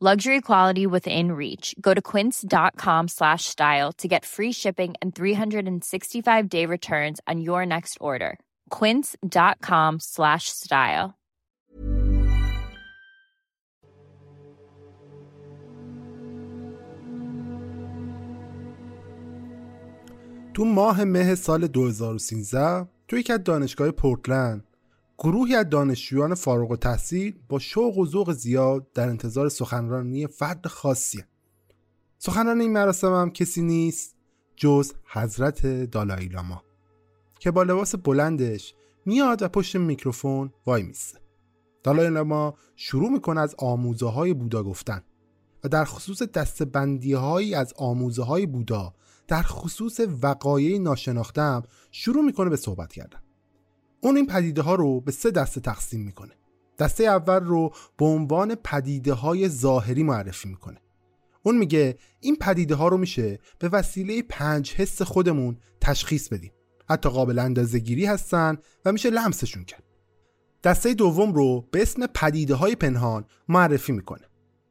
Luxury 0.00 0.42
quality 0.42 0.86
within 0.86 1.32
reach. 1.32 1.74
Go 1.80 1.94
to 1.94 2.02
quince.com 2.02 3.08
slash 3.08 3.46
style 3.46 3.92
to 3.92 4.06
get 4.06 4.26
free 4.26 4.52
shipping 4.52 4.94
and 5.00 5.14
365 5.14 6.48
day 6.50 6.66
returns 6.66 7.18
on 7.26 7.40
your 7.40 7.64
next 7.64 7.96
order. 7.98 8.38
Quince.com 8.68 9.96
slash 10.00 10.50
style. 10.50 11.14
تو 20.54 20.64
ماه 20.64 21.04
مه 21.04 21.34
سال 21.34 21.66
2013 21.66 22.86
تو 23.08 23.16
یکی 23.16 23.32
از 23.32 23.44
دانشگاه 23.44 23.90
پورتلند 23.90 24.64
گروهی 25.23 25.55
از 25.55 25.69
دانشجویان 25.69 26.35
فارغ 26.35 26.71
التحصیل 26.71 27.39
با 27.49 27.59
شوق 27.59 27.97
و 27.97 28.05
ذوق 28.05 28.31
زیاد 28.31 28.91
در 28.93 29.09
انتظار 29.09 29.49
سخنرانی 29.49 30.27
فرد 30.27 30.67
خاصی 30.67 31.23
سخنران 32.17 32.61
این 32.61 32.73
مراسم 32.73 33.13
هم 33.13 33.31
کسی 33.31 33.61
نیست 33.61 34.15
جز 34.55 34.93
حضرت 35.13 35.67
دالای 35.67 36.27
لاما 36.27 36.63
که 37.39 37.51
با 37.51 37.63
لباس 37.63 37.95
بلندش 37.95 38.75
میاد 39.05 39.41
و 39.41 39.47
پشت 39.47 39.75
میکروفون 39.75 40.53
وای 40.65 40.83
میسته. 40.83 41.19
دالای 41.83 42.09
لاما 42.09 42.55
شروع 42.75 43.09
می‌کنه 43.09 43.41
از 43.41 43.55
آموزه 43.57 44.09
های 44.09 44.33
بودا 44.33 44.63
گفتن 44.63 45.03
و 45.63 45.69
در 45.69 45.85
خصوص 45.85 46.23
دستبندی 46.23 47.13
هایی 47.13 47.55
از 47.55 47.73
آموزه 47.77 48.23
های 48.23 48.45
بودا 48.45 48.93
در 49.27 49.41
خصوص 49.41 49.99
وقایع 50.21 50.79
ناشناختم 50.79 51.63
شروع 51.91 52.25
می‌کنه 52.25 52.49
به 52.49 52.57
صحبت 52.57 52.93
کردن. 52.93 53.19
اون 54.01 54.15
این 54.15 54.27
پدیده 54.27 54.61
ها 54.61 54.75
رو 54.75 55.01
به 55.01 55.11
سه 55.11 55.31
دسته 55.31 55.61
تقسیم 55.61 56.01
می‌کنه. 56.01 56.33
دسته 56.79 57.03
اول 57.03 57.43
رو 57.43 57.73
به 57.97 58.05
عنوان 58.05 58.55
پدیده 58.55 59.13
های 59.13 59.49
ظاهری 59.49 60.03
معرفی 60.03 60.49
می‌کنه. 60.49 60.81
اون 61.43 61.57
میگه 61.57 61.97
این 62.19 62.35
پدیده 62.35 62.75
ها 62.75 62.87
رو 62.87 62.97
میشه 62.97 63.39
به 63.59 63.69
وسیله 63.69 64.21
پنج 64.21 64.73
حس 64.73 65.01
خودمون 65.01 65.57
تشخیص 65.81 66.29
بدیم. 66.29 66.51
حتی 66.89 67.09
قابل 67.09 67.39
اندازه 67.39 67.79
گیری 67.79 68.05
هستن 68.05 68.57
و 68.85 68.91
میشه 68.91 69.09
لمسشون 69.09 69.63
کرد. 69.63 69.83
دسته 70.63 70.93
دوم 70.93 71.33
رو 71.33 71.67
به 71.71 71.81
اسم 71.81 72.07
پدیده 72.07 72.55
های 72.55 72.75
پنهان 72.75 73.25
معرفی 73.47 73.91
می‌کنه. 73.91 74.27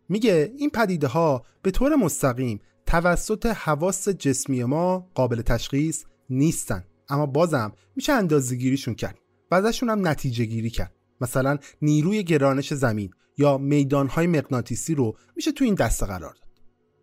میگه 0.09 0.53
این 0.59 0.71
پدیده 0.71 1.07
ها 1.07 1.45
به 1.63 1.71
طور 1.71 1.97
مستقیم 1.97 2.61
توسط 2.87 3.47
حواس 3.47 4.09
جسمی 4.09 4.65
ما 4.65 5.11
قابل 5.15 5.43
تشخیص 5.43 6.05
نیستن 6.31 6.85
اما 7.09 7.27
بازم 7.27 7.73
میشه 7.97 8.13
اندازه 8.13 8.57
گیریشون 8.57 8.95
کرد. 8.95 9.19
و 9.51 9.55
ازشون 9.55 9.91
هم 9.91 10.09
نتیجه 10.09 10.45
گیری 10.45 10.71
کرد. 10.71 10.95
مثلا 11.21 11.59
نیروی 11.83 12.25
گرانش 12.25 12.75
زمین 12.75 13.11
یا 13.39 13.59
میدانهای 13.59 14.27
مغناطیسی 14.27 14.95
رو 14.95 15.17
میشه 15.37 15.53
تو 15.53 15.65
این 15.65 15.75
دسته 15.75 16.07
قرار 16.07 16.35
داد. 16.35 16.51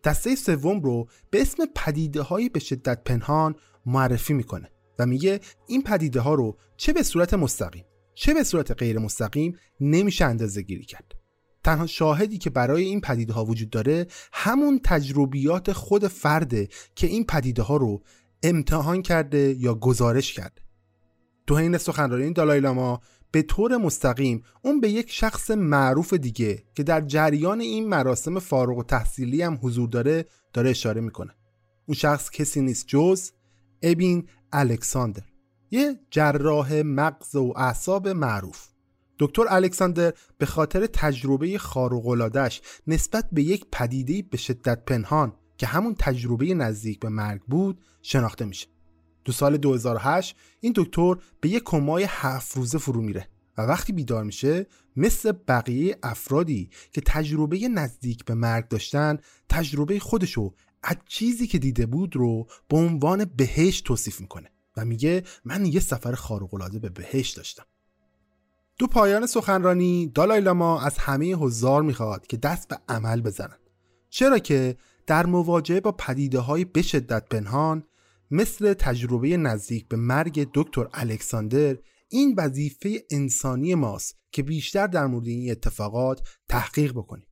دسته 0.04 0.36
سوم 0.36 0.82
رو 0.82 1.08
به 1.30 1.42
اسم 1.42 1.66
پدیده 1.76 2.22
های 2.22 2.50
به 2.50 2.60
شدت 2.60 3.04
پنهان 3.04 3.56
معرفی 3.86 4.34
می‌کنه 4.34 4.72
و 5.00 5.06
میگه 5.06 5.40
این 5.68 5.84
پدیده 5.84 6.20
ها 6.20 6.34
رو 6.34 6.58
چه 6.78 6.94
به 6.94 7.04
صورت 7.04 7.34
مستقیم 7.34 7.86
چه 8.16 8.34
به 8.34 8.44
صورت 8.44 8.72
غیر 8.72 9.00
مستقیم 9.00 9.58
نمیشه 9.80 10.26
اندازه 10.26 10.62
گیری 10.62 10.86
کرد. 10.86 11.14
تنها 11.64 11.88
شاهدی 11.88 12.38
که 12.38 12.50
برای 12.50 12.84
این 12.84 13.02
پدیده 13.02 13.34
ها 13.34 13.46
وجود 13.46 13.70
داره 13.70 14.08
همون 14.34 14.80
تجربیات 14.84 15.72
خود 15.72 16.08
فرده 16.08 16.68
که 16.96 17.08
این 17.08 17.26
پدیده 17.26 17.62
ها 17.62 17.78
رو 17.78 18.04
امتحان 18.44 19.02
کرده 19.02 19.56
یا 19.60 19.76
گزارش 19.76 20.34
کرده. 20.34 20.67
تو 21.48 21.58
حین 21.58 21.78
سخنرانی 21.78 22.34
دالای 22.34 22.60
لاما 22.60 23.02
به 23.32 23.42
طور 23.42 23.78
مستقیم 23.78 24.44
اون 24.62 24.82
به 24.82 24.90
یک 24.90 25.12
شخص 25.12 25.52
معروف 25.52 26.14
دیگه 26.14 26.64
که 26.76 26.84
در 26.84 27.02
جریان 27.02 27.60
این 27.60 27.90
مراسم 27.90 28.40
فارغ 28.40 28.78
و 28.78 28.84
تحصیلی 28.84 29.42
هم 29.42 29.60
حضور 29.62 29.90
داره 29.90 30.26
داره 30.54 30.70
اشاره 30.70 31.02
می‌کنه. 31.02 31.36
اون 31.86 31.96
شخص 31.96 32.30
کسی 32.30 32.62
نیست 32.62 32.88
جز 32.88 33.32
ابین 33.82 34.28
الکساندر 34.54 35.24
یه 35.72 36.00
جراح 36.12 36.82
مغز 36.82 37.36
و 37.36 37.54
اعصاب 37.56 38.08
معروف. 38.08 38.68
دکتر 39.20 39.46
الکساندر 39.50 40.14
به 40.38 40.46
خاطر 40.46 40.86
تجربه 40.86 41.58
خارق‌العاده‌اش 41.58 42.62
نسبت 42.88 43.26
به 43.32 43.44
یک 43.44 43.66
پدیده 43.72 44.22
به 44.22 44.38
شدت 44.38 44.86
پنهان 44.86 45.34
که 45.58 45.68
همون 45.68 45.96
تجربه 46.00 46.54
نزدیک 46.54 47.00
به 47.00 47.10
مرگ 47.10 47.42
بود 47.42 47.82
شناخته 48.02 48.46
میشه. 48.46 48.68
تو 49.28 49.34
سال 49.34 49.58
2008 49.58 50.36
این 50.60 50.74
دکتر 50.76 51.16
به 51.42 51.50
یک 51.50 51.64
کمای 51.64 52.06
هفت 52.10 52.58
روزه 52.58 52.78
فرو 52.78 53.02
میره 53.02 53.28
و 53.58 53.62
وقتی 53.62 53.94
بیدار 53.94 54.24
میشه 54.24 54.68
مثل 54.96 55.32
بقیه 55.48 55.98
افرادی 56.04 56.70
که 56.92 57.02
تجربه 57.02 57.68
نزدیک 57.68 58.26
به 58.26 58.34
مرگ 58.34 58.68
داشتن 58.68 59.18
تجربه 59.50 60.00
خودشو 60.00 60.54
از 60.84 60.96
چیزی 61.08 61.48
که 61.48 61.58
دیده 61.58 61.86
بود 61.86 62.16
رو 62.16 62.48
به 62.70 62.78
عنوان 62.78 63.26
بهشت 63.26 63.86
توصیف 63.86 64.22
می‌کنه 64.22 64.52
و 64.78 64.86
میگه 64.86 65.24
من 65.46 65.66
یه 65.66 65.80
سفر 65.80 66.16
خارق‌العاده 66.16 66.80
به 66.80 66.90
بهشت 66.90 67.38
داشتم. 67.38 67.64
دو 68.78 68.88
پایان 68.88 69.26
سخنرانی 69.26 70.08
دالای 70.08 70.42
لاما 70.42 70.82
از 70.82 70.98
همه 70.98 71.36
حضار 71.36 71.82
می‌خواد 71.82 72.28
که 72.28 72.38
دست 72.38 72.68
به 72.68 72.78
عمل 72.90 73.22
بزنند 73.22 73.60
چرا 74.10 74.40
که 74.40 74.78
در 75.08 75.26
مواجهه 75.26 75.80
با 75.80 75.92
پدیده 75.92 76.40
های 76.40 76.66
به 76.66 76.82
شدت 76.82 77.30
پنهان 77.30 77.84
مثل 78.32 78.74
تجربه 78.74 79.38
نزدیک 79.38 79.88
به 79.88 79.98
مرگ 79.98 80.50
دکتر 80.54 80.88
الکساندر 80.94 81.78
این 82.10 82.36
وظیفه 82.38 83.04
انسانی 83.12 83.76
ماست 83.76 84.18
که 84.32 84.44
بیشتر 84.44 84.88
در 84.88 85.06
مورد 85.06 85.28
این 85.28 85.52
اتفاقات 85.52 86.28
تحقیق 86.50 86.92
بکنیم. 86.92 87.28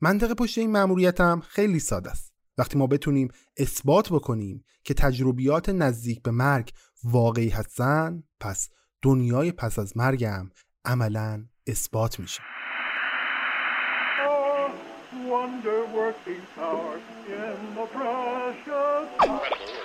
منطقه 0.00 0.34
پشت 0.34 0.58
این 0.58 0.70
مأموریت 0.70 1.20
هم 1.20 1.40
خیلی 1.40 1.78
ساده 1.78 2.10
است. 2.10 2.32
وقتی 2.58 2.78
ما 2.78 2.86
بتونیم 2.86 3.28
اثبات 3.56 4.12
بکنیم 4.12 4.64
که 4.84 4.94
تجربیات 4.94 5.68
نزدیک 5.68 6.22
به 6.22 6.30
مرگ 6.30 6.72
واقعی 7.04 7.48
هستن 7.48 8.22
پس 8.40 8.68
دنیای 9.02 9.52
پس 9.52 9.78
از 9.78 9.96
مرگم 9.96 10.50
عملا 10.84 11.44
اثبات 11.66 12.20
میشه. 12.20 12.42
Wonder 15.32 15.82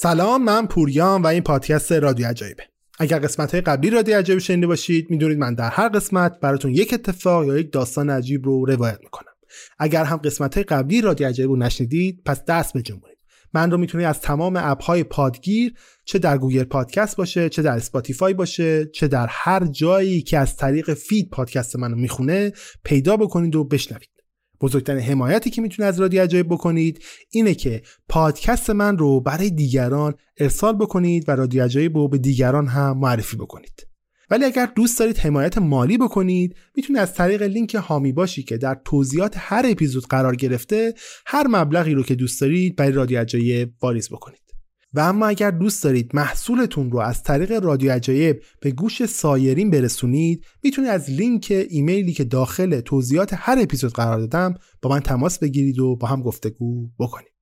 سلام 0.00 0.44
من 0.44 0.66
پوریام 0.66 1.22
و 1.22 1.26
این 1.26 1.42
پادکست 1.42 1.92
رادیو 1.92 2.26
عجایبه. 2.26 2.62
اگر 2.98 3.18
قسمت 3.18 3.52
های 3.52 3.60
قبلی 3.60 3.90
رادیو 3.90 4.16
عجایب 4.16 4.38
شنیده 4.40 4.66
باشید 4.66 5.10
می‌دونید 5.10 5.38
من 5.38 5.54
در 5.54 5.70
هر 5.70 5.88
قسمت 5.88 6.40
براتون 6.40 6.74
یک 6.74 6.94
اتفاق 6.94 7.44
یا 7.44 7.58
یک 7.58 7.72
داستان 7.72 8.10
عجیب 8.10 8.46
رو 8.46 8.64
روایت 8.64 8.98
می‌کنم. 9.02 9.32
اگر 9.78 10.04
هم 10.04 10.16
قسمت 10.16 10.54
های 10.54 10.64
قبلی 10.64 11.00
رادیو 11.00 11.26
عجایب 11.26 11.50
رو 11.50 11.56
نشنیدید 11.56 12.22
پس 12.24 12.44
دست 12.44 12.76
بجنبونید 12.76 13.18
من 13.54 13.70
رو 13.70 13.78
می‌تونید 13.78 14.06
از 14.06 14.20
تمام 14.20 14.56
app 14.56 14.82
های 14.82 15.04
پادگیر 15.04 15.74
چه 16.04 16.18
در 16.18 16.38
Google 16.38 16.64
Podcast 16.64 17.16
باشه 17.16 17.48
چه 17.48 17.62
در 17.62 17.76
Spotify 17.76 18.34
باشه 18.34 18.86
چه 18.86 19.08
در 19.08 19.26
هر 19.30 19.66
جایی 19.66 20.22
که 20.22 20.38
از 20.38 20.56
طریق 20.56 20.94
feed 20.94 21.30
پادکست 21.30 21.76
منو 21.76 21.96
می‌خونه 21.96 22.52
پیدا 22.84 23.16
بکنید 23.16 23.56
و 23.56 23.64
بشنوید. 23.64 24.17
بزرگترین 24.60 25.02
حمایتی 25.02 25.50
که 25.50 25.62
می‌تونه 25.62 25.88
از 25.88 26.00
رادیو 26.00 26.22
عجایب 26.22 26.48
بکنید 26.48 27.04
اینه 27.30 27.54
که 27.54 27.82
پادکست 28.08 28.70
من 28.70 28.98
رو 28.98 29.20
برای 29.20 29.50
دیگران 29.50 30.14
ارسال 30.36 30.76
بکنید 30.76 31.28
و 31.28 31.32
رادیو 31.32 31.64
عجایب 31.64 31.96
رو 31.96 32.08
به 32.08 32.18
دیگران 32.18 32.66
هم 32.66 32.98
معرفی 32.98 33.36
بکنید. 33.36 33.86
ولی 34.30 34.44
اگر 34.44 34.66
دوست 34.66 34.98
دارید 34.98 35.18
حمایت 35.18 35.58
مالی 35.58 35.98
بکنید 35.98 36.56
می‌تونید 36.76 37.02
از 37.02 37.14
طریق 37.14 37.42
لینک 37.42 37.74
هامی 37.74 38.12
باشی 38.12 38.42
که 38.42 38.56
در 38.56 38.80
توضیحات 38.84 39.34
هر 39.36 39.66
اپیزود 39.68 40.06
قرار 40.06 40.36
گرفته 40.36 40.94
هر 41.26 41.46
مبلغی 41.46 41.94
رو 41.94 42.02
که 42.02 42.14
دوست 42.14 42.40
دارید 42.40 42.76
برای 42.76 42.92
رادیو 42.92 43.20
عجایب 43.20 43.72
واریز 43.82 44.08
بکنید. 44.08 44.47
و 44.94 45.00
اما 45.00 45.26
اگر 45.26 45.50
دوست 45.50 45.84
دارید 45.84 46.10
محصولتون 46.14 46.90
رو 46.90 46.98
از 46.98 47.22
طریق 47.22 47.52
رادیو 47.52 47.92
عجایب 47.92 48.42
به 48.60 48.70
گوش 48.70 49.06
سایرین 49.06 49.70
برسونید 49.70 50.44
می‌تونید 50.62 50.90
از 50.90 51.10
لینک 51.10 51.66
ایمیلی 51.70 52.12
که 52.12 52.24
داخل 52.24 52.80
توضیحات 52.80 53.30
هر 53.36 53.58
اپیزود 53.60 53.92
قرار 53.92 54.18
دادم 54.18 54.54
با 54.82 54.90
من 54.90 55.00
تماس 55.00 55.38
بگیرید 55.38 55.78
و 55.78 55.96
با 55.96 56.08
هم 56.08 56.22
گفتگو 56.22 56.88
بکنید. 56.98 57.32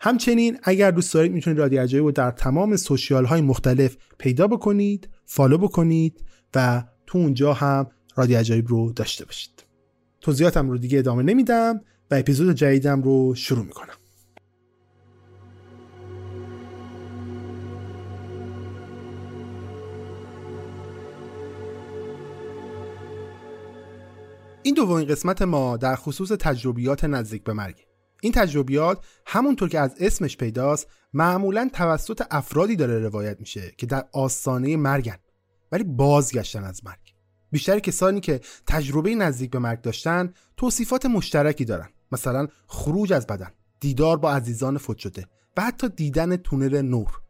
همچنین 0.00 0.58
اگر 0.62 0.90
دوست 0.90 1.14
دارید 1.14 1.32
می‌تونید 1.32 1.58
رادیو 1.58 1.80
عجایب 1.80 2.04
رو 2.04 2.12
در 2.12 2.30
تمام 2.30 2.76
سوشیال 2.76 3.24
های 3.24 3.40
مختلف 3.40 3.96
پیدا 4.18 4.46
بکنید 4.46 5.08
فالو 5.26 5.58
بکنید 5.58 6.24
و 6.54 6.84
تو 7.06 7.18
اونجا 7.18 7.52
هم 7.52 7.86
رادیو 8.16 8.38
عجایب 8.38 8.68
رو 8.68 8.92
داشته 8.92 9.24
باشید. 9.24 9.64
توضیحاتم 10.20 10.70
رو 10.70 10.78
دیگه 10.78 10.98
ادامه 10.98 11.22
نمیدم 11.22 11.80
و 12.10 12.14
اپیزود 12.14 12.54
جدیدم 12.54 13.02
رو 13.02 13.34
شروع 13.34 13.64
می‌کنم. 13.64 13.94
این 24.64 24.74
دومین 24.74 25.06
قسمت 25.06 25.42
ما 25.42 25.76
در 25.76 25.96
خصوص 25.96 26.28
تجربیات 26.28 27.04
نزدیک 27.04 27.44
به 27.44 27.52
مرگ. 27.52 27.86
این 28.20 28.32
تجربیات 28.32 29.04
همونطور 29.26 29.68
که 29.68 29.80
از 29.80 29.94
اسمش 30.00 30.36
پیداست 30.36 30.86
معمولا 31.12 31.70
توسط 31.72 32.22
افرادی 32.30 32.76
داره 32.76 32.98
روایت 32.98 33.40
میشه 33.40 33.72
که 33.78 33.86
در 33.86 34.04
آستانه 34.12 34.76
مرگن 34.76 35.16
ولی 35.72 35.84
بازگشتن 35.84 36.64
از 36.64 36.84
مرگ. 36.84 37.14
بیشتر 37.50 37.78
کسانی 37.78 38.20
که 38.20 38.40
تجربه 38.66 39.14
نزدیک 39.14 39.50
به 39.50 39.58
مرگ 39.58 39.80
داشتن 39.80 40.32
توصیفات 40.56 41.06
مشترکی 41.06 41.64
دارن. 41.64 41.88
مثلا 42.12 42.48
خروج 42.66 43.12
از 43.12 43.26
بدن 43.26 43.50
دیدار 43.80 44.16
با 44.16 44.32
عزیزان 44.32 44.78
فوت 44.78 44.98
شده 44.98 45.26
و 45.56 45.62
حتی 45.62 45.88
دیدن 45.88 46.36
تونل 46.36 46.82
نور. 46.82 47.21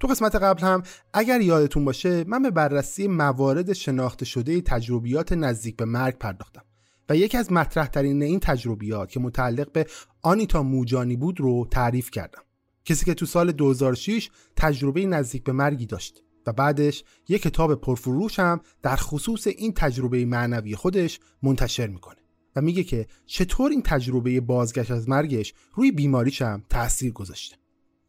تو 0.00 0.08
قسمت 0.08 0.34
قبل 0.34 0.62
هم 0.62 0.82
اگر 1.12 1.40
یادتون 1.40 1.84
باشه 1.84 2.24
من 2.24 2.42
به 2.42 2.50
بررسی 2.50 3.08
موارد 3.08 3.72
شناخته 3.72 4.24
شده 4.24 4.60
تجربیات 4.60 5.32
نزدیک 5.32 5.76
به 5.76 5.84
مرگ 5.84 6.18
پرداختم 6.18 6.62
و 7.08 7.16
یکی 7.16 7.36
از 7.36 7.52
مطرح 7.52 7.86
ترین 7.86 8.22
این 8.22 8.40
تجربیات 8.40 9.10
که 9.10 9.20
متعلق 9.20 9.72
به 9.72 9.86
آنیتا 10.22 10.62
موجانی 10.62 11.16
بود 11.16 11.40
رو 11.40 11.68
تعریف 11.70 12.10
کردم. 12.10 12.42
کسی 12.84 13.04
که 13.04 13.14
تو 13.14 13.26
سال 13.26 13.52
2006 13.52 14.30
تجربه 14.56 15.06
نزدیک 15.06 15.44
به 15.44 15.52
مرگی 15.52 15.86
داشت 15.86 16.22
و 16.46 16.52
بعدش 16.52 17.04
یک 17.28 17.42
کتاب 17.42 17.74
پرفروش 17.74 18.38
هم 18.38 18.60
در 18.82 18.96
خصوص 18.96 19.46
این 19.46 19.72
تجربه 19.72 20.24
معنوی 20.24 20.76
خودش 20.76 21.20
منتشر 21.42 21.86
می‌کنه 21.86 22.16
و 22.56 22.60
میگه 22.60 22.84
که 22.84 23.06
چطور 23.26 23.70
این 23.70 23.82
تجربه 23.82 24.40
بازگشت 24.40 24.90
از 24.90 25.08
مرگش 25.08 25.54
روی 25.74 25.92
بیماریش 25.92 26.42
هم 26.42 26.62
تاثیر 26.70 27.12
گذاشته. 27.12 27.56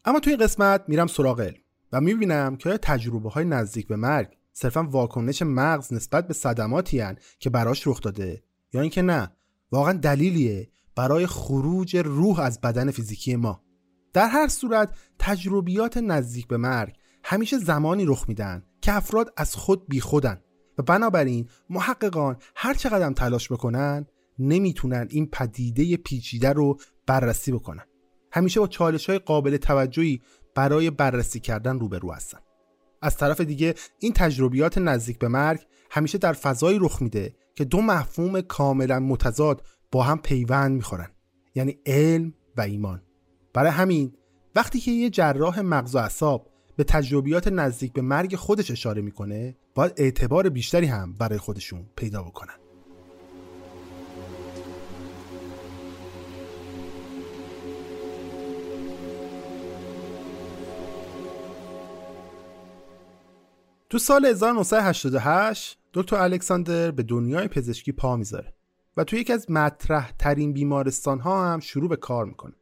اما 0.05 0.19
توی 0.19 0.33
این 0.33 0.43
قسمت 0.43 0.83
میرم 0.88 1.07
سراغ 1.07 1.41
علم. 1.41 1.60
و 1.91 2.01
می‌بینم 2.01 2.55
که 2.55 2.77
تجربه 2.77 3.29
های 3.29 3.45
نزدیک 3.45 3.88
به 3.88 3.95
مرگ 3.95 4.38
صرفا 4.53 4.83
واکنش 4.83 5.41
مغز 5.41 5.93
نسبت 5.93 6.27
به 6.27 6.33
صدماتی 6.33 7.03
که 7.39 7.49
براش 7.49 7.88
رخ 7.88 8.01
داده 8.01 8.43
یا 8.73 8.81
اینکه 8.81 9.01
نه 9.01 9.31
واقعا 9.71 9.93
دلیلیه 9.93 10.69
برای 10.95 11.27
خروج 11.27 11.97
روح 11.97 12.39
از 12.39 12.61
بدن 12.61 12.91
فیزیکی 12.91 13.35
ما. 13.35 13.63
در 14.13 14.27
هر 14.27 14.47
صورت 14.47 14.95
تجربیات 15.19 15.97
نزدیک 15.97 16.47
به 16.47 16.57
مرگ 16.57 16.95
همیشه 17.23 17.57
زمانی 17.57 18.05
رخ 18.05 18.25
میدن 18.27 18.63
که 18.81 18.93
افراد 18.93 19.33
از 19.38 19.55
خود 19.55 19.88
بیخودن 19.88 20.41
و 20.77 20.83
بنابراین 20.83 21.49
محققان 21.69 22.38
هر 22.55 22.73
چقدر 22.73 23.13
تلاش 23.13 23.51
بکنن 23.51 24.05
نمی‌تونن 24.39 25.07
این 25.09 25.27
پدیده 25.27 25.97
پیچیده 25.97 26.53
رو 26.53 26.77
بررسی 27.07 27.51
بکنن. 27.51 27.83
همیشه 28.31 28.59
با 28.59 28.67
چالش 28.67 29.09
های 29.09 29.19
قابل 29.19 29.57
توجهی 29.57 30.21
برای 30.56 30.89
بررسی 30.89 31.39
کردن 31.39 31.80
روبرو 31.80 32.12
هستن 32.12 32.39
از 33.01 33.18
طرف 33.18 33.42
دیگه 33.42 33.75
این 34.00 34.13
تجربیات 34.13 34.77
نزدیک 34.77 35.19
به 35.19 35.27
مرگ 35.27 35.59
همیشه 35.92 36.18
در 36.18 36.33
فضایی 36.33 36.79
رخ 36.81 37.01
میده 37.01 37.36
که 37.55 37.65
دو 37.65 37.81
مفهوم 37.81 38.41
کاملا 38.41 39.00
متضاد 39.00 39.63
با 39.91 40.03
هم 40.03 40.17
پیوند 40.17 40.72
می‌خورن 40.72 41.12
یعنی 41.55 41.77
علم 41.86 42.34
و 42.58 42.62
ایمان. 42.62 43.01
برای 43.53 43.72
همین 43.72 44.13
وقتی 44.55 44.79
که 44.79 44.91
یه 44.91 45.10
جراح 45.10 45.60
مغز 45.62 45.96
و 45.96 45.98
اعصاب 45.98 46.48
به 46.75 46.84
تجربیات 46.84 47.48
نزدیک 47.48 47.93
به 47.93 48.01
مرگ 48.01 48.36
خودش 48.36 48.72
اشاره 48.72 49.01
می‌کنه 49.01 49.55
باید 49.75 49.93
اعتبار 49.98 50.50
بیشتری 50.50 50.86
هم 50.86 51.13
برای 51.13 51.38
خودشون 51.38 51.86
پیدا 51.96 52.24
بکنن. 52.24 52.61
تو 63.91 64.00
سال 64.00 64.25
1988 64.25 65.79
دکتر 65.93 66.15
الکساندر 66.15 66.91
به 66.91 67.03
دنیای 67.03 67.48
پزشکی 67.48 67.91
پا 67.91 68.15
می‌ذاره 68.15 68.53
و 68.98 69.03
تو 69.03 69.15
یکی 69.15 69.33
از 69.33 69.51
مطرح 69.51 70.12
ترین 70.12 70.53
بیمارستان 70.53 71.19
ها 71.19 71.53
هم 71.53 71.60
شروع 71.60 71.89
به 71.89 71.95
کار 71.95 72.25
می‌کنه. 72.25 72.53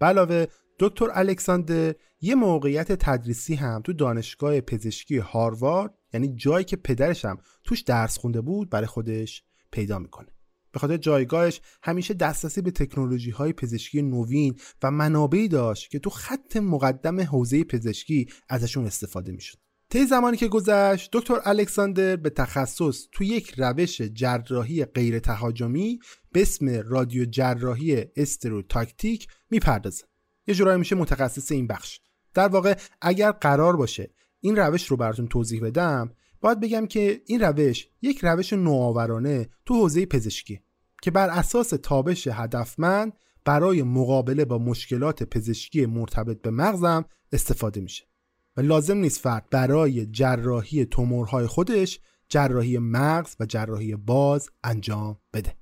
علاوه 0.00 0.46
دکتر 0.78 1.08
الکساندر 1.12 1.94
یه 2.20 2.34
موقعیت 2.34 2.92
تدریسی 2.92 3.54
هم 3.54 3.82
تو 3.82 3.92
دانشگاه 3.92 4.60
پزشکی 4.60 5.18
هاروارد 5.18 5.94
یعنی 6.12 6.34
جایی 6.34 6.64
که 6.64 6.76
پدرش 6.76 7.24
هم 7.24 7.38
توش 7.64 7.80
درس 7.80 8.18
خونده 8.18 8.40
بود 8.40 8.70
برای 8.70 8.86
خودش 8.86 9.44
پیدا 9.72 9.98
می‌کنه. 9.98 10.28
به 10.72 10.78
خاطر 10.78 10.96
جایگاهش 10.96 11.60
همیشه 11.82 12.14
دسترسی 12.14 12.62
به 12.62 12.70
تکنولوژی 12.70 13.30
های 13.30 13.52
پزشکی 13.52 14.02
نوین 14.02 14.56
و 14.82 14.90
منابعی 14.90 15.48
داشت 15.48 15.90
که 15.90 15.98
تو 15.98 16.10
خط 16.10 16.56
مقدم 16.56 17.20
حوزه 17.20 17.64
پزشکی 17.64 18.26
ازشون 18.48 18.86
استفاده 18.86 19.32
می‌شد. 19.32 19.63
طی 19.94 20.06
زمانی 20.06 20.36
که 20.36 20.48
گذشت 20.48 21.10
دکتر 21.12 21.40
الکساندر 21.44 22.16
به 22.16 22.30
تخصص 22.30 23.06
تو 23.12 23.24
یک 23.24 23.54
روش 23.56 24.00
جراحی 24.00 24.84
غیر 24.84 25.18
تهاجمی 25.18 25.98
به 26.32 26.42
اسم 26.42 26.82
رادیو 26.88 27.24
جراحی 27.24 28.04
استروتاکتیک 28.16 29.28
می‌پردازه. 29.50 30.04
یه 30.46 30.54
جورایی 30.54 30.78
میشه 30.78 30.96
متخصص 30.96 31.52
این 31.52 31.66
بخش. 31.66 32.00
در 32.34 32.48
واقع 32.48 32.78
اگر 33.00 33.30
قرار 33.30 33.76
باشه 33.76 34.10
این 34.40 34.56
روش 34.56 34.86
رو 34.86 34.96
براتون 34.96 35.26
توضیح 35.26 35.60
بدم 35.60 36.12
باید 36.40 36.60
بگم 36.60 36.86
که 36.86 37.22
این 37.26 37.40
روش 37.40 37.88
یک 38.02 38.18
روش 38.22 38.52
نوآورانه 38.52 39.48
تو 39.66 39.74
حوزه 39.74 40.06
پزشکی 40.06 40.60
که 41.02 41.10
بر 41.10 41.28
اساس 41.28 41.68
تابش 41.68 42.28
هدفمند 42.32 43.12
برای 43.44 43.82
مقابله 43.82 44.44
با 44.44 44.58
مشکلات 44.58 45.22
پزشکی 45.22 45.86
مرتبط 45.86 46.42
به 46.42 46.50
مغزم 46.50 47.04
استفاده 47.32 47.80
میشه. 47.80 48.13
و 48.56 48.60
لازم 48.60 48.96
نیست 48.96 49.20
فرد 49.20 49.46
برای 49.50 50.06
جراحی 50.06 50.84
تومورهای 50.84 51.46
خودش 51.46 52.00
جراحی 52.28 52.78
مغز 52.78 53.36
و 53.40 53.46
جراحی 53.46 53.96
باز 53.96 54.50
انجام 54.64 55.18
بده. 55.32 55.56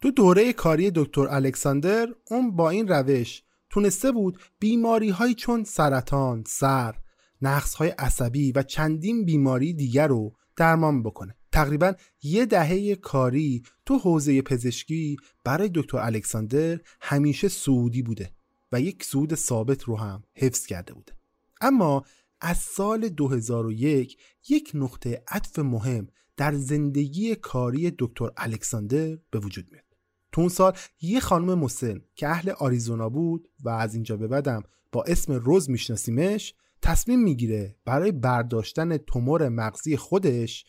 تو 0.00 0.10
دوره 0.10 0.52
کاری 0.52 0.90
دکتر 0.94 1.28
الکساندر 1.28 2.08
اون 2.30 2.56
با 2.56 2.70
این 2.70 2.88
روش 2.88 3.42
تونسته 3.70 4.12
بود 4.12 4.38
بیماری 4.58 5.10
های 5.10 5.34
چون 5.34 5.64
سرطان، 5.64 6.44
سر، 6.46 6.94
نقص 7.42 7.74
های 7.74 7.88
عصبی 7.88 8.52
و 8.52 8.62
چندین 8.62 9.24
بیماری 9.24 9.74
دیگر 9.74 10.06
رو 10.06 10.36
درمان 10.56 11.02
بکنه. 11.02 11.34
تقریبا 11.52 11.92
یه 12.22 12.46
دهه 12.46 12.94
کاری 12.94 13.62
تو 13.86 13.98
حوزه 13.98 14.42
پزشکی 14.42 15.16
برای 15.44 15.70
دکتر 15.74 15.98
الکساندر 15.98 16.78
همیشه 17.00 17.48
سعودی 17.48 18.02
بوده 18.02 18.32
و 18.72 18.80
یک 18.80 19.04
سود 19.04 19.34
ثابت 19.34 19.82
رو 19.82 19.96
هم 19.98 20.22
حفظ 20.34 20.66
کرده 20.66 20.94
بوده. 20.94 21.12
اما 21.60 22.04
از 22.40 22.58
سال 22.58 23.08
2001 23.08 24.18
یک 24.48 24.70
نقطه 24.74 25.22
عطف 25.28 25.58
مهم 25.58 26.08
در 26.36 26.54
زندگی 26.54 27.34
کاری 27.34 27.92
دکتر 27.98 28.30
الکساندر 28.36 29.18
به 29.30 29.38
وجود 29.38 29.66
میاد. 29.72 29.84
تو 30.32 30.40
اون 30.40 30.50
سال 30.50 30.76
یه 31.00 31.20
خانم 31.20 31.58
مسن 31.58 32.00
که 32.14 32.28
اهل 32.28 32.50
آریزونا 32.50 33.08
بود 33.08 33.48
و 33.64 33.68
از 33.68 33.94
اینجا 33.94 34.16
به 34.16 34.28
بعدم 34.28 34.62
با 34.92 35.02
اسم 35.02 35.32
روز 35.32 35.70
میشناسیمش 35.70 36.54
تصمیم 36.82 37.20
می‌گیره 37.20 37.76
برای 37.84 38.12
برداشتن 38.12 38.96
تومور 38.96 39.48
مغزی 39.48 39.96
خودش 39.96 40.64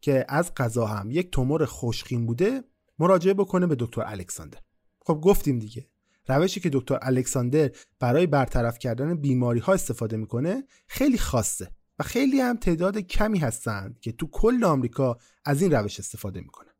که 0.00 0.26
از 0.28 0.52
قضا 0.56 0.86
هم 0.86 1.10
یک 1.10 1.30
تومور 1.30 1.64
خوشخیم 1.64 2.26
بوده 2.26 2.64
مراجعه 2.98 3.34
بکنه 3.34 3.66
به 3.66 3.76
دکتر 3.78 4.02
الکساندر. 4.06 4.58
خب 5.00 5.20
گفتیم 5.24 5.58
دیگه. 5.58 5.88
روشی 6.28 6.60
که 6.60 6.70
دکتر 6.72 6.98
الکساندر 7.02 7.70
برای 8.00 8.26
برطرف 8.26 8.78
کردن 8.78 9.14
بیماری 9.14 9.60
ها 9.60 9.72
استفاده 9.72 10.16
می‌کنه 10.16 10.64
خیلی 10.86 11.18
خاصه 11.18 11.70
و 11.98 12.02
خیلی 12.02 12.40
هم 12.40 12.56
تعداد 12.56 12.98
کمی 12.98 13.38
هستند 13.38 13.98
که 14.00 14.12
تو 14.12 14.26
کل 14.32 14.64
آمریکا 14.64 15.18
از 15.44 15.62
این 15.62 15.72
روش 15.72 15.98
استفاده 15.98 16.40
می‌کنن. 16.40 16.72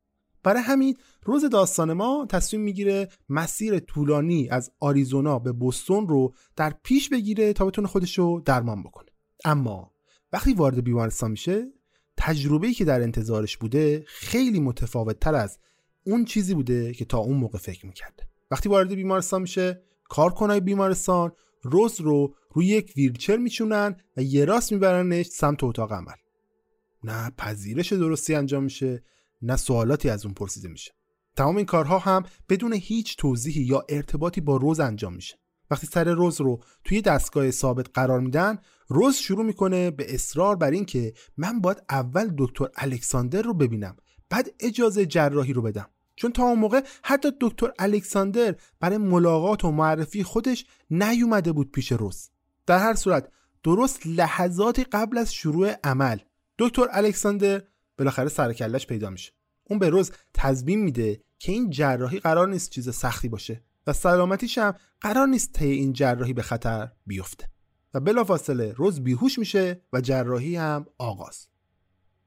برای 0.42 0.62
همین 0.62 0.96
روز 1.22 1.44
داستان 1.44 1.92
ما 1.92 2.26
تصمیم 2.30 2.62
می‌گیره 2.62 3.08
مسیر 3.28 3.78
طولانی 3.78 4.48
از 4.48 4.70
آریزونا 4.80 5.38
به 5.38 5.52
بوستون 5.52 6.08
رو 6.08 6.34
در 6.56 6.74
پیش 6.82 7.08
بگیره 7.08 7.52
تا 7.52 7.66
بتونه 7.66 7.88
خودش 7.88 8.18
رو 8.18 8.42
درمان 8.44 8.82
بکنه. 8.82 9.10
اما 9.44 9.92
وقتی 10.32 10.54
وارد 10.54 10.84
بیمارستان 10.84 11.30
میشه 11.30 11.66
تجربه‌ای 12.16 12.74
که 12.74 12.84
در 12.84 13.02
انتظارش 13.02 13.56
بوده 13.56 14.04
خیلی 14.06 14.60
متفاوت 14.60 15.20
تر 15.20 15.34
از 15.34 15.58
اون 16.04 16.24
چیزی 16.24 16.54
بوده 16.54 16.94
که 16.94 17.04
تا 17.04 17.18
اون 17.18 17.36
موقع 17.36 17.58
فکر 17.58 17.86
می‌کرده. 17.86 18.28
وقتی 18.50 18.68
وارد 18.68 18.94
بیمارستان 18.94 19.42
میشه 19.42 19.82
کارکنای 20.08 20.60
بیمارستان 20.60 21.32
روز 21.62 22.00
رو 22.00 22.34
روی 22.52 22.66
یک 22.66 22.92
ویلچر 22.96 23.36
میچونن 23.36 23.96
و 24.16 24.22
یه 24.22 24.44
راست 24.44 24.72
میبرنش 24.72 25.26
سمت 25.26 25.64
اتاق 25.64 25.92
عمل. 25.92 26.14
نه 27.04 27.30
پذیرش 27.30 27.92
درستی 27.92 28.34
انجام 28.34 28.64
میشه 28.64 29.04
نه 29.42 29.56
سوالاتی 29.56 30.10
از 30.10 30.24
اون 30.24 30.34
پرسیده 30.34 30.68
میشه. 30.68 30.92
تمام 31.36 31.56
این 31.56 31.66
کارها 31.66 31.98
هم 31.98 32.24
بدون 32.48 32.72
هیچ 32.72 33.16
توضیحی 33.16 33.62
یا 33.62 33.84
ارتباطی 33.88 34.40
با 34.40 34.56
روز 34.56 34.80
انجام 34.80 35.14
میشه. 35.14 35.36
وقتی 35.70 35.86
سر 35.86 36.14
روز 36.14 36.40
رو 36.40 36.62
توی 36.84 37.02
دستگاه 37.02 37.50
ثابت 37.50 37.86
قرار 37.94 38.20
میدن 38.20 38.58
روز 38.88 39.16
شروع 39.16 39.44
می‌کنه 39.44 39.90
به 39.90 40.14
اصرار 40.14 40.56
بر 40.56 40.70
اینکه 40.70 41.12
من 41.36 41.60
باید 41.60 41.82
اول 41.90 42.34
دکتر 42.38 42.68
الکساندر 42.76 43.42
رو 43.42 43.54
ببینم 43.54 43.96
بعد 44.30 44.48
اجازه 44.60 45.06
جراحی 45.06 45.52
رو 45.52 45.62
بدم. 45.62 45.90
چون 46.16 46.32
تا 46.32 46.42
اون 46.42 46.58
موقع 46.58 46.80
حتی 47.02 47.32
دکتر 47.40 47.73
الکساندر 47.78 48.54
برای 48.80 48.99
ملاقات 48.99 49.64
و 49.64 49.70
معرفی 49.70 50.23
خودش 50.23 50.64
نیومده 50.90 51.52
بود 51.52 51.73
پیش 51.73 51.92
روز 51.92 52.30
در 52.66 52.78
هر 52.78 52.94
صورت 52.94 53.28
درست 53.62 54.06
لحظاتی 54.06 54.85
قبل 54.85 55.18
از 55.18 55.35
شروع 55.35 55.73
عمل 55.85 56.18
دکتر 56.58 56.87
الکساندر 56.90 57.62
بالاخره 57.99 58.28
سرکلش 58.28 58.87
پیدا 58.87 59.11
میشه. 59.11 59.32
اون 59.64 59.78
به 59.78 59.88
روز 59.88 60.12
تضمین 60.35 60.82
میده 60.82 61.20
که 61.38 61.52
این 61.52 61.70
جراحی 61.70 62.18
قرار 62.18 62.49
نیست 62.49 62.70
چیز 62.70 62.94
سختی 62.94 63.28
باشه 63.28 63.64
و 63.87 63.92
سلامتیش 63.92 64.58
هم 64.58 64.75
قرار 65.00 65.26
نیست 65.26 65.52
طی 65.52 65.70
این 65.70 65.92
جراحی 65.92 66.32
به 66.32 66.42
خطر 66.42 66.92
بیفته. 67.06 67.50
و 67.94 68.00
بلافاصله 68.00 68.73
روز 68.73 69.00
بیهوش 69.00 69.38
میشه 69.38 69.82
و 69.92 70.00
جراحی 70.00 70.56
هم 70.56 70.87
آغاز. 70.99 71.46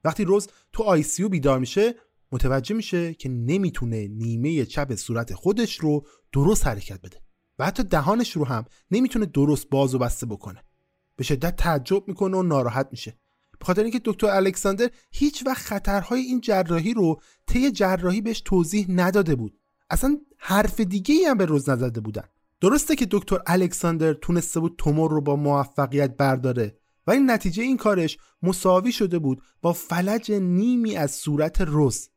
وقتی 0.04 0.24
روز 0.24 0.48
تو 0.72 0.82
آی 0.82 1.02
سی 1.02 1.28
بیدار 1.28 1.58
میشه 1.58 1.94
متوجه 2.32 2.74
میشه 2.74 3.14
که 3.14 3.28
نمی‌تونه 3.28 4.08
نیمه 4.08 4.64
چپ 4.64 4.94
صورت 4.94 5.34
خودش 5.34 5.80
رو 5.80 6.06
درست 6.32 6.66
حرکت 6.66 7.00
بده. 7.00 7.22
و 7.58 7.66
حتی 7.66 7.82
دهانش 7.82 8.36
رو 8.36 8.44
هم 8.44 8.64
نمی‌تونه 8.90 9.26
درست 9.26 9.68
باز 9.68 9.94
و 9.94 9.98
بسته 9.98 10.26
بکنه. 10.26 10.64
به 11.16 11.24
شدت 11.24 11.56
تعجب 11.56 12.08
می‌کنه 12.08 12.36
و 12.36 12.42
ناراحت 12.42 12.88
میشه. 12.90 13.18
به 13.58 13.66
خاطر 13.66 13.82
اینکه 13.82 14.00
دکتر 14.04 14.26
الکساندر 14.26 14.90
هیچ 15.12 15.46
وقت 15.46 15.62
خطرهای 15.62 16.20
این 16.20 16.40
جراحی 16.40 16.94
رو 16.94 17.20
طی 17.46 17.70
جراحی 17.70 18.20
بهش 18.20 18.40
توضیح 18.40 18.86
نداده 18.88 19.34
بود. 19.34 19.58
اصلا 19.90 20.18
حرف 20.38 20.80
دیگه 20.80 21.14
ای 21.14 21.24
هم 21.24 21.38
به 21.38 21.44
روز 21.44 21.68
نزده 21.68 22.00
بودن. 22.00 22.24
درسته 22.60 22.96
که 22.96 23.06
دکتر 23.10 23.38
الکساندر 23.46 24.12
تونسته 24.12 24.60
بود 24.60 24.74
تومور 24.78 25.10
رو 25.10 25.20
با 25.20 25.36
موفقیت 25.36 26.16
برداره 26.16 26.78
و 27.06 27.10
این 27.10 27.30
نتیجه 27.30 27.62
این 27.62 27.76
کارش 27.76 28.18
مساوی 28.42 28.92
شده 28.92 29.18
بود 29.18 29.42
با 29.62 29.72
فلج 29.72 30.32
نیمی 30.32 30.96
از 30.96 31.10
صورت 31.10 31.60
روز 31.60 32.08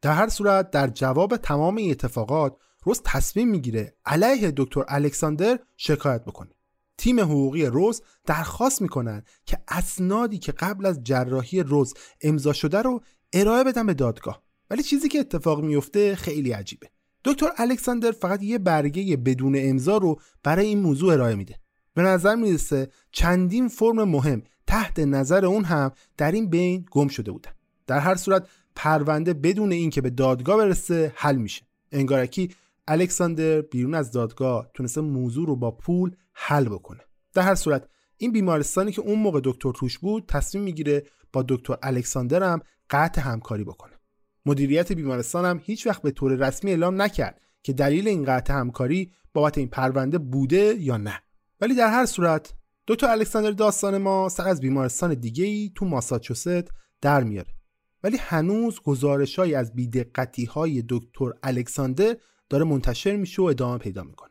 در 0.00 0.12
هر 0.12 0.28
صورت 0.28 0.70
در 0.70 0.88
جواب 0.88 1.36
تمام 1.36 1.76
این 1.76 1.90
اتفاقات 1.90 2.56
روز 2.84 3.00
تصمیم 3.04 3.48
می‌گیره 3.48 3.94
علیه 4.06 4.52
دکتر 4.56 4.84
الکساندر 4.88 5.58
شکایت 5.76 6.24
بکنه. 6.24 6.50
تیم 6.98 7.20
حقوقی 7.20 7.66
روز 7.66 8.02
درخواست 8.26 8.82
می‌کنن 8.82 9.22
که 9.46 9.58
اسنادی 9.68 10.38
که 10.38 10.52
قبل 10.52 10.86
از 10.86 11.04
جراحی 11.04 11.62
روز 11.62 11.94
امضا 12.22 12.52
شده 12.52 12.82
رو 12.82 13.00
ارائه 13.32 13.64
بدن 13.64 13.86
به 13.86 13.94
دادگاه. 13.94 14.42
ولی 14.70 14.82
چیزی 14.82 15.08
که 15.08 15.18
اتفاق 15.18 15.60
میفته 15.60 16.16
خیلی 16.16 16.52
عجیبه. 16.52 16.90
دکتر 17.24 17.48
الکساندر 17.56 18.10
فقط 18.10 18.42
یه 18.42 18.58
برگه 18.58 19.16
بدون 19.16 19.54
امضا 19.58 19.96
رو 19.96 20.20
برای 20.42 20.66
این 20.66 20.80
موضوع 20.80 21.12
ارائه 21.12 21.34
میده. 21.34 21.60
به 21.94 22.02
نظر 22.02 22.34
می‌رسه 22.34 22.88
چندین 23.12 23.68
فرم 23.68 24.04
مهم 24.04 24.42
تحت 24.66 24.98
نظر 24.98 25.44
اون 25.44 25.64
هم 25.64 25.92
در 26.16 26.32
این 26.32 26.50
بین 26.50 26.86
گم 26.90 27.08
شده 27.08 27.32
بودن. 27.32 27.50
در 27.86 27.98
هر 27.98 28.14
صورت 28.14 28.48
پرونده 28.78 29.34
بدون 29.34 29.72
اینکه 29.72 30.00
به 30.00 30.10
دادگاه 30.10 30.56
برسه 30.56 31.12
حل 31.16 31.36
میشه. 31.36 31.62
انگارکی 31.92 32.54
الکساندر 32.88 33.60
بیرون 33.60 33.94
از 33.94 34.12
دادگاه 34.12 34.70
تونسته 34.74 35.00
موضوع 35.00 35.46
رو 35.46 35.56
با 35.56 35.70
پول 35.70 36.16
حل 36.32 36.64
بکنه. 36.68 37.00
در 37.34 37.42
هر 37.42 37.54
صورت 37.54 37.88
این 38.16 38.32
بیمارستانی 38.32 38.92
که 38.92 39.00
اون 39.00 39.18
موقع 39.18 39.40
دکتر 39.44 39.72
توش 39.72 39.98
بود 39.98 40.24
تصمیم 40.28 40.64
می‌گیره 40.64 41.02
با 41.32 41.44
دکتر 41.48 41.76
الکساندر 41.82 42.42
هم 42.42 42.60
قطع 42.90 43.20
همکاری 43.20 43.64
بکنه. 43.64 43.92
مدیریت 44.46 44.92
بیمارستان 44.92 45.44
هم 45.44 45.60
هیچ 45.64 45.86
وقت 45.86 46.02
به 46.02 46.10
طور 46.10 46.48
رسمی 46.48 46.70
اعلام 46.70 47.02
نکرد 47.02 47.40
که 47.62 47.72
دلیل 47.72 48.08
این 48.08 48.24
قطع 48.24 48.54
همکاری 48.54 49.12
بابت 49.34 49.58
این 49.58 49.68
پرونده 49.68 50.18
بوده 50.18 50.76
یا 50.78 50.96
نه. 50.96 51.22
ولی 51.60 51.74
در 51.74 51.90
هر 51.90 52.06
صورت 52.06 52.52
دکتر 52.86 53.06
الکساندر 53.06 53.50
داستان 53.50 53.98
ما 53.98 54.28
سر 54.28 54.48
از 54.48 54.60
بیمارستان 54.60 55.14
دیگه 55.14 55.44
ای 55.44 55.72
تو 55.74 55.84
ماساچوست 55.84 56.68
در 57.00 57.24
میاره. 57.24 57.57
ولی 58.02 58.16
هنوز 58.20 58.80
گزارش 58.80 59.38
های 59.38 59.54
از 59.54 59.74
بیدقتی 59.74 60.44
های 60.44 60.84
دکتر 60.88 61.30
الکساندر 61.42 62.16
داره 62.48 62.64
منتشر 62.64 63.16
میشه 63.16 63.42
و 63.42 63.44
ادامه 63.44 63.78
پیدا 63.78 64.02
می‌کنه. 64.02 64.30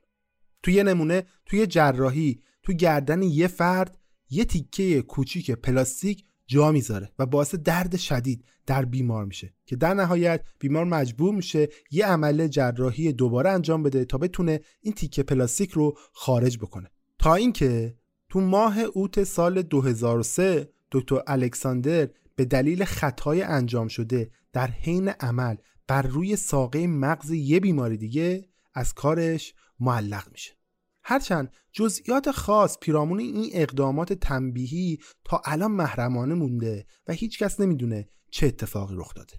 توی 0.63 0.73
یه 0.73 0.83
نمونه 0.83 1.23
توی 1.45 1.67
جراحی 1.67 2.41
تو 2.63 2.73
گردن 2.73 3.21
یه 3.21 3.47
فرد 3.47 3.97
یه 4.29 4.45
تیکه 4.45 5.01
کوچیک 5.01 5.51
پلاستیک 5.51 6.23
جا 6.47 6.71
می‌ذاره 6.71 7.11
و 7.19 7.25
باعث 7.25 7.55
درد 7.55 7.97
شدید 7.97 8.45
در 8.65 8.85
بیمار 8.85 9.25
میشه 9.25 9.53
که 9.65 9.75
در 9.75 9.93
نهایت 9.93 10.45
بیمار 10.59 10.85
مجبور 10.85 11.35
میشه 11.35 11.67
یه 11.91 12.05
عمل 12.05 12.47
جراحی 12.47 13.13
دوباره 13.13 13.49
انجام 13.49 13.83
بده 13.83 14.05
تا 14.05 14.17
بتونه 14.17 14.59
این 14.81 14.93
تیکه 14.93 15.23
پلاستیک 15.23 15.71
رو 15.71 15.97
خارج 16.13 16.57
بکنه. 16.57 16.91
تا 17.19 17.35
اینکه 17.35 17.95
تو 18.29 18.41
ماه 18.41 18.79
اوت 18.79 19.23
سال 19.23 19.61
2003 19.61 20.69
دکتر 20.91 21.21
الکساندر 21.27 22.09
به 22.37 22.45
دلیل 22.45 22.85
خطای 22.85 23.41
انجام 23.41 23.87
شده 23.87 24.31
در 24.53 24.67
حین 24.67 25.09
عمل 25.09 25.55
بر 25.87 26.01
روی 26.01 26.35
ساقه 26.35 26.87
مغز 26.87 27.31
یه 27.31 27.59
بیمار 27.59 27.95
دیگه 27.95 28.49
از 28.73 28.93
کارش 28.93 29.53
معلق 29.79 30.31
میشه. 30.31 30.57
هرچند 31.03 31.51
جزئیات 31.71 32.31
خاص 32.31 32.77
پیرامون 32.81 33.19
این 33.19 33.49
اقدامات 33.53 34.13
تنبیهی 34.13 34.99
تا 35.23 35.41
الان 35.45 35.71
محرمانه 35.71 36.33
مونده 36.33 36.85
و 37.07 37.13
هیچکس 37.13 37.59
نمی‌دونه 37.59 38.09
چه 38.31 38.47
اتفاقی 38.47 38.95
رخ 38.97 39.13
داده. 39.13 39.33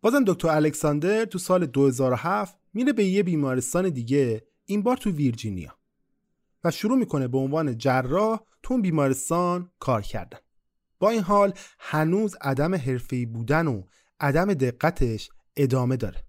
بازم 0.00 0.24
دکتر 0.26 0.48
الکساندر 0.48 1.24
تو 1.24 1.38
سال 1.38 1.66
2007 1.66 2.56
میره 2.74 2.92
به 2.92 3.04
یه 3.04 3.22
بیمارستان 3.22 3.88
دیگه 3.88 4.46
این 4.64 4.82
بار 4.82 4.96
تو 4.96 5.10
ویرجینیا. 5.10 5.78
و 6.64 6.70
شروع 6.70 6.98
می‌کنه 6.98 7.28
به 7.28 7.38
عنوان 7.38 7.78
جراح 7.78 8.40
تو 8.62 8.80
بیمارستان 8.80 9.70
کار 9.78 10.02
کردن. 10.02 10.38
با 10.98 11.10
این 11.10 11.22
حال 11.22 11.52
هنوز 11.78 12.36
عدم 12.40 12.74
حرفه‌ای 12.74 13.26
بودن 13.26 13.66
و 13.66 13.82
عدم 14.20 14.54
دقتش 14.54 15.30
ادامه 15.56 15.96
داره. 15.96 16.26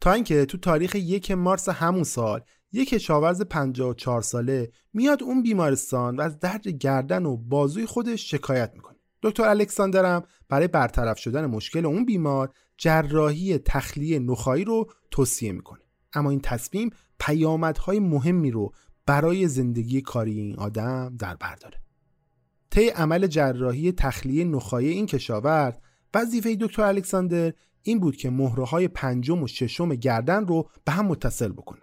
تا 0.00 0.12
اینکه 0.12 0.46
تو 0.46 0.58
تاریخ 0.58 0.94
یک 0.94 1.30
مارس 1.30 1.68
همون 1.68 2.04
سال 2.04 2.40
یک 2.72 2.88
کشاورز 2.88 3.42
54 3.42 4.22
ساله 4.22 4.70
میاد 4.92 5.22
اون 5.22 5.42
بیمارستان 5.42 6.16
و 6.16 6.20
از 6.20 6.38
درد 6.38 6.68
گردن 6.68 7.26
و 7.26 7.36
بازوی 7.36 7.86
خودش 7.86 8.30
شکایت 8.30 8.70
می‌کنه. 8.74 8.96
دکتر 9.22 9.42
الکساندر 9.42 10.04
هم 10.04 10.22
برای 10.48 10.68
برطرف 10.68 11.18
شدن 11.18 11.46
مشکل 11.46 11.86
اون 11.86 12.04
بیمار 12.04 12.52
جراحی 12.78 13.58
تخلیه 13.58 14.18
نخایی 14.18 14.64
رو 14.64 14.90
توصیه 15.10 15.52
می‌کنه. 15.52 15.80
اما 16.12 16.30
این 16.30 16.40
تصمیم 16.40 16.90
پیامدهای 17.20 18.00
مهمی 18.00 18.50
رو 18.50 18.72
برای 19.06 19.48
زندگی 19.48 20.00
کاری 20.00 20.32
این 20.32 20.56
آدم 20.56 21.16
در 21.18 21.34
بر 21.34 21.54
داره. 21.54 21.83
طی 22.74 22.88
عمل 22.88 23.26
جراحی 23.26 23.92
تخلیه 23.92 24.44
نخایی 24.44 24.88
این 24.88 25.06
کشاورز 25.06 25.74
وظیفه 26.14 26.56
دکتر 26.60 26.82
الکساندر 26.82 27.52
این 27.82 28.00
بود 28.00 28.16
که 28.16 28.30
مهره 28.30 28.64
های 28.64 28.88
پنجم 28.88 29.42
و 29.42 29.46
ششم 29.46 29.94
گردن 29.94 30.46
رو 30.46 30.70
به 30.84 30.92
هم 30.92 31.06
متصل 31.06 31.52
بکنه. 31.52 31.80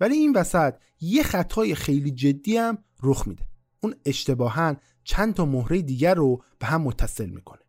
ولی 0.00 0.14
این 0.14 0.32
وسط 0.32 0.74
یه 1.00 1.22
خطای 1.22 1.74
خیلی 1.74 2.10
جدی 2.10 2.56
هم 2.56 2.78
رخ 3.02 3.28
میده. 3.28 3.44
اون 3.80 3.94
اشتباها 4.04 4.76
چند 5.04 5.34
تا 5.34 5.44
مهره 5.44 5.82
دیگر 5.82 6.14
رو 6.14 6.42
به 6.58 6.66
هم 6.66 6.82
متصل 6.82 7.30
می‌کنه. 7.30 7.60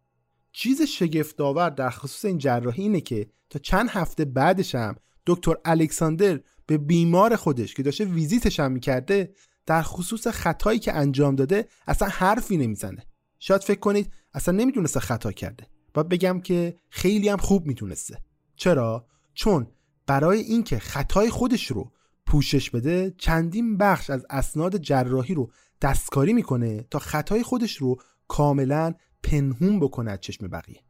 چیز 0.51 0.81
شگفتآور 0.81 1.69
در 1.69 1.89
خصوص 1.89 2.25
این 2.25 2.38
جراحی 2.38 2.84
اینه 2.84 3.01
که 3.01 3.27
تا 3.50 3.60
چند 3.60 3.89
هفته 3.89 4.25
بعدش 4.25 4.75
هم 4.75 4.95
دکتر 5.25 5.55
الکساندر 5.65 6.39
به 6.65 6.77
بیمار 6.77 7.36
خودش 7.36 7.74
که 7.74 7.84
داشته 7.84 8.05
ویزیتش 8.05 8.60
هم 8.60 8.72
می‌کرده 8.72 9.34
در 9.65 9.81
خصوص 9.81 10.27
خطایی 10.27 10.79
که 10.79 10.93
انجام 10.93 11.36
داده 11.36 11.67
اصلا 11.88 12.07
حرفی 12.07 12.57
نمی‌زنه. 12.57 13.05
شاید 13.39 13.63
فکر 13.63 13.79
کنید 13.79 14.12
اصلا 14.34 14.55
نمی‌دونسته 14.57 15.00
خطا 15.00 15.31
کرده. 15.31 15.67
و 15.95 16.03
بگم 16.03 16.39
که 16.39 16.75
خیلی 16.89 17.29
هم 17.29 17.38
خوب 17.38 17.65
می‌تونسته 17.65 18.22
چرا؟ 18.55 19.07
چون 19.34 19.67
برای 20.07 20.39
اینکه 20.39 20.79
خطای 20.79 21.29
خودش 21.29 21.72
رو 21.72 21.91
پوشش 22.25 22.69
بده 22.69 23.15
چندین 23.17 23.77
بخش 23.77 24.10
از 24.10 24.25
اسناد 24.29 24.77
جراحی 24.77 25.34
رو 25.34 25.51
دستکاری 25.81 26.34
می‌کنه 26.34 26.86
تا 26.91 27.00
خطای 27.00 27.43
خودش 27.43 27.77
رو 27.77 27.98
کاملا 28.27 28.93
پنهون 29.24 29.79
بکنه 29.79 30.12
از 30.12 30.19
چشم 30.22 30.48
بقیه. 30.48 30.81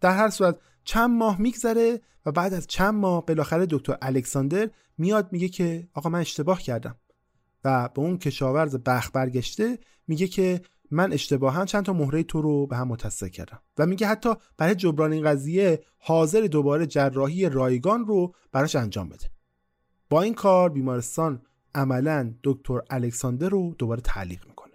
در 0.00 0.16
هر 0.16 0.30
صورت 0.30 0.58
چند 0.84 1.10
ماه 1.10 1.40
میگذره 1.40 2.00
و 2.26 2.32
بعد 2.32 2.54
از 2.54 2.66
چند 2.66 2.94
ماه 2.94 3.26
بالاخره 3.26 3.66
دکتر 3.70 3.98
الکساندر 4.02 4.70
میاد 4.98 5.32
میگه 5.32 5.48
که 5.48 5.88
آقا 5.94 6.10
من 6.10 6.20
اشتباه 6.20 6.62
کردم. 6.62 6.96
به 7.94 8.00
اون 8.00 8.18
کشاورز 8.18 8.76
بخ 8.76 9.10
برگشته 9.12 9.78
میگه 10.06 10.26
که 10.26 10.62
من 10.90 11.12
اشتباها 11.12 11.64
چند 11.64 11.84
تا 11.84 11.92
مهره 11.92 12.22
تو 12.22 12.42
رو 12.42 12.66
به 12.66 12.76
هم 12.76 12.88
متصل 12.88 13.28
کردم. 13.28 13.60
و 13.78 13.86
میگه 13.86 14.06
حتی 14.06 14.34
برای 14.56 14.74
جبران 14.74 15.12
این 15.12 15.24
قضیه 15.24 15.80
حاضر 15.98 16.40
دوباره 16.40 16.86
جراحی 16.86 17.48
رایگان 17.48 18.06
رو 18.06 18.34
براش 18.52 18.76
انجام 18.76 19.08
بده. 19.08 19.26
با 20.10 20.22
این 20.22 20.34
کار 20.34 20.70
بیمارستان 20.70 21.42
عملا 21.74 22.34
دکتر 22.44 22.80
الکساندر 22.90 23.48
رو 23.48 23.74
دوباره 23.78 24.00
تعلیق 24.00 24.46
می‌کنه. 24.46 24.72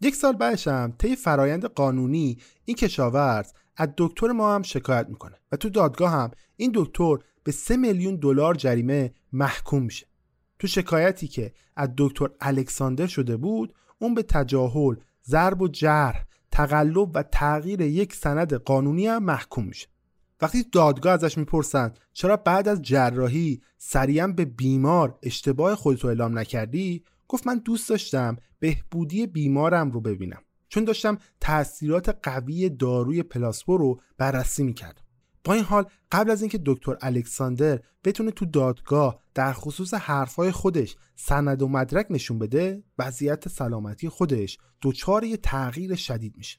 یک 0.00 0.14
سال 0.14 0.32
بعدش 0.32 0.68
هم 0.68 0.92
طی 0.98 1.16
فرایند 1.16 1.64
قانونی 1.64 2.38
این 2.64 2.76
کشاورز 2.76 3.52
از 3.76 3.88
دکتر 3.96 4.26
ما 4.26 4.54
هم 4.54 4.62
شکایت 4.62 5.08
می‌کنه 5.08 5.36
و 5.52 5.56
تو 5.56 5.68
دادگاه 5.68 6.10
هم 6.10 6.30
این 6.56 6.72
دکتر 6.74 7.16
به 7.44 7.52
3 7.52 7.76
میلیون 7.76 8.16
دلار 8.16 8.54
جریمه 8.54 9.14
محکوم 9.32 9.82
میشه. 9.82 10.06
تو 10.60 10.66
شکایتی 10.66 11.28
که 11.28 11.52
از 11.76 11.88
دکتر 11.98 12.30
الکساندر 12.40 13.06
شده 13.06 13.36
بود 13.36 13.74
اون 13.98 14.14
به 14.14 14.22
تجاهل 14.22 14.96
ضرب 15.24 15.62
و 15.62 15.68
جرح 15.68 16.24
تقلب 16.50 17.16
و 17.16 17.22
تغییر 17.22 17.80
یک 17.80 18.14
سند 18.14 18.54
قانونی 18.54 19.06
هم 19.06 19.24
محکوم 19.24 19.64
میشه. 19.64 19.88
وقتی 20.40 20.62
دادگاه 20.72 21.12
ازش 21.12 21.38
می‌پرسن 21.38 21.92
چرا 22.12 22.36
بعد 22.36 22.68
از 22.68 22.82
جراحی 22.82 23.60
سریعا 23.78 24.26
به 24.26 24.44
بیمار 24.44 25.18
اشتباه 25.22 25.74
خودتو 25.74 26.08
اعلام 26.08 26.38
نکردی؟ 26.38 27.04
گفت 27.28 27.46
من 27.46 27.58
دوست 27.58 27.88
داشتم 27.88 28.36
بهبودی 28.58 29.26
بیمارم 29.26 29.90
رو 29.90 30.00
ببینم. 30.00 30.42
چون 30.68 30.84
داشتم 30.84 31.18
تاثیرات 31.40 32.18
قوی 32.22 32.68
داروی 32.68 33.22
پلاسپو 33.22 33.76
رو 33.76 34.00
بررسی 34.18 34.62
می‌کردم. 34.62 35.02
با 35.44 35.54
این 35.54 35.64
حال 35.64 35.84
قبل 36.12 36.30
از 36.30 36.42
اینکه 36.42 36.60
دکتر 36.66 36.96
الکساندر 37.00 37.80
بتونه 38.04 38.30
تو 38.30 38.46
دادگاه 38.46 39.22
در 39.34 39.52
خصوص 39.52 39.94
حرفهای 39.94 40.50
خودش 40.50 40.96
سند 41.16 41.62
و 41.62 41.68
مدرک 41.68 42.06
نشون 42.10 42.38
بده 42.38 42.82
وضعیت 42.98 43.48
سلامتی 43.48 44.08
خودش 44.08 44.58
دچار 44.82 45.24
یه 45.24 45.36
تغییر 45.36 45.94
شدید 45.94 46.36
میشه. 46.36 46.58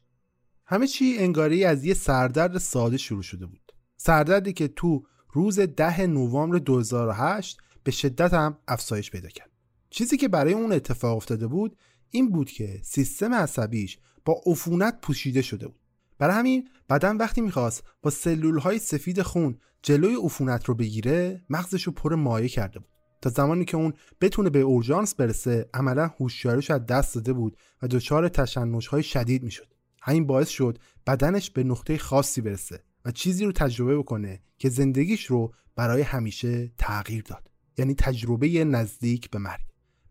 همه 0.66 0.88
چی 0.88 1.16
انگاری 1.18 1.66
از 1.66 1.86
یه 1.86 1.94
سردرد 1.94 2.58
ساده 2.58 2.98
شروع 2.98 3.22
شده 3.22 3.46
بود. 3.46 3.72
سردردی 3.98 4.54
که 4.54 4.68
تو 4.68 5.04
روز 5.34 5.60
ده 5.60 6.08
نوامبر 6.08 6.58
2008 6.58 7.58
به 7.84 7.92
شدت 7.92 8.34
هم 8.34 8.58
افزایش 8.68 9.12
پیدا 9.12 9.30
کرد. 9.30 9.50
چیزی 9.90 10.18
که 10.18 10.28
برای 10.28 10.54
اون 10.54 10.72
اتفاق 10.72 11.18
افتاده 11.18 11.48
بود 11.48 11.78
این 12.10 12.32
بود 12.32 12.52
که 12.52 12.80
سیستم 12.84 13.34
عصبیش 13.34 14.00
با 14.26 14.42
عفونت 14.46 15.02
پوشیده 15.02 15.42
شده 15.42 15.68
بود. 15.68 15.80
برای 16.18 16.36
همین 16.36 16.70
بدن 16.92 17.18
وقتی 17.18 17.42
می‌خواست 17.42 17.84
با 18.02 18.10
سلول 18.10 18.60
های 18.60 18.80
سفید 18.80 19.22
خون 19.22 19.58
جلوی 19.82 20.16
عفونت 20.24 20.66
رو 20.66 20.76
بگیره 20.76 21.42
مغزش 21.50 21.84
رو 21.84 21.92
پر 21.92 22.16
مایع 22.16 22.48
کرده 22.48 22.80
بود. 22.80 22.90
تا 23.22 23.30
زمانی 23.30 23.66
که 23.66 23.78
اون 23.78 23.94
بتونه 24.22 24.50
به 24.50 24.60
اورژانس 24.60 25.16
برسه 25.16 25.70
عملا 25.74 26.08
هوشیاریش 26.08 26.72
از 26.72 26.86
دست 26.86 27.16
داده 27.16 27.34
بود 27.34 27.58
و 27.82 27.88
دچار 27.88 28.30
تشنج 28.30 28.88
های 28.88 29.04
شدید 29.04 29.44
می‌شد. 29.44 29.68
همین 30.02 30.28
باعث 30.28 30.50
شد 30.50 30.78
بدنش 31.08 31.50
به 31.50 31.64
نقطه 31.64 31.98
خاصی 31.98 32.42
برسه 32.42 32.84
و 33.06 33.12
چیزی 33.12 33.46
رو 33.46 33.52
تجربه 33.52 33.98
بکنه 33.98 34.42
که 34.58 34.70
زندگیش 34.70 35.26
رو 35.26 35.54
برای 35.76 36.02
همیشه 36.02 36.72
تغییر 36.78 37.24
داد. 37.24 37.52
یعنی 37.78 37.96
تجربه 37.96 38.64
نزدیک 38.64 39.30
به 39.30 39.40
مرگ. 39.40 39.62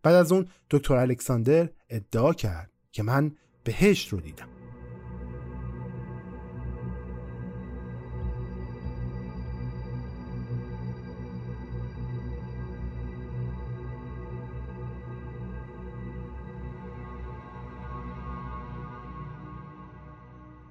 بعد 0.02 0.14
از 0.14 0.32
اون 0.32 0.46
دکتر 0.70 0.94
الکساندر 0.94 1.68
ادعا 1.90 2.32
کرد 2.32 2.70
که 2.92 3.02
من 3.02 3.32
بهشت 3.64 4.08
رو 4.08 4.20
دیدم. 4.20 4.59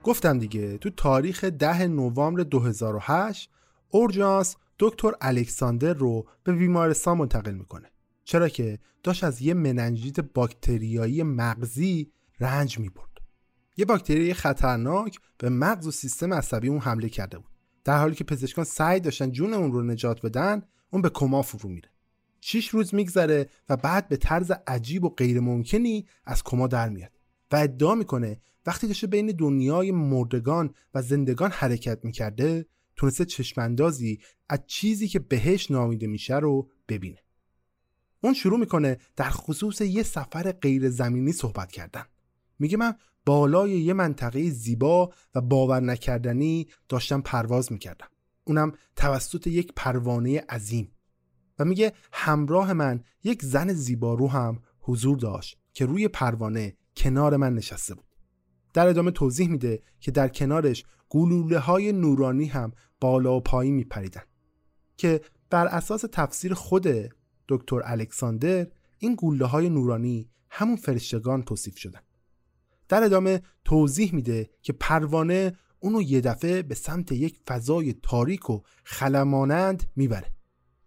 گفتم 0.04 0.40
دیگه 0.40 0.78
تو 0.78 0.90
تاریخ 0.90 1.44
ده 1.44 1.88
نوامبر 1.88 2.44
2008 2.44 3.50
اورژانس 3.90 4.56
دکتر 4.80 5.12
الکساندر 5.22 5.94
رو 5.94 6.28
به 6.44 6.54
بیمارستان 6.54 7.18
منتقل 7.18 7.54
می‌کنه. 7.54 7.92
چرا 8.24 8.50
که 8.50 8.80
داشت 9.04 9.24
از 9.24 9.42
یه 9.42 9.54
مننژیت 9.54 10.20
باکتریایی 10.20 11.24
مغزی 11.24 12.12
رنج 12.40 12.80
می‌برد. 12.80 13.10
یه 13.78 13.86
باکتری 13.86 14.34
خطرناک 14.34 15.20
به 15.38 15.50
مغز 15.50 15.88
و 15.88 15.92
سیستم 15.92 16.34
عصبی 16.34 16.68
اون 16.68 16.80
حمله 16.80 17.10
کرده 17.10 17.38
بود. 17.38 17.52
در 17.84 17.98
حالی 17.98 18.16
که 18.16 18.24
پزشکان 18.24 18.66
سعی 18.66 19.00
داشتن 19.00 19.32
جون 19.32 19.54
اون 19.54 19.72
رو 19.72 19.84
نجات 19.84 20.22
بدن 20.22 20.62
اون 20.90 21.02
به 21.02 21.10
کما 21.10 21.42
فرو 21.42 21.70
میره. 21.70 21.90
شیش 22.42 22.70
روز 22.70 22.96
میگذره 22.96 23.50
و 23.70 23.78
بعد 23.78 24.08
به 24.08 24.18
طرز 24.18 24.52
عجیب 24.68 25.04
و 25.04 25.10
غیر 25.10 25.40
ممکنی 25.40 26.06
از 26.26 26.44
کما 26.44 26.68
در 26.68 26.90
میاد. 26.90 27.12
و 27.52 27.56
ادعا 27.56 27.96
می‌کنه 27.96 28.42
وقتی 28.66 28.88
داشته 28.88 29.08
بین 29.08 29.28
دنیای 29.28 29.92
مردگان 29.92 30.74
و 30.94 31.02
زندگان 31.02 31.52
حرکت 31.52 32.06
می‌کرده 32.06 32.66
تونسته 32.96 33.26
چشماندازی 33.26 34.20
از 34.50 34.60
چیزی 34.68 35.08
که 35.08 35.20
بهش 35.20 35.72
نامیده 35.72 36.08
میشه 36.08 36.38
رو 36.38 36.70
ببینه. 36.88 37.18
اون 38.22 38.34
شروع 38.34 38.60
می‌کنه 38.60 38.98
در 39.16 39.30
خصوص 39.30 39.82
یه 39.82 40.04
سفر 40.04 40.52
غیر 40.52 40.90
زمینی 40.90 41.32
صحبت 41.32 41.72
کردن. 41.72 42.06
میگه 42.60 42.78
من 42.78 42.96
بالای 43.26 43.72
یه 43.72 43.94
منطقه 43.94 44.50
زیبا 44.50 45.14
و 45.36 45.42
باور 45.42 45.80
نکردنی 45.80 46.68
داشتم 46.90 47.22
پرواز 47.22 47.72
می‌کردم. 47.72 48.08
اونم 48.44 48.72
توسط 48.96 49.48
یک 49.48 49.74
پروانه 49.76 50.40
عظیم. 50.40 50.92
و 51.60 51.66
میگه 51.66 51.94
همراه 52.12 52.74
من 52.74 53.04
یک 53.24 53.44
زن 53.44 53.74
زیبارو 53.74 54.28
هم 54.28 54.62
حضور 54.80 55.18
داشت 55.18 55.58
که 55.74 55.86
روی 55.86 56.08
پروانه 56.08 56.78
کنار 57.00 57.38
من 57.38 57.56
نشسته 57.56 57.96
بود. 57.96 58.06
در 58.74 58.88
ادامه 58.88 59.12
توضیح 59.12 59.50
میده 59.50 59.82
که 60.00 60.12
در 60.12 60.28
کنارش 60.28 60.86
گلوله 61.10 61.60
های 61.60 61.92
نورانی 61.92 62.46
هم 62.46 62.72
بالا 63.02 63.38
و 63.38 63.42
پایین 63.42 63.76
میپریدن 63.76 64.22
که 64.98 65.22
بر 65.50 65.68
اساس 65.68 66.06
تفسیر 66.12 66.54
خود 66.54 66.88
دکتر 67.48 67.82
الکساندر 67.84 68.68
این 68.98 69.16
گوله 69.16 69.46
های 69.46 69.70
نورانی 69.70 70.30
همون 70.50 70.76
فرشتگان 70.76 71.44
توصیف 71.44 71.78
شدن. 71.78 72.00
در 72.90 73.04
ادامه 73.04 73.42
توضیح 73.66 74.16
میده 74.16 74.50
که 74.62 74.74
پروانه 74.74 75.58
اونو 75.80 76.02
یه 76.02 76.22
دفعه 76.22 76.62
به 76.62 76.76
سمت 76.76 77.12
یک 77.12 77.40
فضای 77.48 77.94
تاریک 77.94 78.50
و 78.50 78.62
خلمانند 78.84 79.84
می‌بره. 79.96 80.34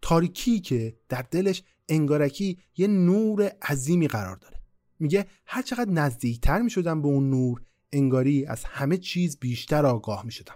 تاریکی 0.03 0.61
که 0.61 0.97
در 1.09 1.25
دلش 1.31 1.63
انگارکی 1.89 2.59
یه 2.77 2.87
نور 2.87 3.43
عظیمی 3.43 4.09
قرار 4.09 4.37
داره. 4.37 4.62
میگه 5.03 5.27
هر 5.47 5.63
چقدر 5.63 5.91
نزدیکتر 5.91 6.63
می‌شدم 6.63 7.03
به 7.03 7.09
اون 7.09 7.31
نور 7.31 7.63
انگاری 7.93 8.47
از 8.47 8.65
همه 8.65 8.97
چیز 8.97 9.39
بیشتر 9.39 9.87
آگاه 9.87 10.25
می‌شدم. 10.25 10.55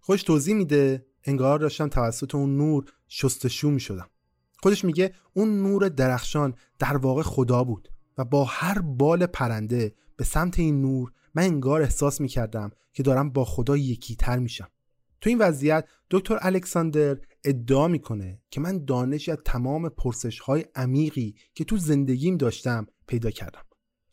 خوش 0.00 0.22
توضیح 0.22 0.54
میده 0.54 1.06
انگار 1.24 1.58
داشتم 1.58 1.88
توسط 1.88 2.34
اون 2.34 2.56
نور 2.56 2.84
شستشو 3.08 3.70
می‌شدم. 3.70 4.08
خودش 4.62 4.84
میگه 4.84 5.12
اون 5.32 5.62
نور 5.62 5.88
درخشان 5.88 6.54
در 6.78 6.96
واقع 6.96 7.22
خدا 7.22 7.64
بود 7.64 7.88
و 8.18 8.24
با 8.24 8.44
هر 8.44 8.78
بال 8.78 9.26
پرنده 9.26 9.94
به 10.16 10.24
سمت 10.24 10.58
این 10.58 10.80
نور 10.80 11.12
من 11.34 11.42
انگار 11.42 11.82
احساس 11.82 12.20
می‌کردم 12.20 12.70
که 12.92 13.02
دارم 13.02 13.30
با 13.30 13.44
خدا 13.44 13.76
یکی 13.76 14.16
تر 14.16 14.38
میشم. 14.38 14.68
تو 15.20 15.30
این 15.30 15.38
وضعیت 15.38 15.88
دکتر 16.10 16.38
الکساندر 16.40 17.18
ادعا 17.44 17.88
می‌کنه 17.88 18.42
که 18.50 18.60
من 18.60 18.84
دانشی 18.84 19.30
از 19.30 19.38
تمام 19.44 19.88
پرسش 19.88 20.38
های 20.38 20.64
عمیقی 20.74 21.34
که 21.54 21.64
تو 21.64 21.76
زندگیم 21.76 22.36
داشتم 22.36 22.86
پیدا 23.06 23.30
کردم. 23.30 23.62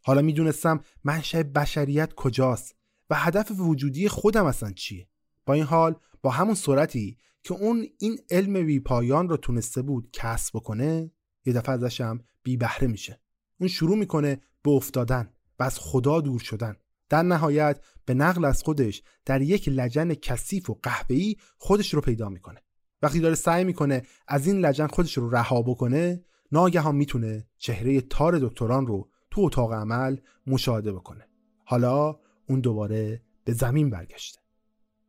حالا 0.08 0.22
می‌دونستم 0.22 0.82
منشأ 1.04 1.44
بشریت 1.44 2.14
کجاست 2.14 2.76
و 3.10 3.16
هدف 3.16 3.52
وجودی 3.60 4.10
خودم 4.10 4.46
اصلا 4.46 4.72
چیه. 4.72 5.08
با 5.46 5.54
این 5.54 5.64
حال 5.64 5.96
با 6.22 6.30
همون 6.30 6.56
سرعتی 6.56 7.18
که 7.44 7.54
اون 7.54 7.86
این 8.00 8.20
علم 8.30 8.66
بی 8.66 8.80
پایان 8.80 9.30
رو 9.30 9.38
تونسته 9.38 9.82
بود 9.82 10.10
کسب 10.14 10.56
بکنه 10.56 11.12
یه 11.46 11.54
دفعه 11.54 11.76
ازشم 11.76 12.20
بی 12.44 12.58
بهره 12.58 12.88
میشه. 12.88 13.22
اون 13.60 13.68
شروع 13.68 13.98
می‌کنه 13.98 14.42
به 14.64 14.72
افتادن 14.72 15.30
و 15.60 15.64
از 15.64 15.80
خدا 15.80 16.22
دور 16.22 16.40
شدن. 16.40 16.76
در 17.10 17.24
نهایت 17.24 17.80
به 18.06 18.14
نقل 18.14 18.46
از 18.46 18.64
خودش 18.64 19.04
در 19.26 19.42
یک 19.42 19.70
لجن 19.70 20.14
کثیف 20.14 20.70
و 20.70 20.80
قهوه‌ای 20.84 21.36
خودش 21.58 21.94
رو 21.94 22.02
پیدا 22.02 22.30
می‌کنه. 22.30 22.62
وقتی 23.02 23.20
داره 23.20 23.36
سعی 23.36 23.64
می‌کنه 23.64 24.04
از 24.28 24.48
این 24.48 24.58
لجن 24.58 24.88
خودش 24.88 25.18
رو 25.18 25.30
رها 25.30 25.62
بکنه 25.62 26.24
ناگهان 26.52 26.96
می‌تونه 26.96 27.48
چهره 27.58 28.02
تار 28.02 28.40
دکتران 28.40 28.88
رو 28.88 29.10
تو 29.36 29.42
اتاق 29.42 29.74
عمل 29.74 30.18
مشاهده 30.48 30.94
بکنه. 30.94 31.28
حالا 31.66 32.20
اون 32.50 32.60
دوباره 32.60 33.22
به 33.44 33.54
زمین 33.54 33.90
برگشته. 33.90 34.40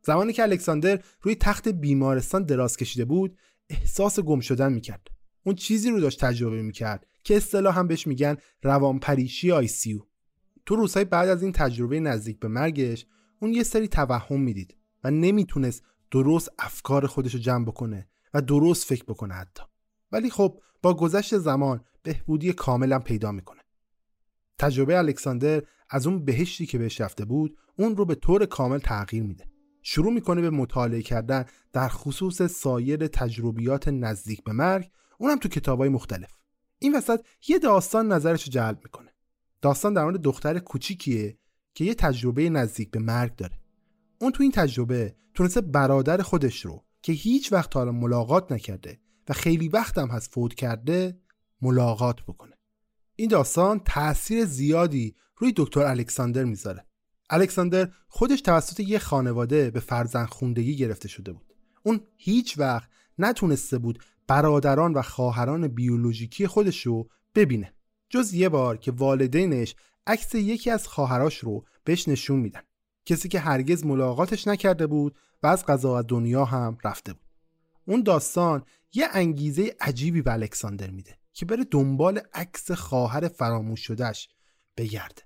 زمانی 0.01 0.33
که 0.33 0.43
الکساندر 0.43 1.03
روی 1.21 1.35
تخت 1.35 1.67
بیمارستان 1.67 2.43
دراز 2.43 2.77
کشیده 2.77 3.05
بود 3.05 3.37
احساس 3.69 4.19
گم 4.19 4.39
شدن 4.39 4.73
می‌کرد. 4.73 5.07
اون 5.43 5.55
چیزی 5.55 5.89
رو 5.89 5.99
داشت 5.99 6.25
تجربه 6.25 6.61
می‌کرد 6.61 7.07
که 7.23 7.37
اصطلاح 7.37 7.79
هم 7.79 7.87
بهش 7.87 8.07
میگن 8.07 8.37
روانپریشی 8.63 9.51
آی 9.51 9.67
سی 9.67 10.03
تو 10.65 10.75
روزهای 10.75 11.05
بعد 11.05 11.29
از 11.29 11.43
این 11.43 11.51
تجربه 11.51 11.99
نزدیک 11.99 12.39
به 12.39 12.47
مرگش 12.47 13.05
اون 13.41 13.53
یه 13.53 13.63
سری 13.63 13.87
توهم 13.87 14.41
می‌دید 14.41 14.75
و 15.03 15.11
نمی‌تونست 15.11 15.83
درست 16.11 16.49
افکار 16.59 17.07
خودش 17.07 17.33
رو 17.33 17.39
جمع 17.39 17.65
بکنه 17.65 18.07
و 18.33 18.41
درست 18.41 18.85
فکر 18.85 19.03
بکنه 19.03 19.33
حتی. 19.33 19.63
ولی 20.11 20.29
خب 20.29 20.61
با 20.81 20.93
گذشت 20.93 21.37
زمان 21.37 21.83
بهبودی 22.03 22.53
کاملا 22.53 22.99
پیدا 22.99 23.31
می‌کنه. 23.31 23.56
تجربه 24.59 24.97
الکساندر 24.97 25.63
از 25.89 26.07
اون 26.07 26.25
بهشتی 26.25 26.65
که 26.65 26.77
بهش 26.77 27.01
رفته 27.01 27.25
بود 27.25 27.57
اون 27.75 27.95
رو 27.95 28.05
به 28.05 28.15
طور 28.15 28.45
کامل 28.45 28.79
تغییر 28.79 29.23
میده. 29.23 29.45
شروع 29.81 30.13
می‌کنه 30.13 30.41
به 30.41 30.49
مطالعه 30.49 31.01
کردن 31.01 31.45
در 31.73 31.87
خصوص 31.87 32.41
سایر 32.41 33.07
تجربیات 33.07 33.87
نزدیک 33.87 34.43
به 34.43 34.51
مرگ 34.51 34.89
اونم 35.17 35.39
تو 35.39 35.49
کتابای 35.49 35.89
مختلف. 35.89 36.37
این 36.79 36.95
وسط 36.95 37.25
یه 37.47 37.59
داستان 37.59 38.11
نظرش 38.11 38.43
رو 38.43 38.51
جلب 38.51 38.79
می‌کنه. 38.83 39.13
داستان 39.61 39.93
در 39.93 40.03
مورد 40.03 40.21
دختر 40.21 40.59
کوچیکیه 40.59 41.37
که 41.73 41.85
یه 41.85 41.93
تجربه 41.93 42.49
نزدیک 42.49 42.91
به 42.91 42.99
مرگ 42.99 43.35
داره. 43.35 43.59
اون 44.21 44.31
تو 44.31 44.43
این 44.43 44.51
تجربه 44.51 45.15
تونسته 45.33 45.61
برادر 45.61 46.21
خودش 46.21 46.65
رو 46.65 46.85
که 47.01 47.13
هیچ 47.13 47.53
وقت 47.53 47.75
حالا 47.75 47.91
ملاقات 47.91 48.51
نکرده 48.51 48.99
و 49.29 49.33
خیلی 49.33 49.67
وقت 49.67 49.97
هم 49.97 50.07
هست 50.07 50.31
فوت 50.31 50.53
کرده 50.53 51.19
ملاقات 51.61 52.21
بکنه. 52.21 52.56
این 53.19 53.29
داستان 53.29 53.79
تاثیر 53.85 54.45
زیادی 54.45 55.15
روی 55.37 55.53
دکتر 55.55 55.79
الکساندر 55.79 56.43
می‌ذاره. 56.43 56.85
الکساندر 57.29 57.89
خودش 58.07 58.41
توسط 58.41 58.79
یه 58.79 58.99
خانواده 58.99 59.71
به 59.71 59.79
فرزند 59.79 60.27
خوندگی 60.27 60.75
گرفته 60.75 61.07
شده 61.07 61.31
بود. 61.31 61.53
اون 61.83 61.99
هیچ 62.17 62.57
وقت 62.57 62.89
نتونسته 63.19 63.77
بود 63.77 64.03
برادران 64.27 64.93
و 64.93 65.01
خواهران 65.01 65.67
بیولوژیکی 65.67 66.47
خودش 66.47 66.85
رو 66.85 67.09
ببینه. 67.35 67.73
جز 68.09 68.33
یه 68.33 68.49
بار 68.49 68.77
که 68.77 68.91
والدینش 68.91 69.75
عکس 70.07 70.35
یکی 70.35 70.69
از 70.69 70.87
خواهراش 70.87 71.37
رو 71.37 71.65
بهش 71.83 72.07
نشون 72.07 72.39
میدن. 72.39 72.61
کسی 73.05 73.29
که 73.29 73.39
هرگز 73.39 73.85
ملاقاتش 73.85 74.47
نکرده 74.47 74.87
بود 74.87 75.15
و 75.43 75.47
از 75.47 75.65
قضا 75.65 76.01
دنیا 76.01 76.45
هم 76.45 76.77
رفته 76.83 77.13
بود. 77.13 77.27
اون 77.85 78.03
داستان 78.03 78.63
یه 78.93 79.07
انگیزه 79.11 79.75
عجیبی 79.79 80.21
به 80.21 80.33
الکساندر 80.33 80.89
میده. 80.89 81.17
که 81.37 81.45
بره 81.45 81.63
دنبال 81.63 82.21
عکس 82.33 82.71
خواهر 82.71 83.27
فراموش 83.27 83.81
شدهش 83.81 84.29
بگرده. 84.77 85.21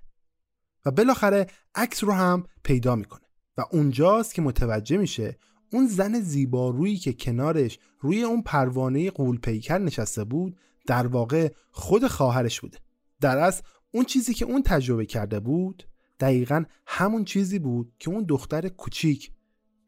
و 0.86 0.90
بالاخره 0.90 1.46
عکس 1.74 2.04
رو 2.04 2.12
هم 2.12 2.46
پیدا 2.62 2.96
می‌کنه. 2.96 3.26
و 3.56 3.64
اونجاست 3.70 4.34
که 4.34 4.42
متوجه 4.42 4.96
میشه 4.96 5.38
اون 5.72 5.86
زن 5.86 6.20
زیبارویی 6.20 6.96
که 6.96 7.12
کنارش 7.12 7.78
روی 8.00 8.22
اون 8.22 8.42
پروانه 8.42 9.10
قول 9.10 9.38
پیکر 9.38 9.78
نشسته 9.78 10.24
بود 10.24 10.58
در 10.86 11.06
واقع 11.06 11.52
خود 11.70 12.06
خواهرش 12.06 12.60
بوده. 12.60 12.78
در 13.20 13.38
اصل 13.38 13.62
اون 13.90 14.04
چیزی 14.04 14.34
که 14.34 14.44
اون 14.44 14.62
تجربه 14.62 15.06
کرده 15.06 15.40
بود 15.40 15.88
دقیقا 16.20 16.64
همون 16.86 17.24
چیزی 17.24 17.58
بود 17.58 17.92
که 17.98 18.10
اون 18.10 18.24
دختر 18.24 18.68
کوچیک 18.68 19.32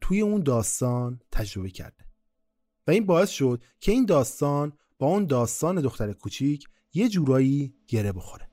توی 0.01 0.21
اون 0.21 0.43
داستان 0.43 1.19
تجربه 1.31 1.69
کرده. 1.69 2.05
و 2.87 2.91
این 2.91 3.05
باعث 3.05 3.29
شد 3.29 3.63
که 3.79 3.91
این 3.91 4.05
داستان 4.05 4.73
با 4.99 5.07
اون 5.07 5.25
داستان 5.25 5.81
دختر 5.81 6.13
کوچیک 6.13 6.67
یه 6.93 7.09
جورایی 7.09 7.73
گره 7.87 8.11
بخوره. 8.11 8.49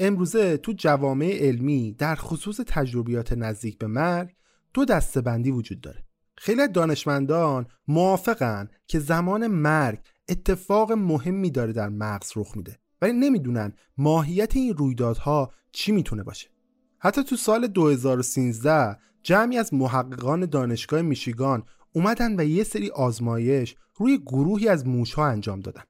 امروزه 0.00 0.56
تو 0.56 0.72
جوامع 0.72 1.38
علمی 1.40 1.92
در 1.92 2.14
خصوص 2.14 2.60
تجربیات 2.66 3.32
نزدیک 3.32 3.78
به 3.78 3.86
مرگ 3.86 4.34
دو 4.74 4.84
دسته 4.84 5.20
بندی 5.20 5.50
وجود 5.50 5.80
داره. 5.80 6.04
خیلی 6.36 6.68
دانشمندان 6.68 7.66
موافقن 7.88 8.68
که 8.86 8.98
زمان 8.98 9.46
مرگ 9.46 9.98
اتفاق 10.28 10.92
مهمی 10.92 11.50
داره 11.50 11.72
در 11.72 11.88
مغز 11.88 12.32
رخ 12.36 12.56
میده 12.56 12.78
ولی 13.02 13.12
نمی‌دونن 13.12 13.72
ماهیت 13.96 14.56
این 14.56 14.76
رویدادها 14.76 15.52
چی 15.72 15.92
می‌تونه 15.92 16.22
باشه. 16.22 16.48
حتی 16.98 17.24
تو 17.24 17.36
سال 17.36 17.66
2013 17.66 18.96
جمعی 19.22 19.58
از 19.58 19.74
محققان 19.74 20.46
دانشگاه 20.46 21.02
میشیگان 21.02 21.62
اومدن 21.92 22.40
و 22.40 22.44
یه 22.44 22.64
سری 22.64 22.90
آزمایش 22.90 23.76
روی 23.96 24.18
گروهی 24.18 24.68
از 24.68 24.86
موشها 24.86 25.26
انجام 25.26 25.60
دادن. 25.60 25.82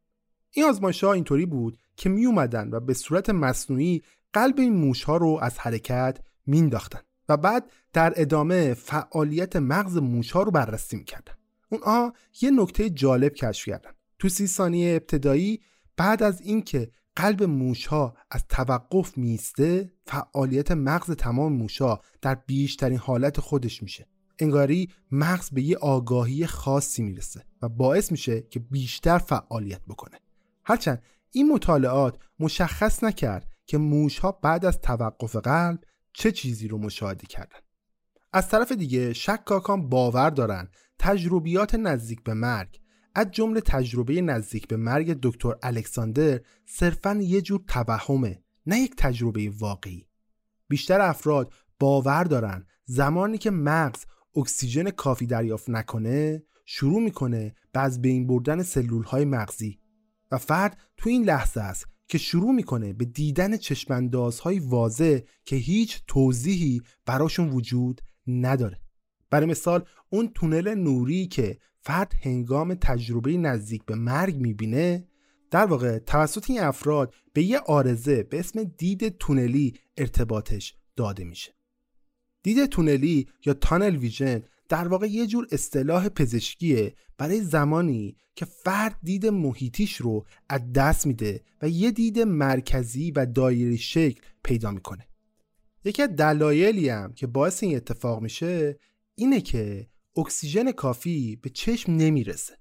این 0.50 0.66
آزمایش 0.66 1.04
ها 1.04 1.12
اینطوری 1.12 1.46
بود 1.46 1.78
که 2.00 2.08
می 2.08 2.26
اومدن 2.26 2.70
و 2.72 2.80
به 2.80 2.94
صورت 2.94 3.30
مصنوعی 3.30 4.02
قلب 4.32 4.58
این 4.58 4.76
موش 4.76 5.04
ها 5.04 5.16
رو 5.16 5.38
از 5.42 5.58
حرکت 5.58 6.18
مینداختن 6.46 7.00
و 7.28 7.36
بعد 7.36 7.70
در 7.92 8.12
ادامه 8.16 8.74
فعالیت 8.74 9.56
مغز 9.56 9.96
موش 9.96 10.30
ها 10.30 10.42
رو 10.42 10.50
بررسی 10.50 10.96
می‌کردن. 10.96 11.32
اونها 11.68 12.12
یه 12.42 12.50
نکته 12.50 12.90
جالب 12.90 13.34
کشف 13.34 13.68
کردن. 13.68 13.90
تو 14.18 14.28
سی 14.28 14.46
ثانیه 14.46 14.94
ابتدایی 14.94 15.60
بعد 15.96 16.22
از 16.22 16.40
اینکه 16.40 16.90
قلب 17.16 17.42
موش 17.42 17.86
ها 17.86 18.14
از 18.30 18.44
توقف 18.48 19.18
میسته 19.18 19.92
فعالیت 20.06 20.70
مغز 20.70 21.10
تمام 21.10 21.52
موش 21.52 21.82
ها 21.82 22.00
در 22.22 22.34
بیشترین 22.34 22.98
حالت 22.98 23.40
خودش 23.40 23.82
میشه. 23.82 24.06
انگاری 24.38 24.88
مغز 25.12 25.50
به 25.50 25.62
یه 25.62 25.76
آگاهی 25.76 26.46
خاصی 26.46 27.02
می‌رسه 27.02 27.44
و 27.62 27.68
باعث 27.68 28.12
میشه 28.12 28.42
که 28.42 28.60
بیشتر 28.60 29.18
فعالیت 29.18 29.80
بکنه. 29.88 30.18
هرچند 30.64 31.02
این 31.32 31.52
مطالعات 31.52 32.18
مشخص 32.38 33.04
نکرد 33.04 33.48
که 33.66 33.78
موشها 33.78 34.32
بعد 34.32 34.64
از 34.64 34.80
توقف 34.80 35.36
قلب 35.36 35.84
چه 36.12 36.32
چیزی 36.32 36.68
رو 36.68 36.78
مشاهده 36.78 37.26
کردن 37.26 37.58
از 38.32 38.48
طرف 38.48 38.72
دیگه 38.72 39.12
شکاکان 39.12 39.88
باور 39.88 40.30
دارن 40.30 40.68
تجربیات 40.98 41.74
نزدیک 41.74 42.22
به 42.22 42.34
مرگ 42.34 42.80
از 43.14 43.30
جمله 43.30 43.60
تجربه 43.60 44.20
نزدیک 44.20 44.68
به 44.68 44.76
مرگ 44.76 45.18
دکتر 45.22 45.54
الکساندر 45.62 46.40
صرفا 46.66 47.14
یه 47.14 47.40
جور 47.40 47.64
توهمه 47.68 48.42
نه 48.66 48.78
یک 48.78 48.94
تجربه 48.96 49.52
واقعی. 49.58 50.06
بیشتر 50.68 51.00
افراد 51.00 51.52
باور 51.78 52.24
دارن 52.24 52.66
زمانی 52.84 53.38
که 53.38 53.50
مغز 53.50 54.04
اکسیژن 54.36 54.90
کافی 54.90 55.26
دریافت 55.26 55.70
نکنه 55.70 56.42
شروع 56.66 57.02
می‌کنه 57.02 57.54
به 57.72 57.80
از 57.80 58.02
بین 58.02 58.26
بردن 58.26 58.62
سلول 58.62 59.02
های 59.02 59.24
مغزی. 59.24 59.79
و 60.30 60.38
فرد 60.38 60.78
تو 60.96 61.08
این 61.08 61.24
لحظه 61.24 61.60
است 61.60 61.86
که 62.08 62.18
شروع 62.18 62.52
می‌کنه 62.52 62.92
به 62.92 63.04
دیدن 63.04 63.56
چشماندازهای 63.56 64.58
واضح 64.58 65.18
که 65.44 65.56
هیچ 65.56 66.02
توضیحی 66.06 66.82
براشون 67.06 67.48
وجود 67.50 68.00
نداره. 68.26 68.80
برای 69.30 69.46
مثال 69.46 69.84
اون 70.10 70.28
تونل 70.34 70.74
نوری 70.74 71.26
که 71.26 71.58
فرد 71.80 72.12
هنگام 72.22 72.74
تجربه 72.74 73.36
نزدیک 73.36 73.84
به 73.84 73.94
مرگ 73.94 74.36
می‌بینه 74.36 75.08
در 75.50 75.66
واقع 75.66 75.98
توسط 75.98 76.50
این 76.50 76.60
افراد 76.60 77.14
به 77.32 77.42
یه 77.42 77.58
آرزه 77.58 78.22
به 78.22 78.38
اسم 78.38 78.64
دید 78.64 79.18
تونلی 79.18 79.74
ارتباطش 79.96 80.74
داده 80.96 81.24
میشه. 81.24 81.54
دید 82.42 82.66
تونلی 82.66 83.28
یا 83.46 83.54
تانل 83.54 83.96
ویژن 83.96 84.42
در 84.70 84.88
واقع 84.88 85.06
یه 85.06 85.26
جور 85.26 85.46
اصطلاح 85.52 86.08
پزشکیه 86.08 86.94
برای 87.18 87.40
زمانی 87.40 88.16
که 88.34 88.44
فرد 88.44 88.96
دید 89.02 89.26
محیطیش 89.26 89.96
رو 89.96 90.26
از 90.48 90.72
دست 90.72 91.06
میده 91.06 91.44
و 91.62 91.68
یه 91.68 91.90
دید 91.90 92.18
مرکزی 92.18 93.10
و 93.10 93.26
دایری 93.26 93.78
شکل 93.78 94.20
پیدا 94.44 94.70
می‌کنه. 94.70 95.06
یکی 95.84 96.02
از 96.02 96.08
دلایلی 96.08 96.88
هم 96.88 97.12
که 97.12 97.26
باعث 97.26 97.62
این 97.62 97.76
اتفاق 97.76 98.22
میشه 98.22 98.78
اینه 99.14 99.40
که 99.40 99.86
اکسیژن 100.16 100.72
کافی 100.72 101.36
به 101.36 101.50
چشم 101.50 101.92
نمی‌رسه. 101.92 102.54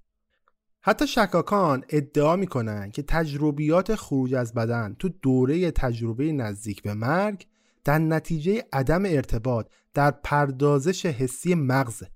حتی 0.80 1.06
شکاکان 1.06 1.84
ادعا 1.88 2.36
می‌کنن 2.36 2.90
که 2.90 3.02
تجربیات 3.02 3.94
خروج 3.94 4.34
از 4.34 4.54
بدن 4.54 4.96
تو 4.98 5.08
دوره 5.08 5.70
تجربه 5.70 6.32
نزدیک 6.32 6.82
به 6.82 6.94
مرگ 6.94 7.46
در 7.84 7.98
نتیجه 7.98 8.64
عدم 8.72 9.04
ارتباط 9.04 9.66
در 9.94 10.10
پردازش 10.10 11.06
حسی 11.06 11.54
مغزه 11.54 12.10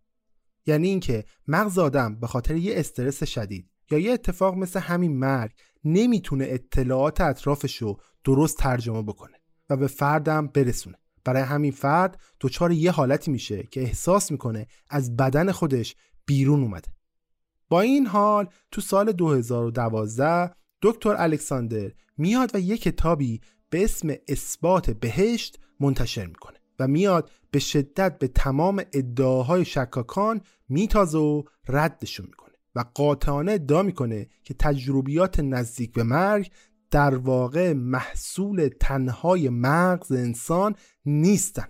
یعنی 0.66 0.88
اینکه 0.88 1.24
مغز 1.48 1.78
آدم 1.78 2.14
به 2.20 2.26
خاطر 2.26 2.56
یه 2.56 2.80
استرس 2.80 3.24
شدید 3.24 3.70
یا 3.90 3.98
یه 3.98 4.12
اتفاق 4.12 4.54
مثل 4.54 4.80
همین 4.80 5.16
مرگ 5.18 5.52
نمی‌تونه 5.84 6.46
اطلاعات 6.48 7.20
اطرافش 7.20 7.76
رو 7.76 8.00
درست 8.24 8.58
ترجمه 8.58 9.02
بکنه 9.02 9.36
و 9.70 9.76
به 9.76 9.86
فردم 9.86 10.46
برسونه. 10.46 10.96
برای 11.24 11.42
همین 11.42 11.72
فرد 11.72 12.20
دچار 12.40 12.72
یه 12.72 12.90
حالتی 12.90 13.30
میشه 13.30 13.62
که 13.62 13.80
احساس 13.80 14.30
می‌کنه 14.30 14.66
از 14.90 15.16
بدن 15.16 15.52
خودش 15.52 15.96
بیرون 16.26 16.62
اومده. 16.62 16.88
با 17.68 17.80
این 17.80 18.06
حال 18.06 18.48
تو 18.70 18.80
سال 18.80 19.12
2012 19.12 20.54
دکتر 20.82 21.14
الکساندر 21.18 21.90
میاد 22.16 22.50
و 22.54 22.58
یه 22.58 22.76
کتابی 22.76 23.40
به 23.74 23.84
اسم 23.84 24.14
اثبات 24.28 24.90
بهشت 24.90 25.58
منتشر 25.80 26.26
می‌کنه 26.26 26.58
و 26.78 26.88
میاد 26.88 27.30
به 27.50 27.58
شدت 27.58 28.18
به 28.18 28.28
تمام 28.28 28.82
ادعاهای 28.92 29.64
شکاکان 29.64 30.40
میتازه 30.68 31.18
و 31.18 31.42
ردشون 31.68 32.26
می‌کنه 32.26 32.54
و 32.74 32.84
قاطعانه 32.94 33.52
ادعا 33.52 33.82
می‌کنه 33.82 34.28
که 34.44 34.54
تجربیات 34.58 35.40
نزدیک 35.40 35.92
به 35.92 36.02
مرگ 36.02 36.50
در 36.90 37.14
واقع 37.14 37.72
محصول 37.72 38.70
تنهای 38.80 39.48
مغز 39.48 40.12
انسان 40.12 40.76
نیستن. 41.06 41.68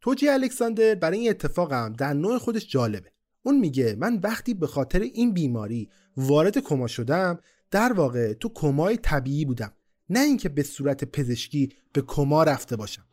توجی 0.00 0.28
الکساندر 0.28 0.94
برای 0.94 1.18
این 1.18 1.30
اتفاقم 1.30 1.92
در 1.92 2.12
نوع 2.12 2.38
خودش 2.38 2.70
جالبه. 2.70 3.12
اون 3.42 3.58
میگه 3.58 3.96
من 3.98 4.20
وقتی 4.22 4.54
به 4.54 4.66
خاطر 4.66 5.00
این 5.00 5.32
بیماری 5.32 5.88
وارد 6.16 6.58
کما 6.58 6.86
شدم 6.86 7.38
در 7.70 7.92
واقع 7.92 8.32
تو 8.32 8.48
کمای 8.54 8.96
طبیعی 8.96 9.44
بودم. 9.44 9.72
نه 10.10 10.20
اینکه 10.20 10.48
به 10.48 10.62
صورت 10.62 11.04
پزشکی 11.04 11.72
به 11.92 12.02
کما 12.02 12.42
رفته 12.42 12.76
باشم. 12.76 13.06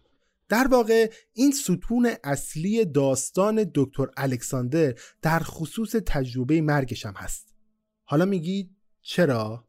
در 0.49 0.67
واقع 0.67 1.11
این 1.33 1.51
ستون 1.51 2.11
اصلی 2.23 2.85
داستان 2.85 3.71
دکتر 3.75 4.07
الکساندر 4.17 4.95
در 5.21 5.39
خصوص 5.39 5.91
تجربه 5.91 6.61
مرگشم 6.61 7.13
هست. 7.17 7.55
حالا 8.03 8.25
میگید 8.25 8.75
چرا؟ 9.01 9.67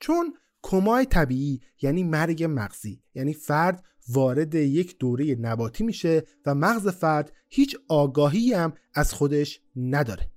چون 0.00 0.34
کمای 0.62 1.06
طبیعی 1.06 1.60
یعنی 1.82 2.04
مرگ 2.04 2.44
مغزی 2.44 3.02
یعنی 3.14 3.34
فرد 3.34 3.84
وارد 4.08 4.54
یک 4.54 4.98
دوره 4.98 5.34
نباتی 5.34 5.84
میشه 5.84 6.22
و 6.46 6.54
مغز 6.54 6.88
فرد 6.88 7.32
هیچ 7.48 7.76
آگاهی 7.88 8.52
هم 8.52 8.72
از 8.94 9.12
خودش 9.12 9.60
نداره. 9.76 10.30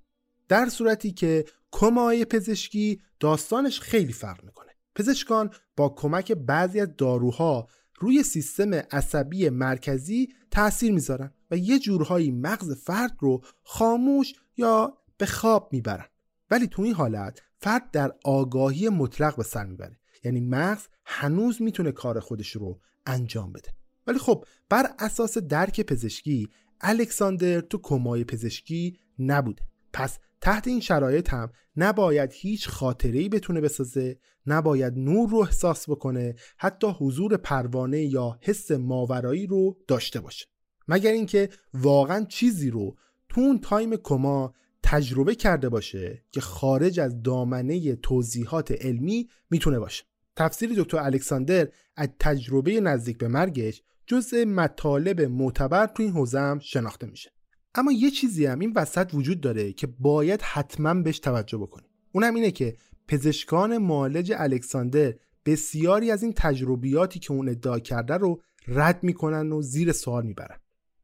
در 0.48 0.70
صورتی 0.70 1.12
که 1.12 1.46
کمای 1.72 2.26
پزشکی 2.26 3.02
داستانش 3.20 3.80
خیلی 3.80 4.14
فرق 4.14 4.44
می‌کنه. 4.44 4.71
پزشکان 5.02 5.50
با 5.78 5.90
کمک 5.90 6.32
بعضی 6.32 6.80
از 6.80 6.90
داروها 6.98 7.68
روی 8.00 8.24
سیستم 8.24 8.74
عصبی 8.74 9.50
مرکزی 9.50 10.34
تاثیر 10.52 10.92
می‌ذارن 10.92 11.32
و 11.52 11.58
یه 11.58 11.80
جورهایی 11.80 12.32
مغز 12.32 12.72
فرد 12.72 13.18
رو 13.20 13.42
خاموش 13.64 14.34
یا 14.58 14.98
به 15.18 15.26
خواب 15.26 15.70
می‌برن. 15.72 16.06
ولی 16.52 16.68
تو 16.68 16.82
این 16.82 16.94
حالت 16.94 17.42
فرد 17.58 17.92
در 17.92 18.12
آگاهی 18.24 18.90
مطلق 18.90 19.36
به 19.36 19.44
سر 19.44 19.66
می‌بره. 19.66 20.00
یعنی 20.24 20.40
مغز 20.42 20.88
هنوز 21.06 21.62
می‌تونه 21.62 21.92
کار 21.92 22.20
خودش 22.20 22.52
رو 22.52 22.80
انجام 23.06 23.52
بده. 23.52 23.70
ولی 24.08 24.20
خب 24.20 24.46
بر 24.70 24.94
اساس 25.00 25.38
درک 25.38 25.82
پزشکی 25.82 26.50
الکساندر 26.82 27.62
تو 27.62 27.78
کمای 27.78 28.24
پزشکی 28.24 29.00
نبوده. 29.20 29.64
پس 29.94 30.20
تحت 30.42 30.68
این 30.68 30.80
شرایط 30.80 31.34
هم 31.34 31.52
نباید 31.76 32.32
هیچ 32.34 32.70
خاطره‌ای 32.70 33.30
بتونه 33.30 33.62
بسازه 33.62 34.20
نباید 34.46 34.94
نور 34.98 35.30
رو 35.30 35.38
احساس 35.38 35.90
بکنه 35.90 36.36
حتی 36.58 36.88
حضور 36.88 37.38
پروانه 37.38 38.02
یا 38.02 38.40
حس 38.42 38.72
ماورایی 38.72 39.48
رو 39.48 39.78
داشته 39.88 40.20
باشه. 40.20 40.46
مگر 40.88 41.12
اینکه 41.12 41.50
واقعا 41.74 42.26
چیزی 42.26 42.70
رو 42.70 42.96
تو 43.30 43.42
اون 43.42 43.60
تایم 43.60 43.96
کما 43.96 44.54
تجربه 44.84 45.36
کرده 45.36 45.70
باشه 45.70 46.26
که 46.32 46.42
خارج 46.42 47.00
از 47.00 47.22
دامنه 47.22 47.96
توضیحات 47.96 48.72
علمی 48.72 49.28
می‌تونه 49.50 49.80
باشه. 49.80 50.04
تفسیر 50.36 50.74
دکتر 50.78 50.98
الکساندر 50.98 51.68
از 51.96 52.10
تجربه 52.20 52.80
نزدیک 52.80 53.18
به 53.18 53.28
مرگش 53.28 53.82
جزء 54.06 54.46
مطالب 54.46 55.22
معتبر 55.22 55.88
تو 55.88 56.04
این 56.04 56.12
حوزه 56.12 56.60
شناخته 56.60 57.08
میشه. 57.08 57.32
اما 57.76 57.92
یه 57.92 58.12
چیزی 58.12 58.46
هم 58.46 58.60
این 58.60 58.74
وسط 58.76 59.12
وجود 59.14 59.42
داره 59.42 59.74
که 59.74 59.88
باید 59.88 60.42
حتما 60.42 60.94
بهش 60.94 61.20
توجه 61.20 61.58
بکنیم. 61.58 61.90
اونم 62.12 62.36
اینه 62.36 62.52
که 62.52 62.76
پزشکان 63.08 63.78
معالج 63.78 64.34
الکساندر 64.38 65.14
بسیاری 65.46 66.12
از 66.12 66.24
این 66.24 66.34
تجربیاتی 66.36 67.20
که 67.20 67.32
اون 67.32 67.50
ادعا 67.50 67.80
کرده 67.80 68.14
رو 68.14 68.42
رد 68.68 69.04
می‌کنن 69.04 69.52
و 69.52 69.62
زیر 69.62 69.92
سوال 69.92 70.26
می‌برن. 70.26 70.58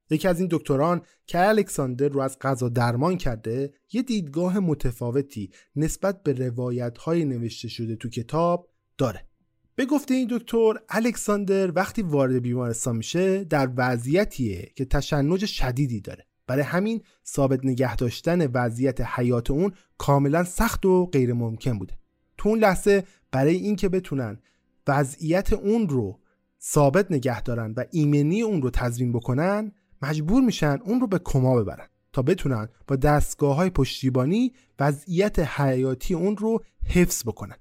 یکی 0.09 0.27
از 0.27 0.39
این 0.39 0.49
دکتران 0.51 1.01
که 1.25 1.47
الکساندر 1.47 2.07
رو 2.07 2.19
از 2.19 2.39
غذا 2.39 2.69
درمان 2.69 3.17
کرده 3.17 3.73
یه 3.91 4.01
دیدگاه 4.01 4.59
متفاوتی 4.59 5.51
نسبت 5.75 6.23
به 6.23 6.33
روایت 6.33 6.97
های 6.97 7.25
نوشته 7.25 7.67
شده 7.67 7.95
تو 7.95 8.09
کتاب 8.09 8.69
داره. 8.97 9.27
به 9.75 9.85
گفته 9.85 10.13
این 10.13 10.27
دکتر 10.31 10.73
الکساندر 10.89 11.71
وقتی 11.75 12.01
وارد 12.01 12.41
بیمارستان 12.41 12.97
میشه 12.97 13.43
در 13.43 13.69
وضعیتیه 13.75 14.71
که 14.75 14.85
تشنج 14.85 15.45
شدیدی 15.45 16.01
داره. 16.01 16.26
برای 16.47 16.63
همین 16.63 17.01
ثابت 17.25 17.65
نگه 17.65 17.95
داشتن 17.95 18.45
وضعیت 18.45 19.01
حیات 19.01 19.51
اون 19.51 19.71
کاملا 19.97 20.43
سخت 20.43 20.85
و 20.85 21.05
غیر 21.05 21.33
ممکن 21.33 21.79
بوده. 21.79 21.97
تو 22.37 22.49
اون 22.49 22.59
لحظه 22.59 23.03
برای 23.31 23.55
اینکه 23.55 23.89
بتونن 23.89 24.39
وضعیت 24.87 25.53
اون 25.53 25.89
رو 25.89 26.19
ثابت 26.61 27.11
نگه 27.11 27.41
دارن 27.41 27.73
و 27.77 27.83
ایمنی 27.91 28.41
اون 28.41 28.61
رو 28.61 28.69
تضمین 28.69 29.11
بکنن 29.11 29.71
مجبور 30.01 30.43
میشن 30.43 30.77
اون 30.85 31.01
رو 31.01 31.07
به 31.07 31.19
کما 31.19 31.55
ببرن 31.55 31.87
تا 32.13 32.21
بتونن 32.21 32.67
با 32.87 32.95
دستگاه 32.95 33.55
های 33.55 33.69
پشتیبانی 33.69 34.53
وضعیت 34.79 35.39
حیاتی 35.39 36.13
اون 36.13 36.37
رو 36.37 36.63
حفظ 36.85 37.23
بکنن. 37.23 37.55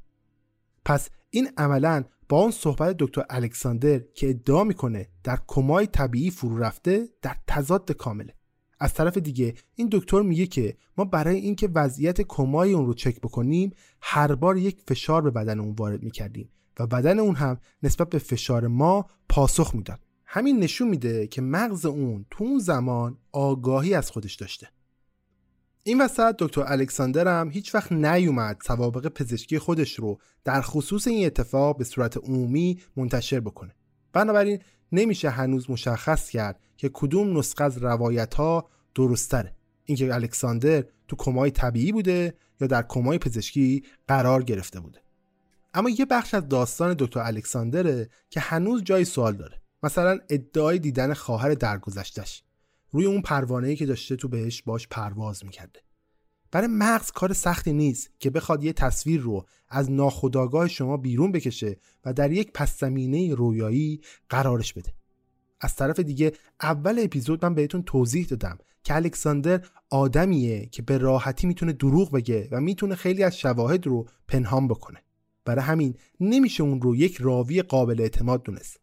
پس 0.84 1.08
این 1.30 1.48
عملا 1.56 2.04
با 2.28 2.40
اون 2.40 2.50
صحبت 2.50 2.96
دکتر 2.98 3.24
الکساندر 3.30 3.98
که 3.98 4.30
ادعا 4.30 4.64
می‌کنه 4.64 5.08
در 5.24 5.38
کمای 5.46 5.86
طبیعی 5.86 6.30
فرو 6.30 6.58
رفته 6.58 7.08
در 7.22 7.36
تضاد 7.46 7.92
کامله. 7.92 8.35
از 8.80 8.94
طرف 8.94 9.18
دیگه 9.18 9.54
این 9.74 9.88
دکتر 9.92 10.22
میگه 10.22 10.46
که 10.46 10.76
ما 10.96 11.04
برای 11.04 11.36
اینکه 11.36 11.68
وضعیت 11.74 12.20
کمای 12.20 12.72
اون 12.72 12.86
رو 12.86 12.94
چک 12.94 13.20
بکنیم 13.20 13.72
هر 14.00 14.34
بار 14.34 14.56
یک 14.56 14.80
فشار 14.86 15.22
به 15.22 15.30
بدن 15.30 15.60
اون 15.60 15.74
وارد 15.78 16.02
می‌کردیم 16.02 16.50
و 16.78 16.86
بدن 16.86 17.18
اون 17.18 17.34
هم 17.34 17.60
نسبت 17.82 18.08
به 18.10 18.18
فشار 18.18 18.66
ما 18.66 19.06
پاسخ 19.28 19.74
می‌داد. 19.74 20.00
همین 20.24 20.58
نشون 20.58 20.88
میده 20.88 21.26
که 21.26 21.42
مغز 21.42 21.86
اون 21.86 22.26
تو 22.30 22.44
اون 22.44 22.58
زمان 22.58 23.18
آگاهی 23.32 23.94
از 23.94 24.10
خودش 24.10 24.34
داشته. 24.34 24.68
این 25.82 26.00
وسط 26.00 26.34
دکتر 26.38 26.64
الکساندر 26.66 27.40
هم 27.40 27.50
هیچ 27.50 27.74
وقت 27.74 27.92
نیومد 27.92 28.56
سوابق 28.66 29.08
پزشکی 29.08 29.58
خودش 29.58 29.94
رو 29.94 30.18
در 30.44 30.60
خصوص 30.60 31.06
این 31.06 31.26
اتفاق 31.26 31.78
به 31.78 31.84
صورت 31.84 32.16
عمومی 32.16 32.80
منتشر 32.96 33.40
بکنه. 33.40 33.74
بنابراین 34.12 34.58
نمیشه 34.92 35.30
هنوز 35.30 35.70
مشخص 35.70 36.30
کرد 36.30 36.60
که 36.76 36.90
کدوم 36.92 37.38
نسخه 37.38 37.64
از 37.64 37.78
روایت 37.78 38.34
ها 38.34 38.68
درستره. 38.94 39.54
اینکه 39.84 40.14
الکساندر 40.14 40.84
تو 41.08 41.16
کمای 41.16 41.50
طبیعی 41.50 41.92
بوده 41.92 42.34
یا 42.60 42.66
در 42.66 42.82
کمای 42.82 43.18
پزشکی 43.18 43.84
قرار 44.08 44.42
گرفته 44.42 44.80
بوده. 44.80 45.00
اما 45.74 45.90
یه 45.90 46.04
بخش 46.04 46.34
از 46.34 46.48
داستان 46.48 46.94
دکتر 46.98 47.20
الکساندره 47.20 48.08
که 48.30 48.40
هنوز 48.40 48.82
جای 48.82 49.04
سوال 49.04 49.36
داره. 49.36 49.60
مثلا 49.82 50.18
ادعای 50.30 50.78
دیدن 50.78 51.14
خواهر 51.14 51.54
درگذشتش 51.54 52.42
روی 52.90 53.06
اون 53.06 53.22
پروانه‌ای 53.22 53.76
که 53.76 53.86
داشته 53.86 54.16
تو 54.16 54.28
بهش 54.28 54.62
باش 54.62 54.88
پرواز 54.88 55.44
می‌کرده. 55.44 55.80
برای 56.50 56.68
مغز 56.70 57.10
کار 57.10 57.32
سختی 57.32 57.72
نیست 57.72 58.10
که 58.18 58.30
بخواد 58.30 58.64
یه 58.64 58.72
تصویر 58.72 59.20
رو 59.20 59.46
از 59.68 59.90
ناخودآگاه 59.90 60.68
شما 60.68 60.96
بیرون 60.96 61.32
بکشه 61.32 61.76
و 62.04 62.12
در 62.12 62.32
یک 62.32 62.52
پس 62.52 62.80
زمینه 62.80 63.34
رویایی 63.34 64.00
قرارش 64.28 64.72
بده. 64.72 64.92
از 65.60 65.76
طرف 65.76 66.00
دیگه 66.00 66.32
اول 66.62 66.98
اپیزود 66.98 67.44
من 67.44 67.54
بهتون 67.54 67.82
توضیح 67.82 68.26
دادم 68.26 68.58
که 68.84 68.94
الکساندر 68.94 69.66
آدمیه 69.90 70.66
که 70.66 70.82
به 70.82 70.98
راحتی 70.98 71.46
می‌تونه 71.46 71.72
دروغ 71.72 72.12
بگه 72.12 72.48
و 72.50 72.60
می‌تونه 72.60 72.94
خیلی 72.94 73.22
از 73.22 73.38
شواهد 73.38 73.86
رو 73.86 74.06
پنهان 74.28 74.68
بکنه. 74.68 75.02
برای 75.44 75.64
همین 75.64 75.94
نمیشه 76.20 76.62
اون 76.62 76.82
رو 76.82 76.96
یک 76.96 77.16
راوی 77.16 77.62
قابل 77.62 78.00
اعتماد 78.00 78.42
دونست. 78.42 78.80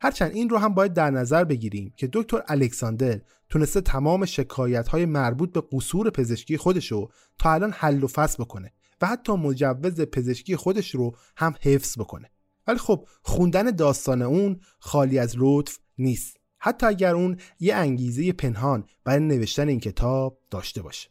هرچند 0.00 0.30
این 0.34 0.48
رو 0.48 0.58
هم 0.58 0.74
باید 0.74 0.92
در 0.92 1.10
نظر 1.10 1.44
بگیریم 1.44 1.92
که 1.96 2.08
دکتر 2.12 2.42
الکساندر 2.48 3.20
تونسته 3.48 3.80
تمام 3.80 4.24
شکایت 4.24 4.88
های 4.88 5.06
مربوط 5.06 5.52
به 5.52 5.62
قصور 5.72 6.10
پزشکی 6.10 6.56
خودش 6.56 6.92
رو 6.92 7.10
تا 7.38 7.52
الان 7.52 7.72
حل 7.72 8.04
و 8.04 8.06
فصل 8.06 8.44
بکنه 8.44 8.72
و 9.00 9.06
حتی 9.06 9.32
مجوز 9.32 10.00
پزشکی 10.00 10.56
خودش 10.56 10.94
رو 10.94 11.16
هم 11.36 11.54
حفظ 11.60 11.98
بکنه. 11.98 12.30
ولی 12.66 12.78
خب 12.78 13.08
خوندن 13.22 13.70
داستان 13.70 14.22
اون 14.22 14.60
خالی 14.78 15.18
از 15.18 15.34
لطف 15.36 15.78
نیست. 15.98 16.36
حتی 16.58 16.86
اگر 16.86 17.14
اون 17.14 17.36
یه 17.60 17.74
انگیزه 17.74 18.32
پنهان 18.32 18.84
برای 19.04 19.20
نوشتن 19.20 19.68
این 19.68 19.80
کتاب 19.80 20.38
داشته 20.50 20.82
باشه. 20.82 21.08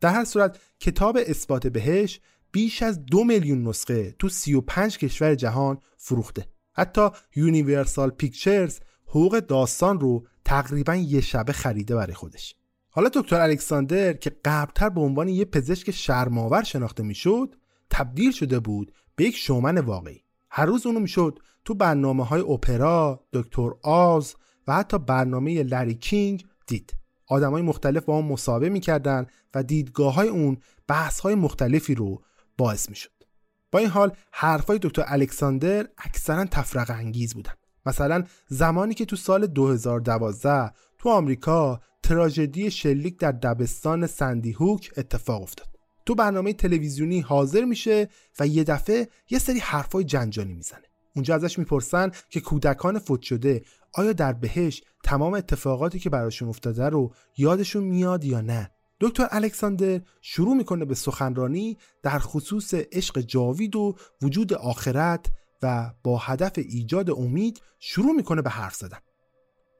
در 0.00 0.12
هر 0.12 0.24
صورت 0.24 0.58
کتاب 0.80 1.18
اثبات 1.26 1.66
بهشت 1.66 2.20
بیش 2.52 2.82
از 2.82 3.04
دو 3.06 3.24
میلیون 3.24 3.68
نسخه 3.68 4.14
تو 4.18 4.28
35 4.28 4.98
کشور 4.98 5.34
جهان 5.34 5.78
فروخته. 5.96 6.46
حتی 6.72 7.08
Universal 7.36 8.10
Pictures 8.10 8.80
حقوق 9.06 9.38
داستان 9.38 10.00
رو 10.00 10.26
تقریبا 10.50 10.94
یه 10.94 11.20
شبه 11.20 11.52
خریده 11.52 11.94
برای 11.96 12.14
خودش 12.14 12.54
حالا 12.88 13.10
دکتر 13.14 13.40
الکساندر 13.40 14.12
که 14.12 14.30
قبلتر 14.44 14.88
به 14.88 15.00
عنوان 15.00 15.28
یه 15.28 15.44
پزشک 15.44 15.90
شرم‌آور 15.90 16.62
شناخته 16.62 17.02
می‌شد 17.02 17.56
تبدیل 17.90 18.32
شده 18.32 18.60
بود 18.60 18.92
به 19.16 19.24
یک 19.24 19.36
شومن 19.36 19.78
واقعی 19.78 20.24
هر 20.50 20.66
روز 20.66 20.86
اونو 20.86 21.00
می‌شد 21.00 21.38
تو 21.64 21.74
برنامه 21.74 22.24
های 22.24 22.40
اپرا، 22.40 23.26
دکتر 23.32 23.70
آز 23.82 24.34
و 24.66 24.74
حتی 24.74 24.98
برنامه 24.98 25.62
لری 25.62 25.94
کینگ 25.94 26.46
دید. 26.66 26.94
آدم 27.26 27.50
های 27.50 27.62
مختلف 27.62 28.04
با 28.04 28.16
اون 28.16 28.24
مصاحبه 28.24 28.68
می‌کردن 28.68 29.26
و 29.54 29.62
دیدگاه 29.62 30.14
های 30.14 30.28
اون 30.28 30.56
بحث 30.88 31.20
های 31.20 31.34
مختلفی 31.34 31.94
رو 31.94 32.22
باعث 32.58 32.88
می‌شد. 32.88 33.24
با 33.72 33.78
این 33.78 33.88
حال 33.88 34.12
حرفای 34.32 34.78
دکتر 34.82 35.04
الکساندر 35.06 35.88
اکثرا 35.98 36.44
تفرق 36.44 36.90
انگیز 36.90 37.34
بودن. 37.34 37.52
مثلا 37.86 38.24
زمانی 38.48 38.94
که 38.94 39.04
تو 39.04 39.16
سال 39.16 39.46
2012 39.46 40.72
تو 40.98 41.08
آمریکا 41.08 41.80
تراژدی 42.02 42.70
شلیک 42.70 43.18
در 43.18 43.32
دبستان 43.32 44.06
سندی 44.06 44.52
هوک 44.52 44.90
اتفاق 44.96 45.42
افتاد. 45.42 45.68
تو 46.06 46.14
برنامه 46.14 46.52
تلویزیونی 46.52 47.20
حاضر 47.20 47.64
میشه 47.64 48.08
و 48.40 48.46
یه 48.46 48.64
دفعه 48.64 49.08
یه 49.30 49.38
سری 49.38 49.58
حرفای 49.58 50.04
جنجانی 50.04 50.54
می‌زنه. 50.54 50.82
اونجا 51.16 51.34
ازش 51.34 51.58
می‌پرسن 51.58 52.10
که 52.30 52.40
کودکان 52.40 52.98
فوت 52.98 53.22
شده 53.22 53.62
آیا 53.94 54.12
در 54.12 54.32
بهش 54.32 54.82
تمام 55.04 55.34
اتفاقاتی 55.34 55.98
که 55.98 56.10
براشون 56.10 56.48
افتاده 56.48 56.88
رو 56.88 57.14
یادشون 57.36 57.84
میاد 57.84 58.24
یا 58.24 58.40
نه 58.40 58.70
دکتر 59.00 59.28
الکساندر 59.30 60.00
شروع 60.20 60.56
می‌کنه 60.56 60.84
به 60.84 60.94
سخنرانی 60.94 61.78
در 62.02 62.18
خصوص 62.18 62.74
عشق 62.74 63.20
جاوید 63.20 63.76
و 63.76 63.96
وجود 64.22 64.52
آخرت 64.52 65.26
و 65.62 65.90
با 66.02 66.18
هدف 66.18 66.52
ایجاد 66.56 67.10
امید 67.10 67.60
شروع 67.78 68.12
می‌کنه 68.12 68.42
به 68.42 68.50
حرف 68.50 68.74
زدن. 68.74 68.98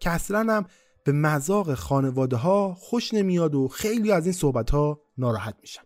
که 0.01 0.11
اصلا 0.11 0.55
هم 0.55 0.67
به 1.05 1.13
مذاق 1.13 1.75
خانواده 1.75 2.37
ها 2.37 2.75
خوش 2.75 3.15
نمیاد 3.15 3.55
و 3.55 3.69
خیلی 3.69 4.13
از 4.13 4.27
این 4.27 4.33
صحبت 4.33 4.71
ها 4.71 5.01
ناراحت 5.19 5.57
میشن. 5.61 5.83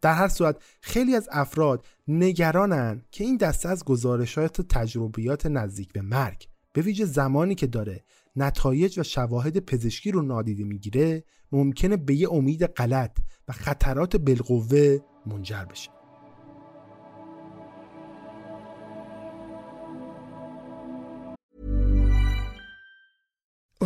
در 0.00 0.14
هر 0.14 0.28
صورت 0.28 0.62
خیلی 0.80 1.16
از 1.16 1.28
افراد 1.32 1.86
نگرانن 2.08 3.02
که 3.10 3.24
این 3.24 3.36
دسته 3.36 3.68
از 3.68 3.84
گزارشات 3.84 4.60
تجربیات 4.60 5.46
نزدیک 5.46 5.92
به 5.92 6.02
مرگ 6.02 6.48
به 6.72 6.82
ویژه 6.82 7.04
زمانی 7.04 7.54
که 7.54 7.66
داره 7.66 8.04
نتایج 8.36 8.98
و 8.98 9.02
شواهد 9.02 9.58
پزشکی 9.58 10.10
رو 10.10 10.22
نادیده 10.22 10.64
می‌گیره 10.64 11.24
ممکنه 11.52 11.96
به 11.96 12.14
یه 12.14 12.32
امید 12.32 12.66
غلط 12.66 13.18
و 13.48 13.52
خطرات 13.52 14.16
بالقوه 14.16 14.98
منجر 15.26 15.64
بشه. 15.64 16.01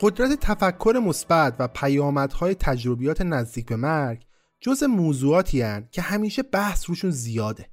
قدرت 0.00 0.40
تفکر 0.40 1.00
مثبت 1.04 1.56
و 1.58 1.68
پیامدهای 1.68 2.54
تجربیات 2.54 3.22
نزدیک 3.22 3.66
به 3.66 3.76
مرگ 3.76 4.26
جز 4.60 4.82
موضوعاتی 4.82 5.62
هن 5.62 5.88
که 5.90 6.02
همیشه 6.02 6.42
بحث 6.42 6.88
روشون 6.88 7.10
زیاده. 7.10 7.68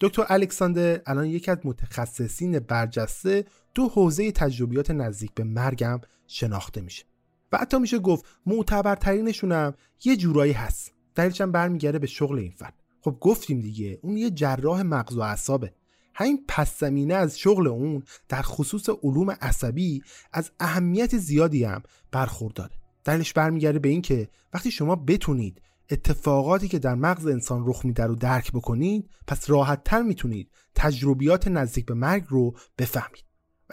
دکتر 0.00 0.24
الکساندر 0.28 1.00
الان 1.06 1.26
یکی 1.26 1.50
از 1.50 1.58
متخصصین 1.64 2.58
برجسته 2.58 3.44
تو 3.74 3.88
حوزه 3.88 4.32
تجربیات 4.32 4.90
نزدیک 4.90 5.34
به 5.34 5.44
مرگم 5.44 6.00
شناخته 6.26 6.80
میشه. 6.80 7.04
و 7.52 7.58
حتی 7.58 7.78
میشه 7.78 7.98
گفت 7.98 8.24
هم 9.42 9.74
یه 10.04 10.16
جورایی 10.16 10.52
هست. 10.52 10.92
دلیلش 11.14 11.40
هم 11.40 11.52
برمیگرده 11.52 11.98
به 11.98 12.06
شغل 12.06 12.38
این 12.38 12.52
فن. 12.52 12.72
خب 13.00 13.16
گفتیم 13.20 13.60
دیگه 13.60 13.98
اون 14.02 14.16
یه 14.16 14.30
جراح 14.30 14.82
مغز 14.82 15.16
و 15.16 15.20
اعصابه. 15.20 15.72
همین 16.18 16.44
پس 16.48 16.80
زمینه 16.80 17.14
از 17.14 17.38
شغل 17.38 17.66
اون 17.66 18.02
در 18.28 18.42
خصوص 18.42 18.88
علوم 19.02 19.30
عصبی 19.30 20.02
از 20.32 20.50
اهمیت 20.60 21.18
زیادی 21.18 21.64
هم 21.64 21.82
برخورداره. 22.12 22.70
دلیلش 23.04 23.32
برمیگرده 23.32 23.78
به 23.78 23.88
اینکه 23.88 24.28
وقتی 24.54 24.70
شما 24.70 24.96
بتونید 24.96 25.62
اتفاقاتی 25.90 26.68
که 26.68 26.78
در 26.78 26.94
مغز 26.94 27.26
انسان 27.26 27.64
رخ 27.66 27.84
میده 27.84 28.04
رو 28.04 28.14
درک 28.14 28.52
بکنید 28.52 29.10
پس 29.26 29.50
راحت 29.50 29.84
تر 29.84 30.02
می‌تونید 30.02 30.50
تجربیات 30.74 31.48
نزدیک 31.48 31.86
به 31.86 31.94
مرگ 31.94 32.24
رو 32.28 32.54
بفهمید. 32.78 33.24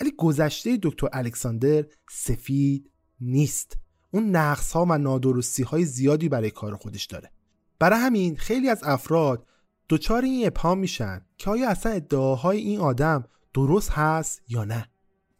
ولی 0.01 0.11
گذشته 0.17 0.79
دکتر 0.83 1.07
الکساندر 1.13 1.85
سفید 2.09 2.91
نیست. 3.21 3.77
اون 4.11 4.35
نقص 4.35 4.71
ها 4.71 4.85
و 4.85 4.97
نادرستی 4.97 5.63
های 5.63 5.85
زیادی 5.85 6.29
برای 6.29 6.51
کار 6.51 6.75
خودش 6.75 7.05
داره. 7.05 7.31
برای 7.79 7.99
همین 7.99 8.35
خیلی 8.35 8.69
از 8.69 8.83
افراد 8.83 9.45
دچار 9.89 10.23
این 10.23 10.47
ابهام 10.47 10.77
میشن 10.79 11.21
که 11.37 11.49
آیا 11.49 11.69
اصلا 11.69 11.91
ادعاهای 11.91 12.57
این 12.57 12.79
آدم 12.79 13.23
درست 13.53 13.91
هست 13.91 14.41
یا 14.47 14.63
نه؟ 14.63 14.89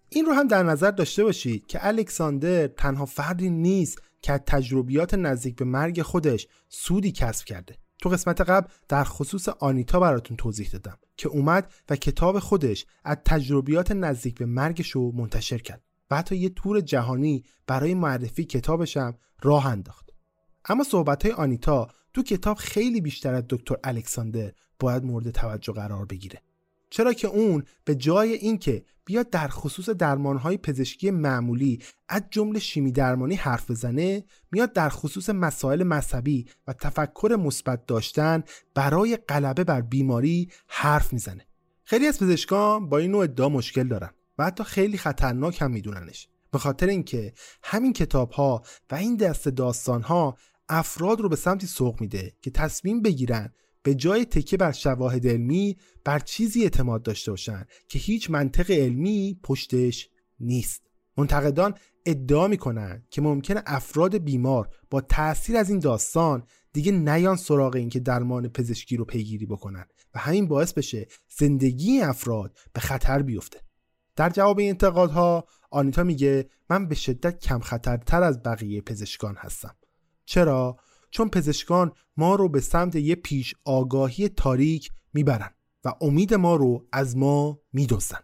این 0.09 0.25
رو 0.25 0.33
هم 0.33 0.47
در 0.47 0.63
نظر 0.63 0.91
داشته 0.91 1.23
باشید 1.23 1.65
که 1.67 1.87
الکساندر 1.87 2.67
تنها 2.67 3.05
فردی 3.05 3.49
نیست 3.49 4.01
که 4.21 4.33
از 4.33 4.39
تجربیات 4.47 5.13
نزدیک 5.13 5.55
به 5.55 5.65
مرگ 5.65 6.01
خودش 6.01 6.47
سودی 6.69 7.11
کسب 7.11 7.45
کرده. 7.45 7.77
تو 8.01 8.09
قسمت 8.09 8.41
قبل 8.41 8.67
در 8.87 9.03
خصوص 9.03 9.49
آنیتا 9.49 9.99
براتون 9.99 10.37
توضیح 10.37 10.69
دادم 10.69 10.97
که 11.17 11.29
اومد 11.29 11.73
و 11.89 11.95
کتاب 11.95 12.39
خودش 12.39 12.85
از 13.03 13.17
تجربیات 13.25 13.91
نزدیک 13.91 14.37
به 14.37 14.45
مرگش 14.45 14.91
رو 14.91 15.11
منتشر 15.11 15.57
کرد 15.57 15.81
و 16.11 16.15
حتی 16.15 16.35
یه 16.35 16.49
تور 16.49 16.81
جهانی 16.81 17.43
برای 17.67 17.93
معرفی 17.93 18.43
کتابش 18.43 18.97
هم 18.97 19.17
راه 19.41 19.67
انداخت. 19.67 20.09
اما 20.69 20.83
صحبت 20.83 21.25
های 21.25 21.31
آنیتا 21.31 21.87
تو 22.15 22.23
کتاب 22.23 22.57
خیلی 22.57 23.01
بیشتر 23.01 23.33
از 23.33 23.43
دکتر 23.49 23.75
الکساندر 23.83 24.51
باید 24.79 25.03
مورد 25.03 25.29
توجه 25.29 25.73
قرار 25.73 26.05
بگیره. 26.05 26.41
چرا 26.89 27.13
که 27.13 27.27
اون 27.27 27.63
به 27.85 27.95
جای 27.95 28.33
اینکه 28.33 28.85
بیاد 29.05 29.29
در 29.29 29.47
خصوص 29.47 29.89
درمانهای 29.89 30.57
پزشکی 30.57 31.11
معمولی 31.11 31.79
از 32.09 32.21
جمله 32.31 32.59
شیمی 32.59 32.91
درمانی 32.91 33.35
حرف 33.35 33.71
بزنه 33.71 34.23
میاد 34.51 34.73
در 34.73 34.89
خصوص 34.89 35.29
مسائل 35.29 35.83
مذهبی 35.83 36.45
و 36.67 36.73
تفکر 36.73 37.37
مثبت 37.39 37.85
داشتن 37.85 38.43
برای 38.75 39.17
غلبه 39.17 39.63
بر 39.63 39.81
بیماری 39.81 40.49
حرف 40.67 41.13
می‌زنه. 41.13 41.45
خیلی 41.83 42.07
از 42.07 42.19
پزشکان 42.19 42.89
با 42.89 42.97
این 42.97 43.11
نوع 43.11 43.23
ادعا 43.23 43.49
مشکل 43.49 43.87
دارن 43.87 44.09
و 44.37 44.45
حتی 44.45 44.63
خیلی 44.63 44.97
خطرناک 44.97 45.61
هم 45.61 45.71
میدوننش. 45.71 46.27
به 46.51 46.59
خاطر 46.59 46.87
اینکه 46.87 47.33
همین 47.63 47.93
کتاب 47.93 48.31
ها 48.31 48.63
و 48.91 48.95
این 48.95 49.15
دست 49.15 49.47
داستان 49.47 50.01
ها 50.01 50.37
افراد 50.69 51.21
رو 51.21 51.29
به 51.29 51.35
سمتی 51.35 51.67
سوق 51.67 52.01
میده 52.01 52.33
که 52.41 52.51
تصمیم 52.51 53.01
بگیرن 53.01 53.53
به 53.83 53.95
جای 53.95 54.25
تکیه 54.25 54.57
بر 54.57 54.71
شواهد 54.71 55.27
علمی 55.27 55.77
بر 56.03 56.19
چیزی 56.19 56.63
اعتماد 56.63 57.03
داشته 57.03 57.31
باشن 57.31 57.65
که 57.87 57.99
هیچ 57.99 58.29
منطق 58.29 58.71
علمی 58.71 59.39
پشتش 59.43 60.09
نیست. 60.39 60.81
منتقدان 61.17 61.73
ادعا 62.05 62.47
می‌کنن 62.47 63.03
که 63.09 63.21
ممکنه 63.21 63.63
افراد 63.65 64.17
بیمار 64.17 64.69
با 64.89 65.01
تاثیر 65.01 65.57
از 65.57 65.69
این 65.69 65.79
داستان 65.79 66.43
دیگه 66.73 66.91
نیان 66.91 67.35
سراغ 67.35 67.75
این 67.75 67.89
که 67.89 67.99
درمان 67.99 68.47
پزشکی 68.47 68.97
رو 68.97 69.05
پیگیری 69.05 69.45
بکنن 69.45 69.85
و 70.15 70.19
همین 70.19 70.47
باعث 70.47 70.73
بشه 70.73 71.07
زندگی 71.37 72.01
افراد 72.01 72.57
به 72.73 72.81
خطر 72.81 73.21
بیفته. 73.21 73.61
در 74.15 74.29
جواب 74.29 74.59
این 74.59 74.69
انتقادها 74.69 75.45
آنیتا 75.71 76.03
میگه 76.03 76.49
من 76.69 76.87
به 76.87 76.95
شدت 76.95 77.39
کم 77.39 77.59
خطرتر 77.59 78.23
از 78.23 78.43
بقیه 78.43 78.81
پزشکان 78.81 79.35
هستم. 79.37 79.75
چرا؟ 80.25 80.77
چون 81.11 81.29
پزشکان 81.29 81.91
ما 82.17 82.35
رو 82.35 82.49
به 82.49 82.61
سمت 82.61 82.95
یه 82.95 83.15
پیش 83.15 83.55
آگاهی 83.65 84.29
تاریک 84.29 84.91
می‌برن 85.13 85.49
و 85.85 85.93
امید 86.01 86.33
ما 86.33 86.55
رو 86.55 86.87
از 86.91 87.17
ما 87.17 87.59
میدوزن. 87.73 88.19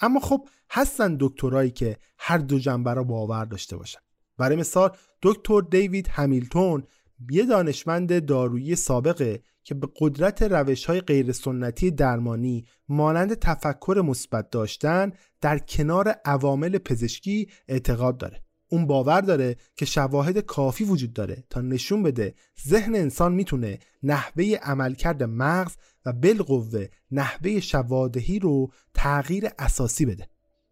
اما 0.00 0.20
خب 0.20 0.48
هستن 0.70 1.16
دکترایی 1.20 1.70
که 1.70 1.96
هر 2.18 2.38
دو 2.38 2.58
جنبه 2.58 2.94
را 2.94 3.04
باور 3.04 3.44
داشته 3.44 3.76
باشن. 3.76 4.00
برای 4.38 4.56
مثال 4.56 4.96
دکتر 5.22 5.60
دیوید 5.60 6.08
همیلتون 6.08 6.82
یه 7.30 7.46
دانشمند 7.46 8.26
دارویی 8.26 8.76
سابقه 8.76 9.42
که 9.64 9.74
به 9.74 9.88
قدرت 10.00 10.42
روش 10.42 10.84
های 10.84 11.00
غیر 11.00 11.32
سنتی 11.32 11.90
درمانی 11.90 12.66
مانند 12.88 13.34
تفکر 13.34 14.02
مثبت 14.06 14.50
داشتن 14.50 15.12
در 15.40 15.58
کنار 15.58 16.08
عوامل 16.24 16.78
پزشکی 16.78 17.48
اعتقاد 17.68 18.18
داره. 18.18 18.45
اون 18.68 18.86
باور 18.86 19.20
داره 19.20 19.56
که 19.76 19.84
شواهد 19.84 20.38
کافی 20.38 20.84
وجود 20.84 21.12
داره 21.12 21.44
تا 21.50 21.60
نشون 21.60 22.02
بده 22.02 22.34
ذهن 22.68 22.94
انسان 22.94 23.32
می‌تونه 23.32 23.78
نحوه 24.02 24.44
عملکرد 24.62 25.22
مغز 25.22 25.76
و 26.06 26.12
بالقوه 26.12 26.86
نحوه 27.10 27.60
شوادهی 27.60 28.38
رو 28.38 28.70
تغییر 28.94 29.48
اساسی 29.58 30.06
بده. 30.06 30.28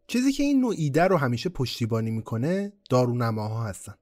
چیزی 0.07 0.33
که 0.33 0.43
این 0.43 0.61
نوع 0.61 0.75
ایده 0.77 1.05
رو 1.05 1.17
همیشه 1.17 1.49
پشتیبانی 1.49 2.11
می‌کنه 2.11 2.73
دارونماها 2.91 3.65
هستن. 3.65 3.95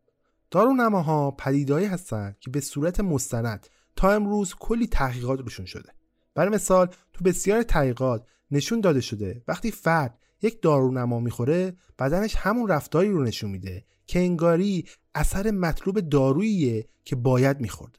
دارونماها 0.51 1.31
پدیدهایی 1.31 1.87
هستن 1.87 2.37
که 2.41 2.51
به 2.51 2.61
صورت 2.61 3.01
مستند 3.01 3.67
تا 3.97 4.13
امروز 4.13 4.55
کلی 4.55 4.87
تحقیقات 4.87 5.41
روشون 5.41 5.67
شده. 5.67 5.93
برای 6.35 6.55
مثال 6.55 6.87
تو 7.13 7.25
بسیار 7.25 7.63
تحقیقات 7.63 8.27
نشون 8.51 8.81
داده 8.81 9.01
شده 9.01 9.43
وقتی 9.49 9.71
فرد 9.71 10.19
یک 10.43 10.63
دارونما 10.63 11.21
می‌خوره 11.21 11.77
بدنش 11.99 12.35
همون 12.37 12.69
رفتاری 12.69 13.09
رو 13.09 13.23
نشون 13.23 13.51
میده 13.51 13.85
که 14.07 14.19
انگاری 14.19 14.85
اثر 15.15 15.51
مطلوب 15.51 16.01
داروییه 16.01 16.89
که 17.05 17.17
باید 17.17 17.61
میخورده. 17.61 17.99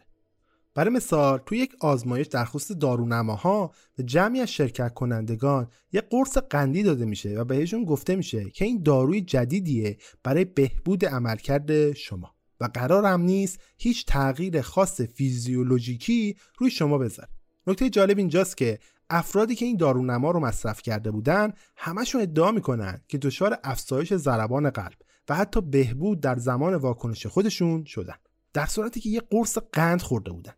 برای 0.75 0.89
مثال 0.89 1.37
تو 1.45 1.55
یک 1.55 1.75
آزمایش 1.79 2.27
در 2.27 2.45
خصوص 2.45 2.77
دارونماها 2.79 3.71
به 3.95 4.03
جمعی 4.03 4.39
از 4.39 4.51
شرکت 4.51 4.93
کنندگان 4.93 5.67
یک 5.91 6.03
قرص 6.09 6.37
قندی 6.37 6.83
داده 6.83 7.05
میشه 7.05 7.39
و 7.39 7.43
بهشون 7.43 7.85
گفته 7.85 8.15
میشه 8.15 8.49
که 8.49 8.65
این 8.65 8.83
داروی 8.83 9.21
جدیدیه 9.21 9.97
برای 10.23 10.45
بهبود 10.45 11.05
عملکرد 11.05 11.91
شما 11.91 12.35
و 12.59 12.69
قرار 12.73 13.05
هم 13.05 13.21
نیست 13.21 13.59
هیچ 13.77 14.05
تغییر 14.05 14.61
خاص 14.61 15.01
فیزیولوژیکی 15.01 16.35
روی 16.57 16.71
شما 16.71 16.97
بذاره. 16.97 17.29
نکته 17.67 17.89
جالب 17.89 18.17
اینجاست 18.17 18.57
که 18.57 18.79
افرادی 19.13 19.55
که 19.55 19.65
این 19.65 19.77
دارونما 19.77 20.31
رو 20.31 20.39
مصرف 20.39 20.81
کرده 20.81 21.11
بودن 21.11 21.53
همشون 21.77 22.21
ادعا 22.21 22.51
می‌کنن 22.51 23.01
که 23.07 23.17
دچار 23.17 23.57
افزایش 23.63 24.13
ضربان 24.13 24.69
قلب 24.69 24.97
و 25.29 25.35
حتی 25.35 25.61
بهبود 25.61 26.19
در 26.19 26.35
زمان 26.35 26.75
واکنش 26.75 27.25
خودشون 27.25 27.83
شدن. 27.85 28.15
در 28.53 28.65
صورتی 28.65 28.99
که 28.99 29.09
یه 29.09 29.19
قرص 29.19 29.57
قند 29.57 30.01
خورده 30.01 30.31
بودن. 30.31 30.53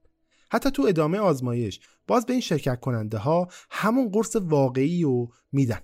حتی 0.52 0.72
تو 0.72 0.86
ادامه 0.88 1.20
آزمایش 1.20 1.80
باز 2.08 2.26
به 2.26 2.34
این 2.34 2.42
شرکت 2.42 2.80
کننده 2.80 3.18
ها 3.18 3.48
همون 3.70 4.10
قرص 4.10 4.36
واقعی 4.36 5.04
رو 5.04 5.32
میدن. 5.52 5.82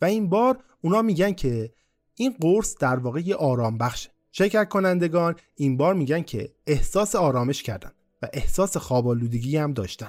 و 0.00 0.04
این 0.04 0.28
بار 0.28 0.64
اونا 0.80 1.02
میگن 1.02 1.32
که 1.32 1.72
این 2.14 2.36
قرص 2.40 2.76
در 2.78 2.96
واقع 2.96 3.20
یه 3.20 3.34
آرام 3.34 3.78
بخشه 3.78 4.10
شرکت 4.32 4.68
کنندگان 4.68 5.34
این 5.54 5.76
بار 5.76 5.94
میگن 5.94 6.22
که 6.22 6.54
احساس 6.66 7.16
آرامش 7.16 7.62
کردن 7.62 7.92
و 8.22 8.28
احساس 8.32 8.76
خوابالودگی 8.76 9.56
هم 9.56 9.72
داشتن. 9.72 10.08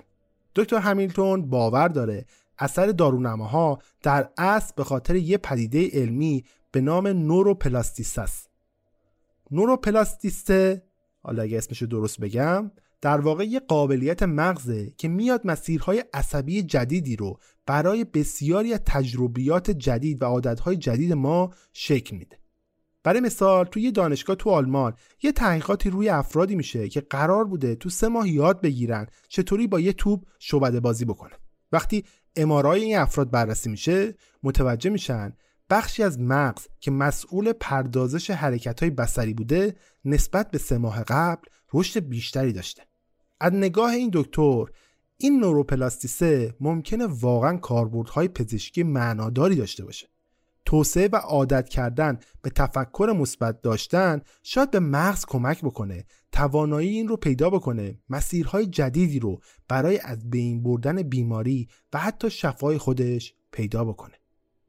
دکتر 0.60 0.78
همیلتون 0.78 1.50
باور 1.50 1.88
داره 1.88 2.26
اثر 2.58 2.88
دارونماها 2.88 3.80
در 4.02 4.30
اصل 4.38 4.74
به 4.76 4.84
خاطر 4.84 5.16
یه 5.16 5.38
پدیده 5.38 5.90
علمی 5.90 6.44
به 6.72 6.82
نام 6.82 7.08
نوروپلاستیس 7.08 8.20
است. 8.20 8.50
نوروپلاستیسته 9.52 10.84
حالا 11.22 11.44
اگه 11.44 11.58
اسمشو 11.58 11.86
درست 11.86 12.20
بگم 12.20 12.72
در 13.02 13.22
واقع 13.22 13.44
یه 13.44 13.60
قابلیت 13.60 14.24
مغزه 14.24 14.94
که 14.98 15.08
میاد 15.08 15.42
مسیرهای 15.48 16.04
عصبی 16.14 16.64
جدیدی 16.64 17.16
رو 17.16 17.40
برای 17.66 18.04
بسیاری 18.04 18.74
از 18.74 18.80
تجربیات 18.86 19.72
جدید 19.72 20.22
و 20.22 20.26
عادتهای 20.26 20.76
جدید 20.76 21.14
ما 21.14 21.50
شکل 21.74 22.16
میده. 22.16 22.39
برای 23.04 23.20
مثال 23.20 23.66
توی 23.66 23.82
یه 23.82 23.92
دانشگاه 23.92 24.36
تو 24.36 24.50
آلمان 24.50 24.94
یه 25.24 25.32
تحقیقاتی 25.32 25.90
روی 25.90 26.10
افرادی 26.10 26.56
میشه 26.56 26.90
که 26.90 27.02
قرار 27.02 27.46
بوده 27.46 27.76
تو 27.76 27.90
سه 27.90 28.08
ماه 28.08 28.30
یاد 28.30 28.62
بگیرن 28.62 29.08
چطوری 29.28 29.68
با 29.68 29.80
یه 29.80 29.94
توپ 29.94 30.24
شعبده 30.40 30.80
بازی 30.80 31.06
بکنن 31.06 31.38
وقتی 31.72 32.04
امارای 32.36 32.84
این 32.84 32.98
افراد 32.98 33.32
بررسی 33.32 33.70
میشه 33.70 34.16
متوجه 34.44 34.90
میشن 34.90 35.34
بخشی 35.70 36.04
از 36.04 36.20
مغز 36.20 36.68
که 36.80 36.92
مسئول 36.92 37.54
پردازش 37.54 38.32
حرکت 38.32 38.80
های 38.80 38.90
بسری 38.90 39.34
بوده 39.34 39.76
نسبت 40.06 40.52
به 40.52 40.58
سه 40.58 40.78
ماه 40.78 41.04
قبل 41.04 41.44
رشد 41.74 42.00
بیشتری 42.00 42.54
داشته. 42.54 42.84
از 43.40 43.54
نگاه 43.54 43.92
این 43.92 44.10
دکتر 44.14 44.66
این 45.18 45.40
نوروپلاستیسه 45.40 46.56
ممکنه 46.60 47.06
واقعا 47.06 47.58
کاربردهای 47.58 48.28
پزشکی 48.28 48.84
معناداری 48.84 49.56
داشته 49.56 49.86
باشه. 49.86 50.09
توسعه 50.70 51.10
و 51.12 51.16
عادت 51.16 51.70
کردن 51.70 52.20
به 52.42 52.50
تفکر 52.50 53.16
مثبت 53.18 53.62
داشتن 53.62 54.22
شاید 54.44 54.72
به 54.72 54.80
مغز 54.80 55.26
کمک 55.26 55.62
بکنه 55.62 56.06
توانایی 56.32 56.90
این 56.90 57.08
رو 57.08 57.18
پیدا 57.18 57.50
بکنه 57.50 58.00
مسیرهای 58.10 58.66
جدیدی 58.66 59.20
رو 59.20 59.40
برای 59.68 60.00
از 60.04 60.30
بین 60.30 60.64
بردن 60.64 61.04
بیماری 61.04 61.68
و 61.94 62.00
حتی 62.00 62.30
شفای 62.30 62.78
خودش 62.78 63.34
پیدا 63.52 63.86
بکنه. 63.86 64.14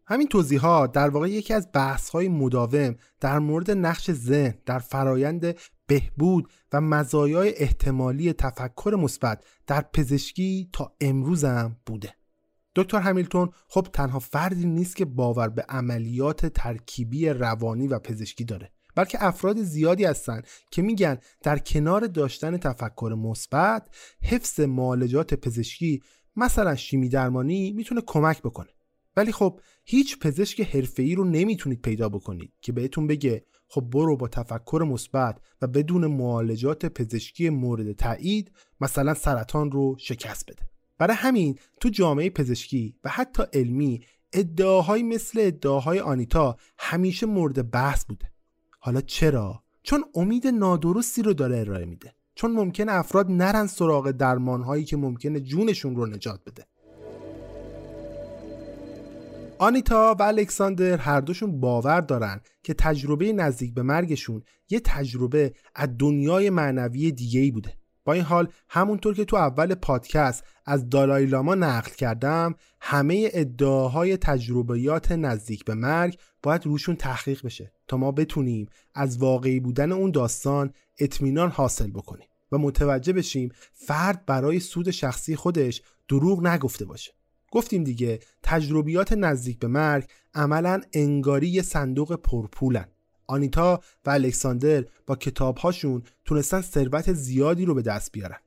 همین 0.07 0.28
توضیحات 0.28 0.92
در 0.92 1.09
واقع 1.09 1.30
یکی 1.30 1.55
از 1.55 1.68
بحث 1.72 2.11
های 2.11 2.28
مداوم 2.28 2.94
در 3.20 3.38
مورد 3.38 3.70
نقش 3.70 4.12
ذهن 4.12 4.55
در 4.66 4.78
فرایند 4.78 5.57
بهبود 5.86 6.48
و 6.72 6.80
مزایای 6.80 7.55
احتمالی 7.57 8.32
تفکر 8.32 8.96
مثبت 8.98 9.44
در 9.66 9.84
پزشکی 9.92 10.68
تا 10.72 10.92
امروزم 11.01 11.76
بوده. 11.86 12.19
دکتر 12.82 12.98
همیلتون 13.00 13.50
خب 13.68 13.86
تنها 13.92 14.18
فردی 14.18 14.66
نیست 14.66 14.96
که 14.96 15.04
باور 15.04 15.48
به 15.48 15.62
عملیات 15.62 16.46
ترکیبی 16.46 17.28
روانی 17.28 17.88
و 17.88 17.98
پزشکی 17.98 18.44
داره 18.44 18.72
بلکه 18.96 19.24
افراد 19.24 19.62
زیادی 19.62 20.04
هستند 20.04 20.46
که 20.70 20.82
میگن 20.82 21.18
در 21.42 21.58
کنار 21.58 22.06
داشتن 22.06 22.56
تفکر 22.56 23.14
مثبت 23.18 23.88
حفظ 24.22 24.60
معالجات 24.60 25.34
پزشکی 25.34 26.02
مثلا 26.36 26.76
شیمی 26.76 27.08
درمانی 27.08 27.72
می‌تونه 27.72 28.00
کمک 28.06 28.42
بکنه. 28.42 28.68
ولی 29.16 29.32
خب 29.32 29.60
هیچ 29.84 30.18
پزشک 30.18 30.60
حرفه‌ای 30.60 31.14
رو 31.14 31.24
نمی‌تونید 31.24 31.82
پیدا 31.82 32.08
بکنید 32.08 32.52
که 32.60 32.72
بهتون 32.72 33.06
بگه 33.06 33.44
خب 33.68 33.80
برو 33.80 34.16
با 34.16 34.28
تفکر 34.28 34.84
مثبت 34.88 35.40
و 35.62 35.66
بدون 35.66 36.06
معالجات 36.06 36.86
پزشکی 36.86 37.50
مورد 37.50 37.92
تایید 37.92 38.52
مثلا 38.80 39.14
سرطان 39.14 39.70
رو 39.70 39.96
شکست 39.98 40.50
بده. 40.50 40.69
برای 41.01 41.16
همین 41.16 41.59
تو 41.80 41.88
جامعه 41.88 42.30
پزشکی 42.30 42.94
و 43.05 43.09
حتی 43.09 43.42
علمی 43.53 44.01
ادعاهایی 44.32 45.03
مثل 45.03 45.40
ادعاهای 45.42 46.01
آنیتا 46.01 46.57
همیشه 46.78 47.26
مورد 47.26 47.70
بحث 47.70 48.05
بوده. 48.05 48.32
حالا 48.78 49.01
چرا؟ 49.01 49.62
چون 49.82 50.05
امید 50.14 50.46
نادرستی 50.46 51.22
رو 51.22 51.32
داره 51.32 51.59
ارائه 51.59 51.84
میده. 51.84 52.14
چون 52.34 52.53
ممکن 52.53 52.88
افراد 52.88 53.30
نرن 53.30 53.66
سراغ 53.66 54.11
درمانهایی 54.11 54.84
که 54.84 54.96
ممکنه 54.96 55.40
جونشون 55.40 55.96
رو 55.96 56.07
نجات 56.07 56.40
بده. 56.46 56.66
آنیتا 59.59 60.16
و 60.18 60.22
الکساندر 60.22 60.96
هر 60.96 61.20
دوشون 61.20 61.61
باور 61.61 62.01
دارن 62.01 62.40
که 62.62 62.74
تجربه 62.74 63.32
نزدیک 63.32 63.74
به 63.74 63.82
مرگشون 63.82 64.42
یه 64.70 64.80
تجربه 64.80 65.55
از 65.74 65.88
دنیای 65.98 66.51
معنوی 66.51 67.12
دیگه 67.12 67.40
ای 67.40 67.51
بوده. 67.51 67.79
با 68.05 68.12
این 68.12 68.22
حال 68.22 68.48
همونطور 68.68 69.14
که 69.14 69.24
تو 69.24 69.36
اول 69.36 69.74
پادکست 69.74 70.44
از 70.66 70.88
دالای 70.88 71.26
لاما 71.26 71.55
نقل 71.55 71.90
کردم 71.90 72.55
همه 72.80 73.28
ادعاهای 73.32 74.16
تجربیات 74.16 75.12
نزدیک 75.12 75.64
به 75.64 75.74
مرگ 75.74 76.18
باید 76.42 76.66
روشون 76.66 76.96
تحقیق 76.96 77.44
بشه 77.46 77.72
تا 77.88 77.96
ما 77.96 78.12
بتونیم 78.12 78.68
از 78.94 79.18
واقعی 79.18 79.61
بودن 79.61 79.92
اون 79.92 80.11
داستان 80.11 80.72
اطمینان 80.98 81.51
حاصل 81.51 81.90
بکنیم 81.90 82.28
و 82.53 82.59
متوجه 82.59 83.12
بشیم 83.12 83.53
فرد 83.72 84.26
برای 84.26 84.61
سود 84.61 84.90
شخصی 84.90 85.36
خودش 85.36 85.82
دروغ 86.09 86.46
نگفته 86.46 86.84
باشه. 86.84 87.12
گفتیم 87.53 87.84
دیگه 87.84 88.20
تجربیات 88.42 89.12
نزدیک 89.12 89.59
به 89.59 89.68
مرگ 89.68 90.05
عملا 90.34 90.80
انگاری 90.92 91.48
یه 91.48 91.62
صندوق 91.62 92.16
پرپولن. 92.16 92.88
آنیتا 93.30 93.80
و 94.06 94.10
الکساندر 94.10 94.84
با 95.06 95.16
کتابهاشون 95.16 96.02
تونستن 96.24 96.60
ثروت 96.60 97.12
زیادی 97.12 97.64
رو 97.64 97.74
به 97.74 97.82
دست 97.82 98.12
بیارن. 98.12 98.38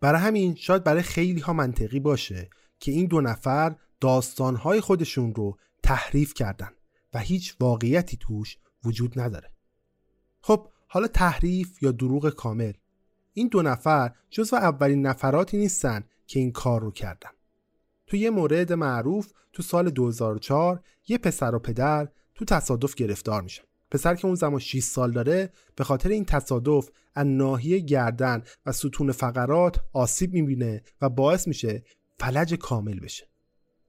برای 0.00 0.20
همین 0.20 0.54
شاید 0.54 0.84
برای 0.84 1.02
خیلی 1.02 1.40
ها 1.40 1.52
منطقی 1.52 2.00
باشه 2.00 2.50
که 2.80 2.92
این 2.92 3.06
دو 3.06 3.20
نفر 3.20 3.76
داستانهای 4.00 4.80
خودشون 4.80 5.34
رو 5.34 5.58
تحریف 5.82 6.34
کردن 6.34 6.70
و 7.14 7.18
هیچ 7.18 7.56
واقعیتی 7.60 8.16
توش 8.16 8.58
وجود 8.84 9.20
نداره. 9.20 9.50
خب 10.40 10.68
حالا 10.86 11.06
تحریف 11.06 11.82
یا 11.82 11.92
دروغ 11.92 12.28
کامل؟ 12.30 12.72
این 13.32 13.48
دو 13.48 13.62
نفر 13.62 14.12
جزو 14.30 14.56
اولین 14.56 15.06
نفراتی 15.06 15.56
نیستن 15.56 16.04
که 16.26 16.40
این 16.40 16.52
کار 16.52 16.80
رو 16.80 16.90
کردن. 16.90 17.30
تو 18.06 18.16
یه 18.16 18.30
مورد 18.30 18.72
معروف 18.72 19.32
تو 19.52 19.62
سال 19.62 19.90
2004 19.90 20.82
یه 21.08 21.18
پسر 21.18 21.54
و 21.54 21.58
پدر 21.58 22.08
تو 22.34 22.44
تصادف 22.44 22.94
گرفتار 22.94 23.42
میشن. 23.42 23.67
پسر 23.90 24.14
که 24.14 24.26
اون 24.26 24.34
زمان 24.34 24.60
6 24.60 24.82
سال 24.82 25.10
داره 25.10 25.52
به 25.76 25.84
خاطر 25.84 26.08
این 26.08 26.24
تصادف 26.24 26.88
از 27.14 27.26
ناحیه 27.26 27.78
گردن 27.78 28.42
و 28.66 28.72
ستون 28.72 29.12
فقرات 29.12 29.80
آسیب 29.92 30.32
می‌بینه 30.32 30.82
و 31.00 31.08
باعث 31.08 31.48
میشه 31.48 31.82
فلج 32.18 32.54
کامل 32.54 33.00
بشه. 33.00 33.28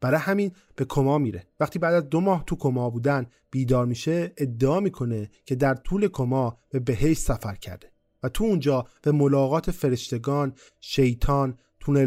برای 0.02 0.20
همین 0.20 0.52
به 0.76 0.86
کما 0.86 1.18
میره. 1.18 1.48
وقتی 1.60 1.80
بعد 1.80 1.94
از 1.94 2.10
دو 2.10 2.20
ماه 2.20 2.44
تو 2.46 2.56
کما 2.56 2.90
بودن 2.90 3.26
بیدار 3.52 3.86
میشه 3.86 4.34
ادعا 4.38 4.80
می‌کنه 4.80 5.30
که 5.46 5.56
در 5.56 5.76
طول 5.76 6.08
کما 6.08 6.58
به 6.70 6.80
بهشت 6.80 7.20
سفر 7.20 7.56
کرده 7.56 7.92
و 8.24 8.30
تو 8.30 8.44
اونجا 8.44 8.86
به 9.02 9.12
ملاقات 9.12 9.72
فرشتگان، 9.72 10.54
شیطان، 10.82 11.58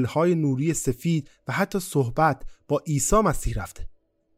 های 0.08 0.34
نوری 0.34 0.74
سفید 0.74 1.30
و 1.48 1.52
حتی 1.52 1.80
صحبت 1.80 2.42
با 2.68 2.82
عیسی 2.86 3.16
مسیح 3.16 3.62
رفته. 3.62 3.88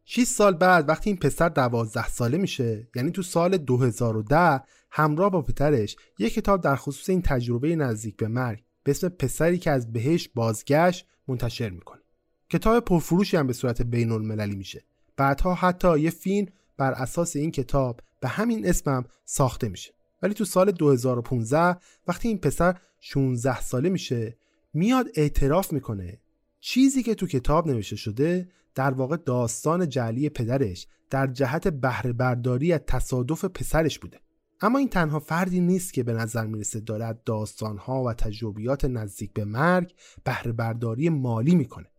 6 0.05 0.23
سال 0.23 0.53
بعد 0.53 0.89
وقتی 0.89 1.09
این 1.09 1.19
پسر 1.19 1.49
12 1.49 2.07
ساله 2.07 2.37
میشه 2.37 2.87
یعنی 2.95 3.11
تو 3.11 3.21
سال 3.21 3.57
2010 3.57 4.61
همراه 4.91 5.31
با 5.31 5.41
پدرش 5.41 5.95
یک 6.19 6.33
کتاب 6.33 6.61
در 6.61 6.75
خصوص 6.75 7.09
این 7.09 7.21
تجربه 7.21 7.75
نزدیک 7.75 8.17
به 8.17 8.27
مرگ 8.27 8.63
به 8.83 8.91
اسم 8.91 9.09
پسری 9.09 9.57
که 9.57 9.71
از 9.71 9.93
بهش 9.93 10.29
بازگشت 10.35 11.05
منتشر 11.27 11.69
می‌کنه. 11.69 12.01
کتاب 12.49 12.79
پرفروشی 12.83 13.37
هم 13.37 13.47
به 13.47 13.53
صورت 13.53 13.81
بین 13.81 14.11
المللی 14.11 14.55
میشه. 14.55 14.83
بعدها 15.17 15.53
حتی 15.53 15.99
یه 15.99 16.09
فیلم 16.09 16.47
بر 16.77 16.91
اساس 16.91 17.35
این 17.35 17.51
کتاب 17.51 17.99
به 18.19 18.27
همین 18.27 18.67
اسمم 18.67 19.05
ساخته 19.25 19.69
میشه. 19.69 19.93
ولی 20.21 20.33
تو 20.33 20.45
سال 20.45 20.71
2015 20.71 21.79
وقتی 22.07 22.27
این 22.27 22.37
پسر 22.37 22.77
16 22.99 23.61
ساله 23.61 23.89
میشه 23.89 24.37
میاد 24.73 25.07
اعتراف 25.15 25.73
می‌کنه. 25.73 26.19
چیزی 26.59 27.03
که 27.03 27.15
تو 27.15 27.27
کتاب 27.27 27.67
نوشته 27.67 27.95
شده 27.95 28.49
در 28.75 28.91
واقع 28.91 29.17
داستان 29.17 29.89
جعلی 29.89 30.29
پدرش 30.29 30.87
در 31.09 31.27
جهت 31.27 31.67
بهره 31.67 32.13
برداری 32.13 32.73
از 32.73 32.81
تصادف 32.87 33.45
پسرش 33.45 33.99
بوده. 33.99 34.19
اما 34.61 34.79
این 34.79 34.89
تنها 34.89 35.19
فردی 35.19 35.59
نیست 35.59 35.93
که 35.93 36.03
به 36.03 36.13
نظر 36.13 36.45
می‌رسه 36.45 36.79
دارد 36.79 37.23
داستانها 37.23 38.03
و 38.03 38.13
تجربیات 38.13 38.85
نزدیک 38.85 39.33
به 39.33 39.45
مرگ 39.45 39.93
بهره 40.23 40.51
برداری 40.51 41.09
مالی 41.09 41.55
می‌کنه. 41.55 41.91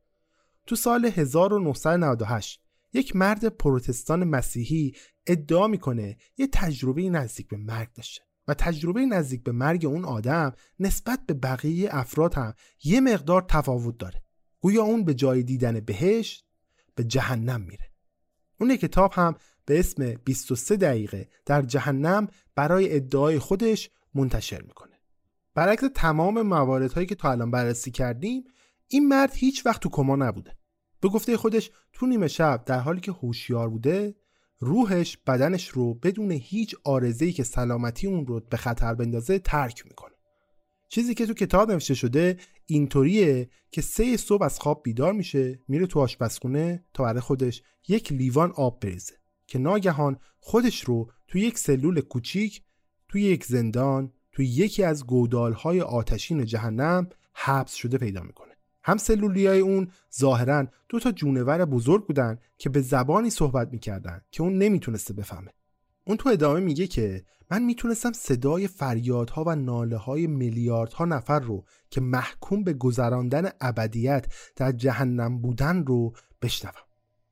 تو 0.66 0.77
سال 0.77 1.05
1998 1.05 2.62
یک 2.93 3.16
مرد 3.16 3.45
پروتستان 3.45 4.24
مسیحی 4.24 4.93
ادعا 5.27 5.66
می‌کنه 5.66 6.16
یه 6.37 6.49
تجربه 6.53 7.11
نزدیک 7.11 7.49
به 7.49 7.57
مرگ 7.57 7.93
داشته 7.93 8.22
و 8.49 8.55
تجربه 8.55 9.07
نزدیک 9.07 9.43
به 9.43 9.53
مرگ 9.53 9.87
اون 9.87 10.05
آدم 10.05 10.53
نسبت 10.81 11.20
به 11.27 11.35
بقیه 11.35 11.89
افراد 11.93 12.35
هم 12.35 12.55
یه 12.85 13.01
مقدار 13.01 13.45
تفاوت 13.49 13.99
داره. 13.99 14.22
گویا 14.61 14.83
اون 14.83 15.05
به 15.05 15.14
جای 15.14 15.43
دیدن 15.43 15.81
بهشت 15.81 16.45
به 16.97 17.05
جهنم 17.05 17.61
میره. 17.61 17.90
اون 18.61 18.76
کتاب 18.76 19.12
هم 19.14 19.34
به 19.64 19.78
اسم 19.78 20.14
23 20.14 20.76
دقیقه 20.76 21.28
در 21.47 21.62
جهنم 21.62 22.28
برای 22.55 22.97
ادعای 22.97 23.38
خودش 23.38 23.90
منتشر 24.14 24.62
می‌کنه. 24.62 25.01
برعکس 25.55 25.84
تمام 25.94 26.42
مواردهایی 26.42 27.07
که 27.07 27.14
تا 27.14 27.30
الان 27.30 27.51
بررسی 27.51 27.90
کردیم 27.90 28.44
این 28.88 29.09
مرد 29.09 29.34
هیچ 29.34 29.66
وقت 29.66 29.80
تو 29.80 29.88
کما 29.88 30.16
نبوده. 30.16 30.57
به 31.01 31.09
گفته 31.09 31.36
خودش 31.36 31.70
تو 31.92 32.07
نیمه 32.07 32.28
شب 32.28 32.64
در 32.64 32.78
حالی 32.78 33.01
که 33.01 33.12
هوشیار 33.12 33.68
بوده 33.68 34.14
روحش 34.59 35.16
بدنش 35.16 35.68
رو 35.68 35.94
بدون 35.94 36.30
هیچ 36.30 36.74
آرزه‌ای 36.84 37.32
که 37.32 37.44
سلامتی 37.44 38.07
اون 38.07 38.26
رو 38.26 38.40
به 38.40 38.57
خطر 38.57 38.94
بندازه 38.94 39.38
ترک 39.38 39.86
می‌کنه. 39.86 40.14
چیزی 40.88 41.14
که 41.14 41.26
تو 41.26 41.34
کتاب 41.34 41.70
نوشته 41.70 41.94
شده 41.94 42.36
اینطوریه 42.67 43.51
که 43.71 43.83
سه 43.83 44.17
صبح 44.17 44.43
از 44.43 44.59
خواب 44.59 44.83
بیدار 44.85 45.12
میشه 45.12 45.61
میره 45.69 45.87
تو 45.87 46.01
آشپزخونه 46.01 46.85
تا 46.95 47.05
برای 47.05 47.21
خودش 47.21 47.62
یک 47.89 48.12
لیوان 48.12 48.51
آب 48.51 48.81
بریزه 48.81 49.14
که 49.47 49.59
ناگهان 49.59 50.17
خودش 50.39 50.85
رو 50.85 51.11
تو 51.29 51.39
یک 51.39 51.59
سلول 51.59 52.01
کوچیک 52.01 52.62
تو 53.09 53.19
یک 53.19 53.45
زندان 53.45 54.12
تو 54.33 54.43
یکی 54.43 54.83
از 54.83 55.07
گودالهای 55.07 55.81
آتشین 55.81 56.45
جهنم 56.45 57.09
حبس 57.35 57.75
شده 57.75 57.99
پیدا 57.99 58.23
می‌کنه. 58.23 58.57
هم 58.83 58.97
های 59.37 59.61
اون 59.61 59.91
ظاهرا 60.19 60.67
دو 60.89 61.01
تا 61.01 61.12
جونور 61.12 61.64
بزرگ 61.64 62.07
بودن 62.07 62.39
که 62.59 62.69
به 62.69 62.81
زبانی 62.81 63.31
صحبت 63.31 63.69
می‌کردن 63.73 64.21
که 64.31 64.43
اون 64.43 64.59
نمی‌تونسته 64.59 65.14
بفهمه. 65.14 65.51
اون 66.09 66.16
تو 66.16 66.28
ادامه 66.28 66.61
میگه 66.61 66.86
که 66.86 67.24
من 67.50 67.62
می‌تونستم 67.62 68.12
صدای 68.12 68.68
فریادها 68.68 69.44
و 69.46 69.57
ناله 69.57 69.96
های 69.96 70.26
میلیاردها 70.26 71.04
نفر 71.04 71.40
رو 71.40 71.64
که 71.90 72.00
محکوم 72.00 72.64
به 72.64 72.72
گذراندن 72.72 73.50
ابدیت 73.61 74.26
در 74.57 74.72
جهنم 74.72 75.40
بودن 75.40 75.84
رو 75.84 76.12
بشنوم. 76.42 76.74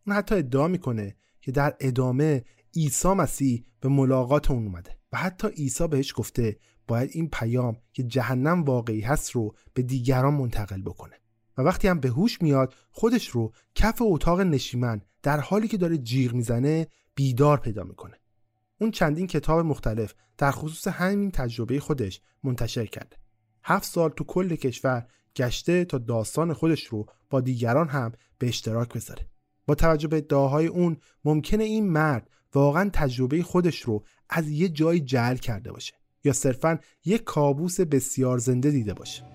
اون 0.06 0.16
حتی 0.16 0.34
ادعا 0.34 0.68
می‌کنه 0.68 1.16
که 1.40 1.52
در 1.52 1.76
ادامه 1.80 2.44
عیسی 2.76 3.08
مسیح 3.08 3.64
به 3.80 3.88
ملاقات 3.88 4.50
اون 4.50 4.66
اومده 4.66 4.96
و 5.12 5.16
حتی 5.16 5.48
عیسی 5.48 5.88
بهش 5.88 6.12
گفته 6.16 6.58
باید 6.86 7.10
این 7.12 7.28
پیام 7.28 7.76
که 7.92 8.02
جهنم 8.02 8.64
واقعی 8.64 9.00
هست 9.00 9.30
رو 9.30 9.54
به 9.74 9.82
دیگران 9.82 10.34
منتقل 10.34 10.82
بکنه. 10.82 11.14
و 11.58 11.62
وقتی 11.62 11.88
هم 11.88 12.00
به 12.00 12.08
هوش 12.08 12.42
میاد 12.42 12.74
خودش 12.90 13.28
رو 13.28 13.52
کف 13.74 13.98
اتاق 14.00 14.40
نشیمن 14.40 15.00
در 15.22 15.40
حالی 15.40 15.68
که 15.68 15.76
داره 15.76 15.98
جیغ 15.98 16.34
می‌زنه 16.34 16.86
بیدار 17.14 17.60
پیدا 17.60 17.84
می‌کنه. 17.84 18.16
اون 18.80 18.90
چندین 18.90 19.26
کتاب 19.26 19.66
مختلف 19.66 20.14
در 20.38 20.50
خصوص 20.50 20.88
همین 20.88 21.30
تجربه 21.30 21.80
خودش 21.80 22.20
منتشر 22.42 22.86
کرده 22.86 23.16
هفت 23.64 23.84
سال 23.84 24.10
تو 24.10 24.24
کل 24.24 24.54
کشور 24.54 25.06
گشته 25.36 25.84
تا 25.84 25.98
داستان 25.98 26.52
خودش 26.52 26.84
رو 26.86 27.06
با 27.30 27.40
دیگران 27.40 27.88
هم 27.88 28.12
به 28.38 28.48
اشتراک 28.48 28.94
بذاره. 28.94 29.28
با 29.66 29.74
توجه 29.74 30.08
به 30.08 30.16
ادعاهای 30.16 30.66
اون 30.66 30.96
ممکنه 31.24 31.64
این 31.64 31.88
مرد 31.88 32.30
واقعا 32.54 32.90
تجربه 32.92 33.42
خودش 33.42 33.80
رو 33.80 34.04
از 34.28 34.48
یه 34.48 34.68
جایی 34.68 35.00
جعل 35.00 35.36
کرده 35.36 35.72
باشه 35.72 35.94
یا 36.24 36.32
صرفا 36.32 36.78
یک 37.04 37.24
کابوس 37.24 37.80
بسیار 37.80 38.38
زنده 38.38 38.70
دیده 38.70 38.94
باشه. 38.94 39.34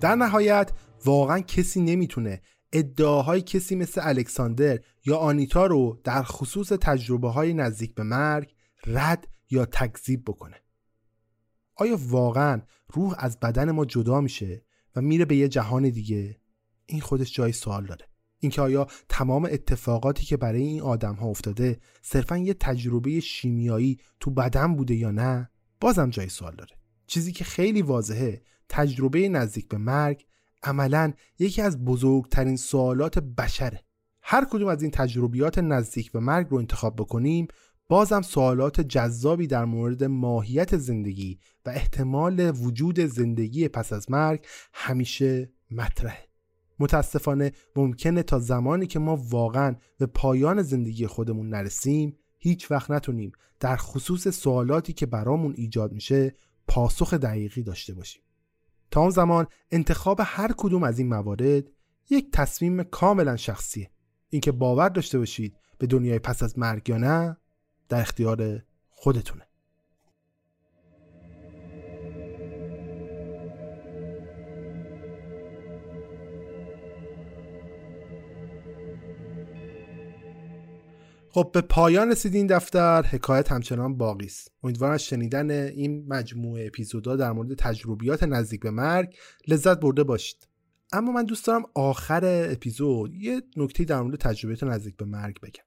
در 0.00 0.14
نهایت 0.14 0.72
واقعا 1.04 1.40
کسی 1.40 1.80
نمی‌تونه 1.80 2.42
ادعاهای 2.72 3.40
کسی 3.40 3.76
مثل 3.76 4.00
الکساندر 4.04 4.78
یا 5.04 5.16
آنیتا 5.16 5.66
رو 5.66 6.00
در 6.04 6.22
خصوص 6.22 6.68
تجربه 6.68 7.30
های 7.30 7.54
نزدیک 7.54 7.94
به 7.94 8.02
مرگ 8.02 8.54
رد 8.86 9.28
یا 9.50 9.64
تکذیب 9.64 10.24
بکنه. 10.24 10.56
آیا 11.76 11.98
واقعا 12.00 12.62
روح 12.92 13.14
از 13.18 13.40
بدن 13.40 13.70
ما 13.70 13.84
جدا 13.84 14.20
میشه 14.20 14.64
و 14.96 15.00
میره 15.00 15.24
به 15.24 15.36
یه 15.36 15.48
جهان 15.48 15.88
دیگه؟ 15.88 16.40
این 16.86 17.00
خودش 17.00 17.32
جای 17.32 17.52
سوال 17.52 17.86
داره. 17.86 18.06
اینکه 18.38 18.62
آیا 18.62 18.86
تمام 19.08 19.44
اتفاقاتی 19.44 20.24
که 20.24 20.36
برای 20.36 20.62
این 20.62 20.80
آدم 20.80 21.14
ها 21.14 21.26
افتاده 21.26 21.80
صرفا 22.02 22.38
یه 22.38 22.54
تجربه 22.54 23.20
شیمیایی 23.20 23.98
تو 24.20 24.30
بدن 24.30 24.74
بوده 24.74 24.94
یا 24.94 25.10
نه؟ 25.10 25.50
بازم 25.80 26.10
جای 26.10 26.28
سوال 26.28 26.54
داره. 26.54 26.76
چیزی 27.06 27.32
که 27.32 27.44
خیلی 27.44 27.82
واضحه 27.82 28.42
تجربه 28.70 29.28
نزدیک 29.28 29.68
به 29.68 29.78
مرگ 29.78 30.26
عملا 30.62 31.12
یکی 31.38 31.62
از 31.62 31.84
بزرگترین 31.84 32.56
سوالات 32.56 33.18
بشره. 33.18 33.84
هر 34.22 34.44
کدوم 34.44 34.68
از 34.68 34.82
این 34.82 34.90
تجربیات 34.90 35.58
نزدیک 35.58 36.12
به 36.12 36.20
مرگ 36.20 36.46
رو 36.50 36.56
انتخاب 36.58 36.96
بکنیم 36.96 37.48
بازم 37.88 38.22
سوالات 38.22 38.80
جذابی 38.80 39.46
در 39.46 39.64
مورد 39.64 40.04
ماهیت 40.04 40.76
زندگی 40.76 41.38
و 41.66 41.70
احتمال 41.70 42.52
وجود 42.60 43.00
زندگی 43.00 43.68
پس 43.68 43.92
از 43.92 44.10
مرگ 44.10 44.46
همیشه 44.72 45.52
مطرحه. 45.70 46.28
متاسفانه 46.78 47.52
ممکنه 47.76 48.22
تا 48.22 48.38
زمانی 48.38 48.86
که 48.86 48.98
ما 48.98 49.16
واقعا 49.16 49.76
به 49.98 50.06
پایان 50.06 50.62
زندگی 50.62 51.06
خودمون 51.06 51.48
نرسیم 51.48 52.16
هیچ 52.38 52.70
وقت 52.70 52.90
نتونیم 52.90 53.32
در 53.60 53.76
خصوص 53.76 54.28
سوالاتی 54.28 54.92
که 54.92 55.06
برامون 55.06 55.54
ایجاد 55.56 55.92
میشه 55.92 56.36
پاسخ 56.68 57.14
دقیقی 57.14 57.62
داشته 57.62 57.94
باشیم. 57.94 58.22
تا 58.90 59.00
اون 59.00 59.10
زمان 59.10 59.46
انتخاب 59.70 60.20
هر 60.24 60.50
کدوم 60.56 60.82
از 60.82 60.98
این 60.98 61.08
موارد 61.08 61.64
یک 62.10 62.32
تصمیم 62.32 62.82
کاملا 62.82 63.36
شخصیه. 63.36 63.90
اینکه 64.30 64.52
باور 64.52 64.88
داشته 64.88 65.18
باشید 65.18 65.56
به 65.78 65.86
دنیای 65.86 66.18
پس 66.18 66.42
از 66.42 66.58
مرگ 66.58 66.88
یا 66.88 66.96
نه 66.96 67.36
در 67.88 68.00
اختیار 68.00 68.62
خودتونه. 68.88 69.49
خب 81.32 81.50
به 81.54 81.60
پایان 81.60 82.10
رسید 82.10 82.34
این 82.34 82.46
دفتر. 82.46 83.02
حکایت 83.02 83.52
همچنان 83.52 83.96
باقی 83.96 84.26
است. 84.26 84.52
امیدوارم 84.62 84.94
از 84.94 85.04
شنیدن 85.04 85.50
این 85.50 86.06
مجموعه 86.08 86.66
اپیزودا 86.66 87.16
در 87.16 87.32
مورد 87.32 87.54
تجربیات 87.54 88.22
نزدیک 88.22 88.60
به 88.60 88.70
مرگ 88.70 89.16
لذت 89.48 89.80
برده 89.80 90.04
باشید. 90.04 90.48
اما 90.92 91.12
من 91.12 91.24
دوست 91.24 91.46
دارم 91.46 91.62
آخر 91.74 92.46
اپیزود 92.52 93.14
یه 93.14 93.42
نکته 93.56 93.84
در 93.84 94.00
مورد 94.00 94.16
تجربیات 94.16 94.62
نزدیک 94.62 94.96
به 94.96 95.04
مرگ 95.04 95.40
بگم. 95.40 95.64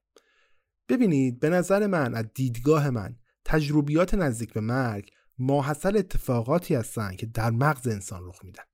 ببینید 0.88 1.40
به 1.40 1.48
نظر 1.48 1.86
من 1.86 2.14
از 2.14 2.24
دیدگاه 2.34 2.90
من 2.90 3.16
تجربیات 3.44 4.14
نزدیک 4.14 4.52
به 4.52 4.60
مرگ 4.60 5.10
ماحصل 5.38 5.96
اتفاقاتی 5.96 6.74
هستند 6.74 7.16
که 7.16 7.26
در 7.26 7.50
مغز 7.50 7.88
انسان 7.88 8.20
رخ 8.24 8.44
میدن. 8.44 8.64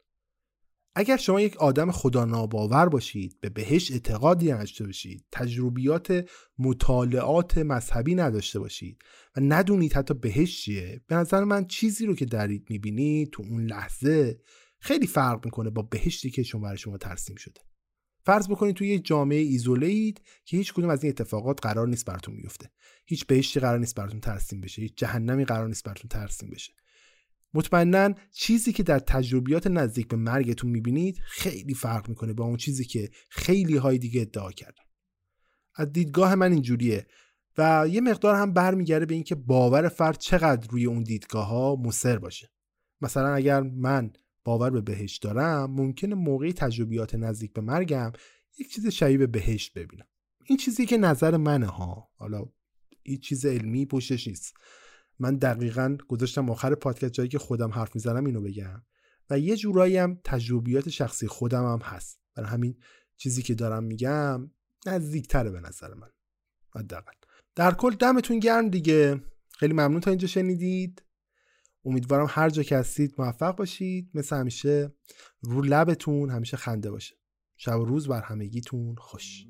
اگر 0.95 1.17
شما 1.17 1.41
یک 1.41 1.57
آدم 1.57 1.91
خدا 1.91 2.25
ناباور 2.25 2.89
باشید 2.89 3.41
به 3.41 3.49
بهش 3.49 3.93
اعتقادی 3.93 4.53
نداشته 4.53 4.87
باشید 4.87 5.25
تجربیات 5.33 6.29
مطالعات 6.59 7.59
مذهبی 7.59 8.15
نداشته 8.15 8.59
باشید 8.59 9.03
و 9.37 9.41
ندونید 9.43 9.93
حتی 9.93 10.15
بهش 10.15 10.63
چیه 10.63 11.01
به 11.07 11.15
نظر 11.15 11.45
من 11.45 11.67
چیزی 11.67 12.07
رو 12.07 12.15
که 12.15 12.25
دارید 12.25 12.67
می‌بینید 12.71 13.31
تو 13.31 13.43
اون 13.43 13.67
لحظه 13.67 14.41
خیلی 14.79 15.07
فرق 15.07 15.45
می‌کنه 15.45 15.71
با 15.71 15.83
بهشتی 15.83 16.31
که 16.31 16.43
شما 16.43 16.61
برای 16.61 16.79
شما 16.79 16.99
ترسیم 16.99 17.37
شده. 17.37 17.61
فرض 18.25 18.49
بکنید 18.49 18.77
توی 18.77 18.89
یه 18.89 18.99
جامعه 18.99 19.39
ایزوله 19.39 19.87
اید 19.87 20.21
که 20.45 20.57
هیچ 20.57 20.73
کدوم 20.73 20.91
از 20.91 21.05
این 21.05 21.11
اتفاقات 21.11 21.61
قرار 21.63 21.89
نیست 21.89 22.05
براتون 22.05 22.37
بیفته. 22.37 22.71
هیچ 23.07 23.27
بهشتی 23.27 23.61
قرار 23.61 23.79
نیست 23.79 23.95
براتون 23.95 24.21
ترسیم 24.21 24.61
بشه 24.61 24.83
هیچ 24.83 24.95
جهنمی 24.97 25.45
قرار 25.45 25.69
نیست 25.69 25.85
براتون 25.85 26.09
ترسیم 26.09 26.51
بشه. 26.51 26.73
مطمئنا 27.55 28.15
چیزی 28.33 28.73
که 28.73 28.83
در 28.83 28.99
تجربیات 28.99 29.67
نزدیک 29.67 30.09
به 30.09 30.17
مرگتون 30.17 30.71
می‌بینید 30.71 31.19
خیلی 31.25 31.75
فرق 31.75 32.09
می‌کنه 32.09 32.33
با 32.33 32.45
اون 32.45 32.57
چیزی 32.57 32.85
که 32.85 33.11
خیلی 33.31 33.77
های 33.77 33.99
دیگه 33.99 34.21
ادعا 34.21 34.53
کردن. 34.53 34.85
از 35.75 35.93
دیدگاه 35.93 36.35
من 36.35 36.53
اینجوریه 36.53 37.07
و 37.59 37.87
یه 37.91 38.01
مقدار 38.01 38.35
هم 38.35 38.53
برمیگرده 38.53 39.07
به 39.07 39.15
اینکه 39.15 39.35
باور 39.35 39.89
فرد 39.89 40.19
چقدر 40.19 40.69
روی 40.71 40.85
اون 40.85 41.03
دیدگاه 41.03 41.47
ها 41.49 41.77
مصر 41.77 42.19
باشه. 42.19 42.51
مثلا 43.01 43.35
اگر 43.35 43.61
من 43.61 44.13
باور 44.45 44.71
به 44.71 44.81
بهشت 44.81 45.23
دارم 45.23 45.71
ممکنه 45.71 46.15
موقعی 46.15 46.53
تجربیات 46.53 47.15
نزدیک 47.15 47.53
به 47.53 47.61
مرگم 47.61 48.13
یک 48.59 48.73
چیز 48.73 48.87
شبیه 48.87 49.19
به 49.19 49.27
بهشت 49.27 49.79
ببینم. 49.79 50.07
این 50.47 50.59
چیزی 50.59 50.87
که 50.87 50.97
نظر 50.97 51.37
منه 51.37 51.67
ها. 51.67 52.09
حالا 52.17 52.45
این 53.03 53.19
چیز 53.19 53.47
علمی 53.47 53.87
پشتش 53.87 54.29
نیست. 54.29 54.55
من 55.21 55.37
دقیقا 55.37 55.97
گذاشتم 56.09 56.51
آخر 56.51 56.75
پادکست 56.75 57.13
جایی 57.13 57.29
که 57.29 57.39
خودم 57.39 57.71
حرف 57.71 57.95
می‌زنم 57.95 58.25
اینو 58.25 58.41
بگم. 58.41 58.83
و 59.31 59.39
یه 59.39 59.57
جورایی 59.57 59.97
هم 59.97 60.21
تجربیات 60.25 60.89
شخصی 60.89 61.27
خودم 61.27 61.65
هم 61.65 61.79
هست. 61.83 62.21
برای 62.35 62.51
همین 62.51 62.77
چیزی 63.17 63.43
که 63.43 63.55
دارم 63.55 63.85
میگم 63.85 64.51
نزدیکتره 64.87 65.51
به 65.51 65.61
نظر 65.61 65.95
من. 65.95 66.11
حداقل. 66.75 67.13
در 67.55 67.75
کل 67.75 67.95
دمتون 67.95 68.39
گرم 68.39 68.69
دیگه. 68.69 69.21
خیلی 69.59 69.73
ممنون 69.73 70.01
تا 70.01 70.11
اینجا 70.11 70.29
شنیدید. 70.29 71.03
امیدوارم 71.85 72.27
هر 72.29 72.51
جا 72.51 72.63
که 72.63 72.77
هستید 72.77 73.15
موفق 73.19 73.57
باشید. 73.57 74.11
مثل 74.15 74.37
همیشه 74.37 74.95
رو 75.41 75.63
لبتون 75.63 76.31
همیشه 76.31 76.57
خنده 76.57 76.91
باشه. 76.91 77.17
شب 77.57 77.81
و 77.81 77.85
روز 77.85 78.09
بر 78.09 78.23
همگیتون 78.23 78.95
خوش. 78.99 79.45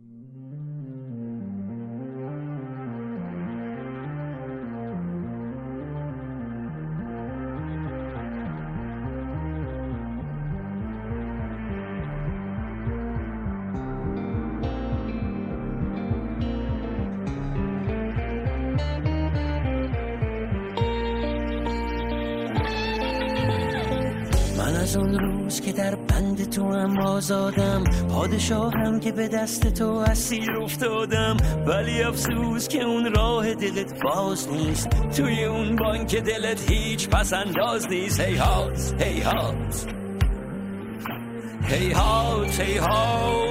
آزادم. 27.11 27.85
پادشاهم 28.09 29.01
که 29.01 29.13
به 29.13 29.29
دست 29.29 29.75
تو 29.75 29.85
اسیر 29.87 30.51
افتادم. 30.63 31.37
ولی 31.67 32.03
افسوس 32.03 32.69
که 32.69 32.83
اون 32.83 33.15
راه 33.15 33.55
دلت 33.55 34.03
باز 34.03 34.49
نیست. 34.49 34.89
توی 35.17 35.45
اون 35.45 35.77
بانک 35.77 36.17
دلت 36.17 36.71
هیچ 36.71 37.09
پس 37.09 37.33
انداز 37.33 37.87
نیست. 37.91 38.21
هی 38.21 38.37
هات 38.37 39.03
هی 39.03 39.21
هات. 39.21 39.87
هی 41.63 41.93
هات 41.93 42.61
هی 42.61 42.79
هات. 42.79 43.51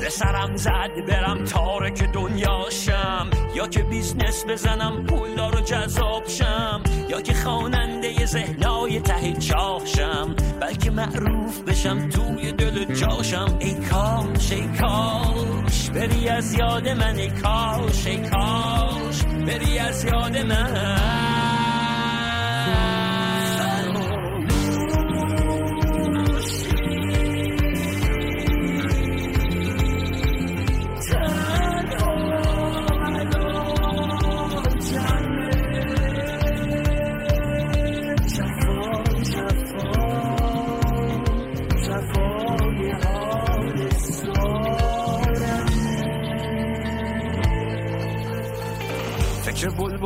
به 0.00 0.08
سرم 0.10 0.56
زد 0.56 0.90
برم 1.08 1.44
تارک 1.44 2.02
دنیاشم 2.02 3.30
یا 3.54 3.68
که 3.68 3.82
business 3.82 4.44
بزنم 4.48 5.04
پولدار 5.04 5.56
و 5.56 5.60
جذاب 5.60 6.28
شم. 6.28 6.82
یا 7.08 7.20
که 7.20 7.34
خواننده 7.34 8.26
ذهنای 8.26 9.00
ته 9.00 9.32
چاخشم 9.32 10.36
بلکه 10.60 10.90
معروف 10.90 11.60
بشم 11.60 12.08
توی 12.08 12.52
دل 12.52 12.94
جاشم 12.94 13.56
ای 13.60 13.74
کاش 13.74 14.52
ای 14.52 14.68
کاش 14.80 15.90
بری 15.90 16.28
از 16.28 16.54
یاد 16.54 16.88
من 16.88 17.16
ای 17.16 17.30
کاش 17.30 18.06
ای 18.06 18.16
کاش 18.16 19.22
بری 19.22 19.78
از 19.78 20.04
یاد 20.04 20.38
من. 20.38 21.35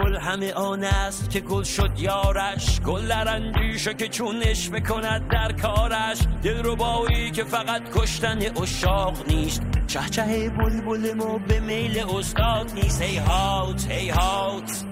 بلبل 0.01 0.16
همه 0.16 0.53
آن 0.53 0.84
است 0.84 1.30
که 1.30 1.40
گل 1.40 1.62
شد 1.62 1.90
یارش. 1.98 2.80
گل 2.80 3.09
در 3.09 3.28
اندیشه 3.28 3.94
که 3.94 4.09
چونش 4.09 4.70
بکند 4.70 5.28
در 5.28 5.53
کارش. 5.53 6.18
دل 6.42 6.62
ربایی 6.64 7.30
که 7.30 7.44
فقط 7.44 7.82
کشتن 7.94 8.38
اشاق 8.62 9.28
نیست. 9.28 9.62
چه 9.86 10.01
چه 10.11 10.51
بلبل 10.51 11.14
ما 11.14 11.38
به 11.38 11.61
میل 11.61 11.98
استاد 11.98 12.72
نیست. 12.74 13.03
هی 13.03 13.16
هات 13.16 13.90
هی 13.90 14.11
هات. 14.11 14.84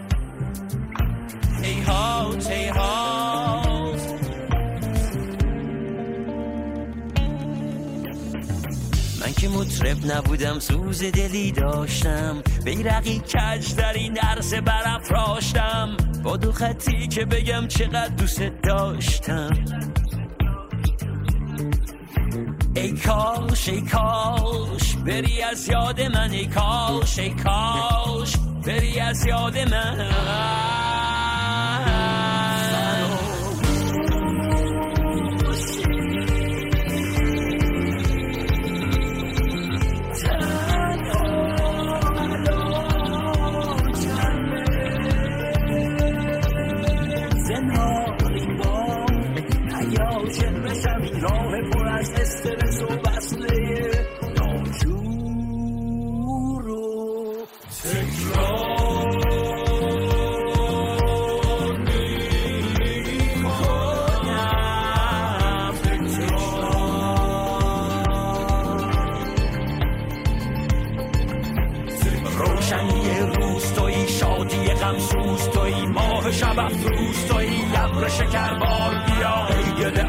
که 9.39 9.49
مطرب 9.49 9.97
نبودم 10.07 10.59
سوز 10.59 11.03
دلی 11.03 11.53
داشتم. 11.53 12.43
بیرقی 12.65 13.19
کج 13.19 13.75
در 13.75 13.93
این 13.93 14.19
عرصه 14.19 14.61
برافراشتم 14.61 15.97
با 16.23 16.37
دو 16.37 16.53
خطی 16.53 17.09
که 17.09 17.25
بگم 17.25 17.67
چقدر 17.69 18.09
دوست 18.09 18.43
داشتم. 18.63 19.51
ای 22.75 22.93
کاش 22.93 23.69
ای 23.69 23.81
کاش 23.81 24.97
بری 25.07 25.43
از 25.43 25.69
یاد 25.69 26.01
من 26.01 26.31
ای 26.31 26.47
کاش 26.47 27.19
ای 27.19 27.31
کاش 27.31 28.37
بری 28.67 29.01
از 29.01 29.27
یاد 29.27 29.59
من. 29.59 30.88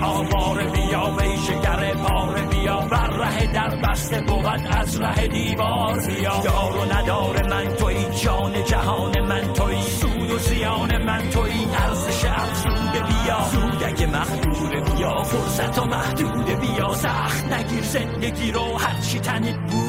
آوار 0.04 0.64
بیا 0.64 1.16
ویشگر 1.18 1.94
پاره 1.94 2.42
بیا. 2.42 2.80
بر 2.80 3.08
ره 3.08 3.54
در 3.54 3.76
بسته 3.76 4.22
بود 4.22 4.68
از 4.72 5.02
ره 5.02 5.28
دیوار 5.28 6.00
بیا. 6.08 6.42
دار 6.44 6.78
و 6.78 6.94
ندار 6.94 7.50
من 7.50 7.76
توی 7.76 7.96
جان 8.24 8.64
جهان 8.64 9.22
من 9.22 9.54
توی. 9.54 9.82
سود 9.82 10.32
و 10.32 10.38
زیان 10.38 11.04
من 11.04 11.30
توی. 11.30 11.52
ارزش 11.74 12.26
افزود 12.26 12.92
بیا. 12.92 13.40
سودک 13.52 14.02
مخدور 14.02 14.82
بیا 14.82 15.24
فرصت 15.24 15.80
و 15.80 15.86
محدود 15.86 16.46
بیا. 16.46 16.94
سخت 16.94 17.46
نگیر 17.54 17.84
زندگی 17.84 18.52
رو 18.52 18.78
هرچی 18.78 19.20
تنت 19.20 19.56
بود. 19.56 19.89